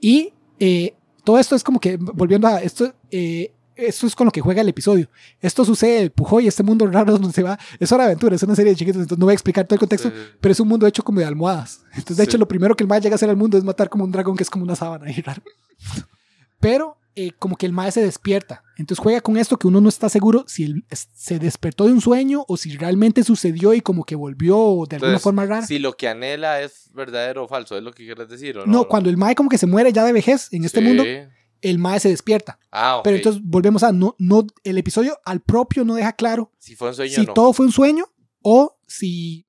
Y 0.00 0.32
eh, 0.60 0.94
todo 1.24 1.38
esto 1.38 1.56
es 1.56 1.64
como 1.64 1.80
que, 1.80 1.96
volviendo 1.96 2.46
a 2.48 2.60
esto, 2.62 2.94
eh, 3.10 3.52
esto 3.78 4.06
es 4.06 4.14
con 4.16 4.24
lo 4.26 4.30
que 4.32 4.40
juega 4.40 4.60
el 4.62 4.68
episodio. 4.68 5.08
Esto 5.40 5.64
sucede, 5.64 6.00
el 6.02 6.10
Pujoy, 6.10 6.46
este 6.48 6.62
mundo 6.62 6.86
raro 6.86 7.12
donde 7.12 7.32
se 7.32 7.42
va. 7.42 7.58
Es 7.78 7.90
hora 7.92 8.04
de 8.04 8.10
aventura, 8.10 8.34
es 8.36 8.42
una 8.42 8.54
serie 8.56 8.72
de 8.72 8.76
chiquitos, 8.76 9.00
entonces 9.00 9.18
no 9.18 9.26
voy 9.26 9.32
a 9.32 9.34
explicar 9.34 9.66
todo 9.66 9.76
el 9.76 9.80
contexto, 9.80 10.08
Sí. 10.10 10.14
pero 10.40 10.52
es 10.52 10.60
un 10.60 10.68
mundo 10.68 10.86
hecho 10.86 11.02
como 11.02 11.20
de 11.20 11.26
almohadas. 11.26 11.80
Entonces, 11.92 12.16
de 12.18 12.24
Sí. 12.24 12.28
hecho, 12.30 12.38
lo 12.38 12.48
primero 12.48 12.74
que 12.76 12.84
el 12.84 12.88
Mae 12.88 13.00
llega 13.00 13.14
a 13.14 13.16
hacer 13.16 13.30
al 13.30 13.36
mundo 13.36 13.56
es 13.56 13.64
matar 13.64 13.88
como 13.88 14.04
un 14.04 14.10
dragón 14.12 14.36
que 14.36 14.42
es 14.42 14.50
como 14.50 14.64
una 14.64 14.76
sábana 14.76 15.06
ahí 15.06 15.20
raro. 15.22 15.42
Pero 16.60 16.96
eh, 17.20 17.32
como 17.36 17.56
que 17.56 17.66
el 17.66 17.72
Mae 17.72 17.90
se 17.90 18.00
despierta. 18.00 18.62
Entonces 18.76 19.02
juega 19.02 19.20
con 19.20 19.36
esto 19.36 19.56
que 19.58 19.66
uno 19.66 19.80
no 19.80 19.88
está 19.88 20.08
seguro 20.08 20.44
si 20.46 20.64
él 20.64 20.84
se 21.14 21.40
despertó 21.40 21.86
de 21.86 21.92
un 21.92 22.00
sueño 22.00 22.44
o 22.46 22.56
si 22.56 22.76
realmente 22.76 23.24
sucedió 23.24 23.74
y 23.74 23.80
como 23.80 24.04
que 24.04 24.14
volvió 24.14 24.54
de 24.88 24.96
alguna 24.96 25.12
Entonces, 25.14 25.22
forma 25.22 25.44
rara. 25.46 25.66
Si 25.66 25.80
lo 25.80 25.94
que 25.94 26.06
anhela 26.06 26.60
es 26.62 26.90
verdadero 26.94 27.44
o 27.44 27.48
falso, 27.48 27.76
es 27.76 27.82
lo 27.82 27.92
que 27.92 28.04
quieres 28.04 28.28
decir, 28.28 28.56
¿o 28.58 28.66
no, 28.66 28.72
no? 28.72 28.84
cuando 28.88 29.10
el 29.10 29.16
Mae 29.16 29.34
como 29.34 29.48
que 29.48 29.58
se 29.58 29.66
muere 29.66 29.92
ya 29.92 30.04
de 30.04 30.12
vejez 30.12 30.48
en 30.52 30.64
este 30.64 30.78
Sí. 30.78 30.86
mundo, 30.86 31.02
el 31.62 31.78
mae 31.78 32.00
se 32.00 32.08
despierta. 32.08 32.58
Ah, 32.70 32.96
ok. 32.98 33.04
Pero 33.04 33.16
entonces 33.16 33.42
volvemos 33.44 33.82
a, 33.82 33.92
no, 33.92 34.14
no, 34.18 34.46
el 34.64 34.78
episodio 34.78 35.18
al 35.24 35.40
propio 35.40 35.84
no 35.84 35.94
deja 35.94 36.12
claro 36.14 36.52
si 36.58 36.74
fue 36.76 36.88
un 36.88 36.94
sueño 36.94 37.14
si 37.14 37.20
o 37.20 37.24
no. 37.24 37.34
todo 37.34 37.52
fue 37.52 37.66
un 37.66 37.72
sueño 37.72 38.04
o 38.42 38.78
si, 38.86 39.46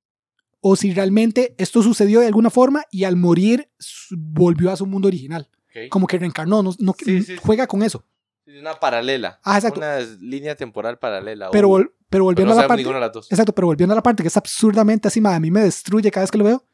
o 0.61 0.75
si 0.75 0.93
realmente 0.93 1.55
esto 1.57 1.81
sucedió 1.83 2.19
de 2.21 2.27
alguna 2.27 2.49
forma 2.49 2.83
y 2.91 3.03
al 3.03 3.15
morir 3.15 3.69
volvió 4.11 4.71
a 4.71 4.75
su 4.77 4.85
mundo 4.85 5.07
original. 5.07 5.49
Ok. 5.69 5.89
Como 5.89 6.07
que 6.07 6.17
reencarnó, 6.17 6.63
no, 6.63 6.73
no- 6.79 6.95
Sí, 6.97 7.21
sí, 7.21 7.23
sí. 7.23 7.35
juega 7.41 7.67
con 7.67 7.83
eso. 7.83 8.03
Una 8.47 8.73
paralela. 8.79 9.39
Ah, 9.43 9.57
exacto. 9.57 9.79
Una 9.79 9.99
línea 9.99 10.55
temporal 10.55 10.97
paralela. 10.97 11.51
Pero, 11.51 11.69
o- 11.69 11.77
pero 11.77 11.93
pero 12.09 12.23
volviendo 12.23 12.53
no 12.55 12.59
a 12.59 12.63
la 12.63 12.67
parte... 12.67 12.83
de 12.83 12.99
las 12.99 13.11
dos. 13.13 13.31
Exacto, 13.31 13.53
pero 13.53 13.67
volviendo 13.67 13.93
a 13.93 13.95
la 13.95 14.01
parte 14.01 14.23
que 14.23 14.27
es 14.27 14.37
absurdamente 14.37 15.07
así, 15.07 15.21
mae, 15.21 15.35
a 15.35 15.39
mí 15.39 15.51
me 15.51 15.61
destruye 15.61 16.09
cada 16.09 16.23
vez 16.23 16.31
que 16.31 16.39
lo 16.39 16.43
veo. 16.45 16.65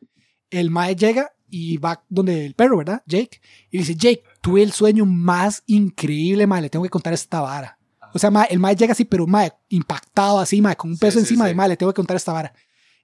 El 0.49 0.71
mae 0.71 0.95
llega 0.95 1.34
y 1.49 1.77
va 1.77 2.03
donde 2.09 2.45
el 2.45 2.53
perro, 2.53 2.77
¿verdad? 2.77 3.01
Jake. 3.05 3.39
Y 3.71 3.79
dice, 3.79 3.95
Jake, 3.95 4.23
tuve 4.41 4.63
el 4.63 4.71
sueño 4.71 5.05
más 5.05 5.63
increíble, 5.67 6.47
mae, 6.47 6.61
le 6.61 6.69
tengo 6.69 6.83
que 6.83 6.89
contar 6.89 7.13
esta 7.13 7.41
vara. 7.41 7.77
O 8.13 8.19
sea, 8.19 8.29
el 8.49 8.59
mae 8.59 8.75
llega 8.75 8.93
así, 8.93 9.03
pero 9.05 9.27
mae, 9.27 9.51
impactado 9.69 10.39
así, 10.39 10.61
mae, 10.61 10.75
con 10.75 10.91
un 10.91 10.97
peso 10.97 11.19
sí, 11.19 11.23
encima 11.25 11.45
sí. 11.45 11.49
de 11.49 11.55
mae, 11.55 11.69
le 11.69 11.77
tengo 11.77 11.91
que 11.91 11.97
contar 11.97 12.15
esta 12.17 12.31
vara. 12.33 12.53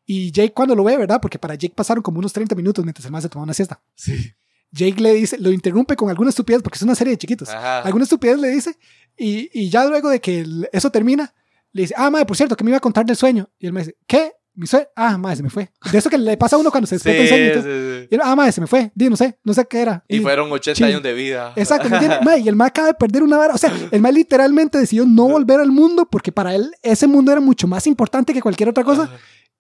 Y 0.06 0.32
Jake 0.32 0.54
cuando 0.54 0.76
lo 0.76 0.84
ve, 0.84 0.98
¿verdad? 0.98 1.20
Porque 1.22 1.38
para 1.38 1.56
Jake 1.56 1.74
pasaron 1.76 2.02
como 2.02 2.20
unos 2.20 2.34
30 2.34 2.56
minutos 2.56 2.84
mientras 2.86 3.06
el 3.06 3.12
mae 3.12 3.22
se 3.22 3.30
tomaba 3.30 3.44
una 3.44 3.54
siesta. 3.54 3.82
Sí. 3.96 4.34
Jake 4.72 5.02
le 5.02 5.14
dice, 5.14 5.38
lo 5.38 5.52
interrumpe 5.52 5.96
con 5.98 6.10
alguna 6.10 6.30
estupidez, 6.30 6.62
porque 6.62 6.78
es 6.78 6.82
una 6.82 6.96
serie 6.96 7.12
de 7.12 7.18
chiquitos. 7.18 7.50
Ajá. 7.50 7.82
Alguna 7.82 8.04
estupidez 8.06 8.40
le 8.40 8.48
dice, 8.50 8.78
y, 9.18 9.50
y 9.54 9.70
ya 9.70 9.86
luego 9.86 10.10
de 10.10 10.22
que 10.22 10.40
el- 10.40 10.70
eso 10.72 10.90
termina, 10.92 11.34
le 11.74 11.82
dice, 11.84 11.94
ah, 11.98 12.10
madre, 12.10 12.26
por 12.26 12.38
cierto, 12.38 12.56
que 12.56 12.64
me 12.64 12.70
iba 12.72 12.78
a 12.78 12.82
contar 12.82 13.06
del 13.06 13.18
sueño. 13.18 13.50
Y 13.60 13.68
él 13.68 13.74
me 13.74 13.82
dice, 13.82 13.98
¿qué? 14.08 14.32
¿Mi 14.54 14.68
sueño? 14.68 14.86
Ah, 14.96 15.18
madre, 15.18 15.38
se 15.38 15.44
me 15.44 15.50
fue. 15.50 15.72
De 15.92 15.98
eso 15.98 16.10
que 16.10 16.18
le 16.18 16.36
pasa 16.38 16.56
a 16.58 16.60
uno 16.60 16.72
cuando 16.72 16.86
se 16.88 17.00
Sí, 17.00 17.10
despierta 17.10 17.24
el 17.24 17.30
sueño. 17.30 17.46
y 17.46 17.54
todo. 17.54 17.64
sí, 17.64 18.08
sí. 18.12 18.16
Y 18.16 18.20
ah, 18.22 18.36
madre, 18.36 18.52
se 18.52 18.62
me 18.62 18.68
fue. 18.68 18.92
Di, 18.94 19.10
no 19.10 19.16
sé, 19.16 19.40
no 19.44 19.54
sé 19.54 19.66
qué 19.70 19.82
era. 19.82 20.04
Y 20.08 20.18
Di, 20.18 20.24
fueron 20.24 20.52
80 20.52 20.76
chill. 20.78 20.86
años 20.88 21.02
de 21.04 21.14
vida. 21.14 21.54
Exacto. 21.56 21.88
Mae, 22.24 22.40
y 22.40 22.48
el 22.50 22.56
mae 22.56 22.68
acaba 22.68 22.88
de 22.90 22.94
perder 22.96 23.24
una 23.24 23.38
vara. 23.38 23.54
O 23.54 23.58
sea, 23.58 23.72
el 23.92 24.02
mae 24.02 24.12
literalmente 24.12 24.78
decidió 24.78 25.06
no 25.06 25.28
volver 25.30 25.60
al 25.62 25.72
mundo 25.72 26.08
porque 26.12 26.32
para 26.32 26.54
él 26.54 26.72
ese 26.82 27.08
mundo 27.08 27.32
era 27.32 27.40
mucho 27.42 27.68
más 27.68 27.88
importante 27.88 28.34
que 28.34 28.42
cualquier 28.42 28.70
otra 28.70 28.84
cosa. 28.84 29.10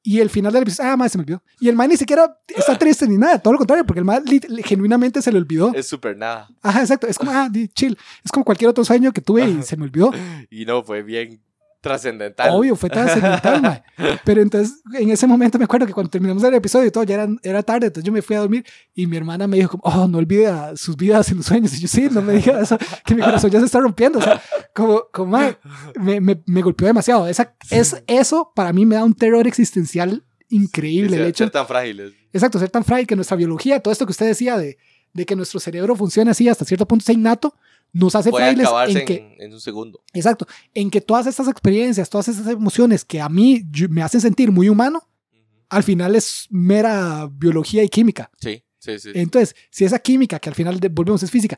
Y 0.03 0.19
el 0.19 0.31
final 0.31 0.51
del 0.51 0.63
episodio, 0.63 0.89
ah, 0.89 0.97
mae, 0.97 1.09
se 1.09 1.17
me 1.19 1.21
olvidó. 1.23 1.43
Y 1.59 1.69
el 1.69 1.75
mae 1.75 1.87
ni 1.87 1.95
siquiera 1.95 2.35
está 2.47 2.75
triste 2.77 3.07
ni 3.07 3.17
nada, 3.19 3.37
todo 3.37 3.53
lo 3.53 3.59
contrario, 3.59 3.85
porque 3.85 3.99
el 3.99 4.05
lit- 4.07 4.63
genuinamente 4.65 5.21
se 5.21 5.31
le 5.31 5.37
olvidó. 5.37 5.71
Es 5.75 5.87
súper 5.87 6.17
nada. 6.17 6.49
Ajá, 6.63 6.81
exacto. 6.81 7.05
Es 7.07 7.19
como, 7.19 7.31
ah, 7.31 7.47
chill. 7.75 7.95
Es 8.25 8.31
como 8.31 8.43
cualquier 8.43 8.69
otro 8.71 8.83
sueño 8.83 9.11
que 9.13 9.21
tuve 9.21 9.47
y 9.47 9.61
se 9.61 9.77
me 9.77 9.83
olvidó. 9.83 10.11
Y 10.49 10.65
no, 10.65 10.83
fue 10.83 11.03
bien 11.03 11.39
trascendental. 11.81 12.51
Obvio, 12.51 12.75
fue 12.75 12.89
trascendental, 12.89 13.61
mae. 13.61 13.83
Pero 14.23 14.41
entonces, 14.41 14.81
en 14.93 15.09
ese 15.09 15.27
momento 15.27 15.57
me 15.57 15.65
acuerdo 15.65 15.87
que 15.87 15.93
cuando 15.93 16.09
terminamos 16.09 16.43
el 16.43 16.53
episodio 16.53 16.87
y 16.87 16.91
todo, 16.91 17.03
ya 17.03 17.15
era, 17.15 17.27
era 17.43 17.63
tarde, 17.63 17.87
entonces 17.87 18.05
yo 18.05 18.13
me 18.13 18.21
fui 18.21 18.35
a 18.35 18.39
dormir 18.39 18.63
y 18.93 19.07
mi 19.07 19.17
hermana 19.17 19.47
me 19.47 19.57
dijo 19.57 19.77
como, 19.77 19.83
oh, 19.83 20.07
no 20.07 20.19
olvide 20.19 20.47
a 20.47 20.77
sus 20.77 20.95
vidas 20.95 21.29
en 21.31 21.37
los 21.37 21.47
sueños. 21.47 21.73
Y 21.73 21.81
yo, 21.81 21.87
sí, 21.87 22.07
no 22.09 22.21
me 22.21 22.33
diga 22.33 22.61
eso, 22.61 22.77
que 23.05 23.15
mi 23.15 23.21
corazón 23.21 23.49
ya 23.49 23.59
se 23.59 23.65
está 23.65 23.79
rompiendo. 23.79 24.19
O 24.19 24.21
sea, 24.21 24.41
como, 24.73 25.03
como 25.11 25.31
mae, 25.31 25.57
me, 25.99 26.21
me, 26.21 26.41
me 26.45 26.61
golpeó 26.61 26.87
demasiado. 26.87 27.27
Esa, 27.27 27.55
es, 27.69 28.01
eso 28.07 28.51
para 28.55 28.71
mí 28.71 28.85
me 28.85 28.95
da 28.95 29.03
un 29.03 29.15
terror 29.15 29.47
existencial 29.47 30.23
increíble. 30.49 31.17
Sí, 31.17 31.21
el 31.21 31.27
hecho, 31.27 31.43
ser 31.45 31.51
tan 31.51 31.67
frágiles. 31.67 32.13
exacto, 32.31 32.59
ser 32.59 32.69
tan 32.69 32.85
frágil 32.85 33.07
que 33.07 33.15
nuestra 33.15 33.35
biología, 33.37 33.79
todo 33.79 33.91
esto 33.91 34.05
que 34.05 34.11
usted 34.11 34.27
decía 34.27 34.57
de, 34.57 34.77
de 35.13 35.25
que 35.25 35.35
nuestro 35.35 35.59
cerebro 35.59 35.95
funcione 35.95 36.31
así 36.31 36.47
hasta 36.47 36.65
cierto 36.65 36.87
punto 36.87 37.05
sea 37.05 37.15
innato, 37.15 37.55
nos 37.93 38.15
hace 38.15 38.29
Puede 38.29 38.45
acabarse 38.51 38.99
en 38.99 39.05
que 39.05 39.35
en 39.39 39.53
un 39.53 39.59
segundo. 39.61 40.03
Exacto, 40.13 40.47
en 40.73 40.89
que 40.89 41.01
todas 41.01 41.27
estas 41.27 41.47
experiencias, 41.47 42.09
todas 42.09 42.27
estas 42.27 42.47
emociones 42.47 43.03
que 43.03 43.19
a 43.19 43.27
mí 43.29 43.63
yo- 43.69 43.89
me 43.89 44.01
hacen 44.01 44.21
sentir 44.21 44.51
muy 44.51 44.69
humano, 44.69 45.01
al 45.69 45.83
final 45.83 46.15
es 46.15 46.47
mera 46.49 47.29
biología 47.31 47.83
y 47.83 47.89
química. 47.89 48.29
Sí, 48.39 48.63
sí, 48.79 48.99
sí. 48.99 49.11
Entonces, 49.13 49.55
si 49.69 49.85
esa 49.85 49.99
química, 49.99 50.39
que 50.39 50.49
al 50.49 50.55
final 50.55 50.79
volvemos 50.91 51.23
es 51.23 51.31
física, 51.31 51.57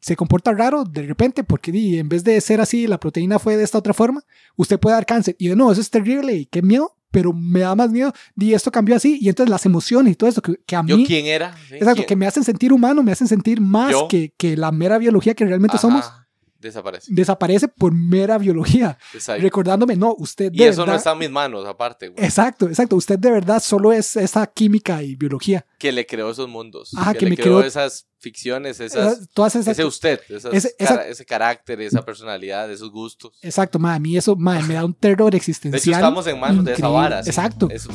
se 0.00 0.14
comporta 0.16 0.52
raro 0.52 0.84
de 0.84 1.02
repente 1.02 1.42
porque 1.42 1.70
en 1.98 2.08
vez 2.08 2.22
de 2.22 2.40
ser 2.40 2.60
así, 2.60 2.86
la 2.86 2.98
proteína 3.00 3.38
fue 3.38 3.56
de 3.56 3.64
esta 3.64 3.78
otra 3.78 3.92
forma, 3.94 4.22
usted 4.56 4.78
puede 4.78 4.94
dar 4.94 5.06
cáncer. 5.06 5.34
Y 5.38 5.48
de 5.48 5.56
nuevo, 5.56 5.72
eso 5.72 5.80
es 5.80 5.90
terrible 5.90 6.34
y 6.34 6.46
qué 6.46 6.62
miedo, 6.62 6.95
pero 7.10 7.32
me 7.32 7.60
da 7.60 7.74
más 7.74 7.90
miedo. 7.90 8.12
Di, 8.34 8.54
esto 8.54 8.70
cambió 8.70 8.96
así 8.96 9.18
y 9.20 9.28
entonces 9.28 9.50
las 9.50 9.64
emociones 9.66 10.12
y 10.12 10.16
todo 10.16 10.28
esto 10.28 10.42
que, 10.42 10.56
que 10.66 10.76
a 10.76 10.82
¿Yo 10.84 10.96
mí... 10.96 11.06
quién 11.06 11.26
era? 11.26 11.56
Sí, 11.68 11.74
Exacto, 11.74 11.96
¿quién? 11.96 12.06
que 12.06 12.16
me 12.16 12.26
hacen 12.26 12.44
sentir 12.44 12.72
humano, 12.72 13.02
me 13.02 13.12
hacen 13.12 13.28
sentir 13.28 13.60
más 13.60 13.92
Yo. 13.92 14.08
que, 14.08 14.32
que 14.36 14.56
la 14.56 14.72
mera 14.72 14.98
biología 14.98 15.34
que 15.34 15.44
realmente 15.44 15.76
Ajá, 15.76 15.82
somos, 15.82 16.12
Desaparece. 16.58 17.12
desaparece 17.14 17.68
por 17.68 17.92
mera 17.92 18.38
biología 18.38 18.98
Exacto. 19.14 19.42
recordándome, 19.42 19.96
no, 19.96 20.14
usted 20.18 20.50
Y 20.52 20.58
de 20.58 20.68
eso 20.68 20.80
no 20.80 20.86
verdad- 20.86 20.96
está 20.98 21.12
en 21.12 21.18
mis 21.18 21.30
manos, 21.30 21.66
aparte, 21.66 22.08
güey. 22.08 22.24
Exacto, 22.24 22.66
exacto. 22.68 22.96
Usted 22.96 23.18
de 23.18 23.30
verdad 23.30 23.62
solo 23.62 23.92
es 23.92 24.16
esa 24.16 24.46
química 24.46 25.02
y 25.02 25.14
biología. 25.16 25.66
Que 25.78 25.92
le 25.92 26.06
creó 26.06 26.30
esos 26.30 26.48
mundos. 26.48 26.92
Ajá, 26.96 27.12
que, 27.12 27.18
que 27.20 27.24
le 27.26 27.30
me 27.30 27.36
creó 27.36 27.56
creó- 27.58 27.66
esas 27.66 28.08
ficciones, 28.18 28.80
Esa- 28.80 29.10
esas, 29.12 29.28
todas 29.34 29.54
esas. 29.54 29.72
ese 29.72 29.84
usted, 29.84 30.20
esas 30.28 30.52
ese- 30.54 30.74
esa- 30.78 30.96
cara- 30.96 31.08
ese 31.08 31.24
carácter, 31.26 31.80
esa 31.82 32.02
personalidad, 32.04 32.70
esos 32.72 32.90
gustos. 32.90 33.38
Exacto, 33.42 33.78
ma, 33.78 33.94
a 33.94 33.98
mí 33.98 34.16
eso 34.16 34.34
ma, 34.36 34.60
me 34.62 34.74
da 34.74 34.84
un 34.84 34.94
terror 34.94 35.30
De 35.30 35.36
hecho, 35.36 35.42
existencial. 35.42 35.94
estamos 36.00 36.26
en 36.26 36.40
manos 36.40 36.64
de 36.64 36.72
esa 36.72 36.78
increíble. 36.80 36.98
vara. 37.02 37.22
sí. 37.22 37.30
Exacto. 37.30 37.68
Eso- 37.70 37.90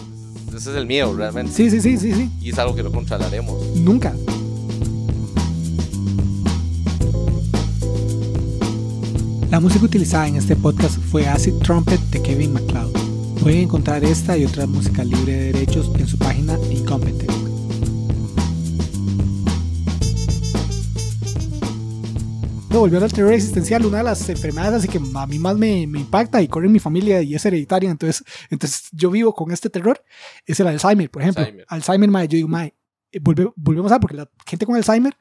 ese 0.55 0.69
es 0.69 0.75
el 0.75 0.85
miedo, 0.85 1.15
realmente. 1.15 1.51
Sí, 1.51 1.69
sí, 1.69 1.81
sí, 1.81 1.97
sí, 1.97 2.13
sí. 2.13 2.29
Y 2.41 2.51
es 2.51 2.59
algo 2.59 2.75
que 2.75 2.83
no 2.83 2.91
controlaremos. 2.91 3.65
Nunca. 3.77 4.13
Música 9.61 9.85
utilizada 9.85 10.27
en 10.27 10.35
este 10.37 10.55
podcast 10.55 10.97
fue 10.97 11.27
Acid 11.27 11.53
Trumpet 11.63 11.99
de 12.09 12.21
Kevin 12.21 12.53
MacLeod. 12.53 12.91
Pueden 13.41 13.59
encontrar 13.59 14.03
esta 14.03 14.37
y 14.37 14.45
otra 14.45 14.65
música 14.65 15.03
libre 15.03 15.33
de 15.33 15.53
derechos 15.53 15.91
en 15.97 16.07
su 16.07 16.17
página 16.17 16.57
Incompetent. 16.69 17.31
No, 22.69 22.79
volviendo 22.79 23.05
al 23.05 23.11
terror 23.11 23.33
existencial, 23.33 23.85
una 23.85 23.97
de 23.97 24.03
las 24.05 24.29
enfermedades 24.29 24.75
así 24.75 24.87
que 24.87 24.97
a 24.97 25.27
mí 25.27 25.37
más 25.39 25.57
me, 25.57 25.85
me 25.87 25.99
impacta 25.99 26.41
y 26.41 26.47
corre 26.47 26.67
en 26.67 26.71
mi 26.71 26.79
familia 26.79 27.21
y 27.21 27.35
es 27.35 27.45
hereditaria, 27.45 27.91
entonces, 27.91 28.23
entonces 28.49 28.87
yo 28.93 29.11
vivo 29.11 29.33
con 29.33 29.51
este 29.51 29.69
terror, 29.69 30.01
es 30.45 30.57
el 30.61 30.67
Alzheimer, 30.67 31.11
por 31.11 31.21
ejemplo. 31.21 31.41
Alzheimer. 31.43 31.65
Alzheimer, 31.67 32.09
mae, 32.09 32.27
yo 32.29 32.37
digo, 32.37 32.47
mae, 32.47 32.73
eh, 33.11 33.19
volve- 33.19 33.51
volvemos 33.57 33.91
a, 33.91 33.99
porque 33.99 34.15
la 34.15 34.29
gente 34.47 34.65
con 34.65 34.75
Alzheimer, 34.75 35.13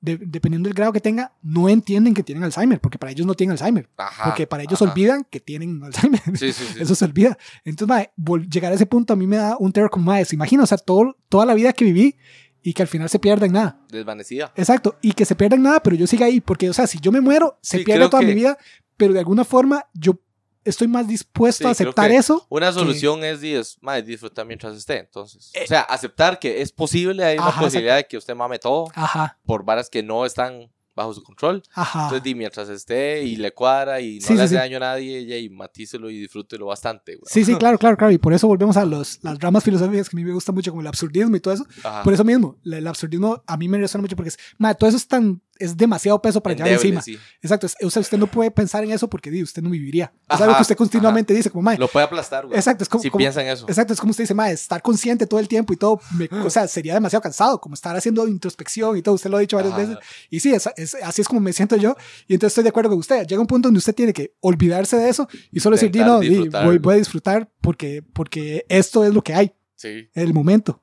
de- 0.00 0.16
dependiendo 0.18 0.68
del 0.68 0.74
grado 0.74 0.92
que 0.92 1.00
tenga, 1.00 1.32
no 1.42 1.68
entienden 1.68 2.14
que 2.14 2.22
tienen 2.22 2.44
Alzheimer, 2.44 2.80
porque 2.80 2.98
para 2.98 3.10
ellos 3.12 3.26
no 3.26 3.34
tienen 3.34 3.52
Alzheimer, 3.52 3.88
Ajá. 3.96 4.24
porque 4.26 4.46
para 4.46 4.62
ellos 4.62 4.80
ajá. 4.80 4.90
olvidan 4.92 5.24
que 5.28 5.40
tienen 5.40 5.82
Alzheimer. 5.82 6.20
Sí, 6.36 6.52
sí, 6.52 6.64
sí. 6.72 6.78
Eso 6.80 6.94
se 6.94 7.04
olvida. 7.04 7.36
Entonces, 7.64 7.88
mae, 7.88 8.10
llegar 8.48 8.72
a 8.72 8.74
ese 8.76 8.86
punto 8.86 9.12
a 9.12 9.16
mí 9.16 9.26
me 9.26 9.36
da 9.36 9.56
un 9.58 9.72
terror 9.72 9.90
como, 9.90 10.06
mae, 10.06 10.24
se 10.24 10.36
imagina, 10.36 10.62
o 10.62 10.66
sea, 10.66 10.78
todo, 10.78 11.16
toda 11.28 11.44
la 11.46 11.54
vida 11.54 11.72
que 11.72 11.84
viví 11.84 12.16
y 12.62 12.72
que 12.74 12.82
al 12.82 12.88
final 12.88 13.08
se 13.08 13.18
pierda 13.18 13.46
en 13.46 13.52
nada. 13.52 13.80
Desvanecida. 13.90 14.52
Exacto, 14.56 14.96
y 15.02 15.12
que 15.12 15.24
se 15.24 15.34
pierda 15.34 15.56
en 15.56 15.62
nada, 15.62 15.80
pero 15.82 15.96
yo 15.96 16.06
siga 16.06 16.26
ahí, 16.26 16.40
porque, 16.40 16.68
o 16.70 16.72
sea, 16.72 16.86
si 16.86 16.98
yo 17.00 17.10
me 17.12 17.20
muero, 17.20 17.58
se 17.62 17.80
pierde 17.80 18.08
toda 18.08 18.20
que- 18.20 18.26
mi 18.26 18.34
vida, 18.34 18.56
pero 18.96 19.12
de 19.12 19.18
alguna 19.20 19.44
forma 19.44 19.84
yo 19.94 20.20
estoy 20.68 20.88
más 20.88 21.06
dispuesto 21.08 21.64
Sí, 21.64 21.68
a 21.68 21.70
aceptar 21.70 22.10
eso. 22.10 22.46
Una 22.50 22.72
solución 22.72 23.24
es 23.24 23.40
disfrutar 24.06 24.46
mientras 24.46 24.76
esté. 24.76 24.98
Entonces, 24.98 25.50
Eh. 25.54 25.64
o 25.64 25.66
sea, 25.66 25.80
aceptar 25.82 26.38
que 26.38 26.60
es 26.62 26.72
posible, 26.72 27.24
hay 27.24 27.38
una 27.38 27.58
posibilidad 27.58 27.96
de 27.96 28.06
que 28.06 28.16
usted 28.16 28.34
mame 28.34 28.58
todo 28.58 28.86
Ajá, 28.94 29.38
por 29.44 29.64
varas 29.64 29.88
que 29.90 30.02
no 30.02 30.24
están 30.26 30.70
bajo 30.94 31.14
su 31.14 31.22
control. 31.22 31.62
ajá. 31.74 32.02
Entonces, 32.06 32.24
di, 32.24 32.34
mientras 32.34 32.68
esté 32.68 33.22
y 33.22 33.36
le 33.36 33.52
cuadra 33.52 34.00
y 34.00 34.18
no 34.18 34.26
Sí, 34.26 34.34
le 34.34 34.42
hace 34.42 34.48
sí. 34.48 34.54
daño 34.56 34.78
a 34.78 34.80
nadie, 34.80 35.24
ya, 35.26 35.36
y 35.36 35.48
matícelo 35.48 36.10
y 36.10 36.18
disfrútelo 36.18 36.66
bastante. 36.66 37.14
güey. 37.14 37.22
Sí, 37.32 37.44
sí, 37.44 37.54
claro, 37.60 37.78
claro, 37.78 37.96
claro. 37.96 38.12
Y 38.12 38.18
por 38.18 38.32
eso 38.32 38.48
volvemos 38.48 38.76
a 38.76 38.84
los, 38.84 39.20
las 39.22 39.38
ramas 39.38 39.62
filosóficas 39.62 40.08
que 40.08 40.16
a 40.16 40.18
mí 40.18 40.24
me 40.24 40.32
gusta 40.32 40.50
mucho, 40.50 40.72
como 40.72 40.80
el 40.80 40.88
absurdismo 40.88 41.36
y 41.36 41.40
todo 41.40 41.54
eso. 41.54 41.64
Ajá. 41.84 42.02
Por 42.02 42.14
eso 42.14 42.24
mismo, 42.24 42.56
el 42.64 42.84
absurdismo 42.84 43.44
a 43.46 43.56
mí 43.56 43.68
me 43.68 43.78
resuena 43.78 44.02
mucho 44.02 44.16
porque 44.16 44.30
es, 44.30 44.38
madre, 44.58 44.74
todo 44.76 44.88
eso 44.88 44.96
es 44.96 45.06
tan, 45.06 45.40
es 45.58 45.76
demasiado 45.76 46.20
peso 46.22 46.40
para 46.42 46.54
llevar 46.56 46.72
encima. 46.72 47.02
sí. 47.02 47.18
Exacto. 47.42 47.66
es- 47.66 47.76
o 47.82 47.90
sea, 47.90 48.00
usted 48.00 48.18
no 48.18 48.26
puede 48.26 48.50
pensar 48.50 48.84
en 48.84 48.90
eso 48.92 49.08
porque 49.08 49.30
usted 49.42 49.62
no 49.62 49.70
viviría. 49.70 50.12
Es 50.22 50.34
Ajá, 50.34 50.44
algo 50.44 50.56
que 50.56 50.62
usted 50.62 50.76
continuamente 50.76 51.34
dice, 51.34 51.50
como, 51.50 51.70
Lo 51.72 51.88
puede 51.88 52.06
aplastar, 52.06 52.46
güey. 52.46 52.56
exacto, 52.58 52.82
es 52.84 52.88
como, 52.88 53.02
si 53.02 53.10
como- 53.10 53.18
piensa 53.18 53.42
en 53.42 53.48
eso. 53.48 53.66
Exacto, 53.68 53.92
es 53.92 54.00
como 54.00 54.10
usted 54.10 54.24
dice, 54.24 54.34
madre, 54.34 54.52
estar 54.54 54.80
consciente 54.82 55.26
todo 55.26 55.40
el 55.40 55.48
tiempo 55.48 55.72
y 55.72 55.76
todo, 55.76 56.00
me- 56.16 56.28
o 56.46 56.50
sea, 56.50 56.66
sería 56.68 56.94
demasiado 56.94 57.22
cansado, 57.22 57.60
como 57.60 57.74
estar 57.74 57.96
haciendo 57.96 58.26
introspección 58.28 58.96
y 58.96 59.02
todo, 59.02 59.14
usted 59.14 59.30
lo 59.30 59.36
ha 59.36 59.40
dicho 59.40 59.56
varias 59.56 59.74
Ajá. 59.74 59.82
veces. 59.82 59.98
Y 60.30 60.40
sí, 60.40 60.52
es, 60.52 60.68
es- 60.76 60.96
así 61.02 61.22
es 61.22 61.28
como 61.28 61.40
me 61.40 61.52
siento 61.52 61.76
yo. 61.76 61.96
Y 62.26 62.34
entonces 62.34 62.52
estoy 62.52 62.64
de 62.64 62.70
acuerdo 62.70 62.90
con 62.90 62.98
usted. 62.98 63.26
Llega 63.26 63.40
un 63.40 63.46
punto 63.46 63.68
donde 63.68 63.78
usted 63.78 63.94
tiene 63.94 64.12
que 64.12 64.34
olvidarse 64.40 64.96
de 64.96 65.08
eso 65.08 65.28
y 65.52 65.60
solo 65.60 65.76
decir, 65.76 65.90
di, 65.90 65.98
Intentar 66.00 66.64
no, 66.64 66.68
di, 66.68 66.68
voy, 66.68 66.78
voy 66.78 66.94
a 66.94 66.98
disfrutar 66.98 67.50
porque, 67.60 68.02
porque 68.12 68.64
esto 68.68 69.04
es 69.04 69.12
lo 69.14 69.22
que 69.22 69.34
hay, 69.34 69.52
Sí. 69.74 70.08
el 70.14 70.34
momento. 70.34 70.76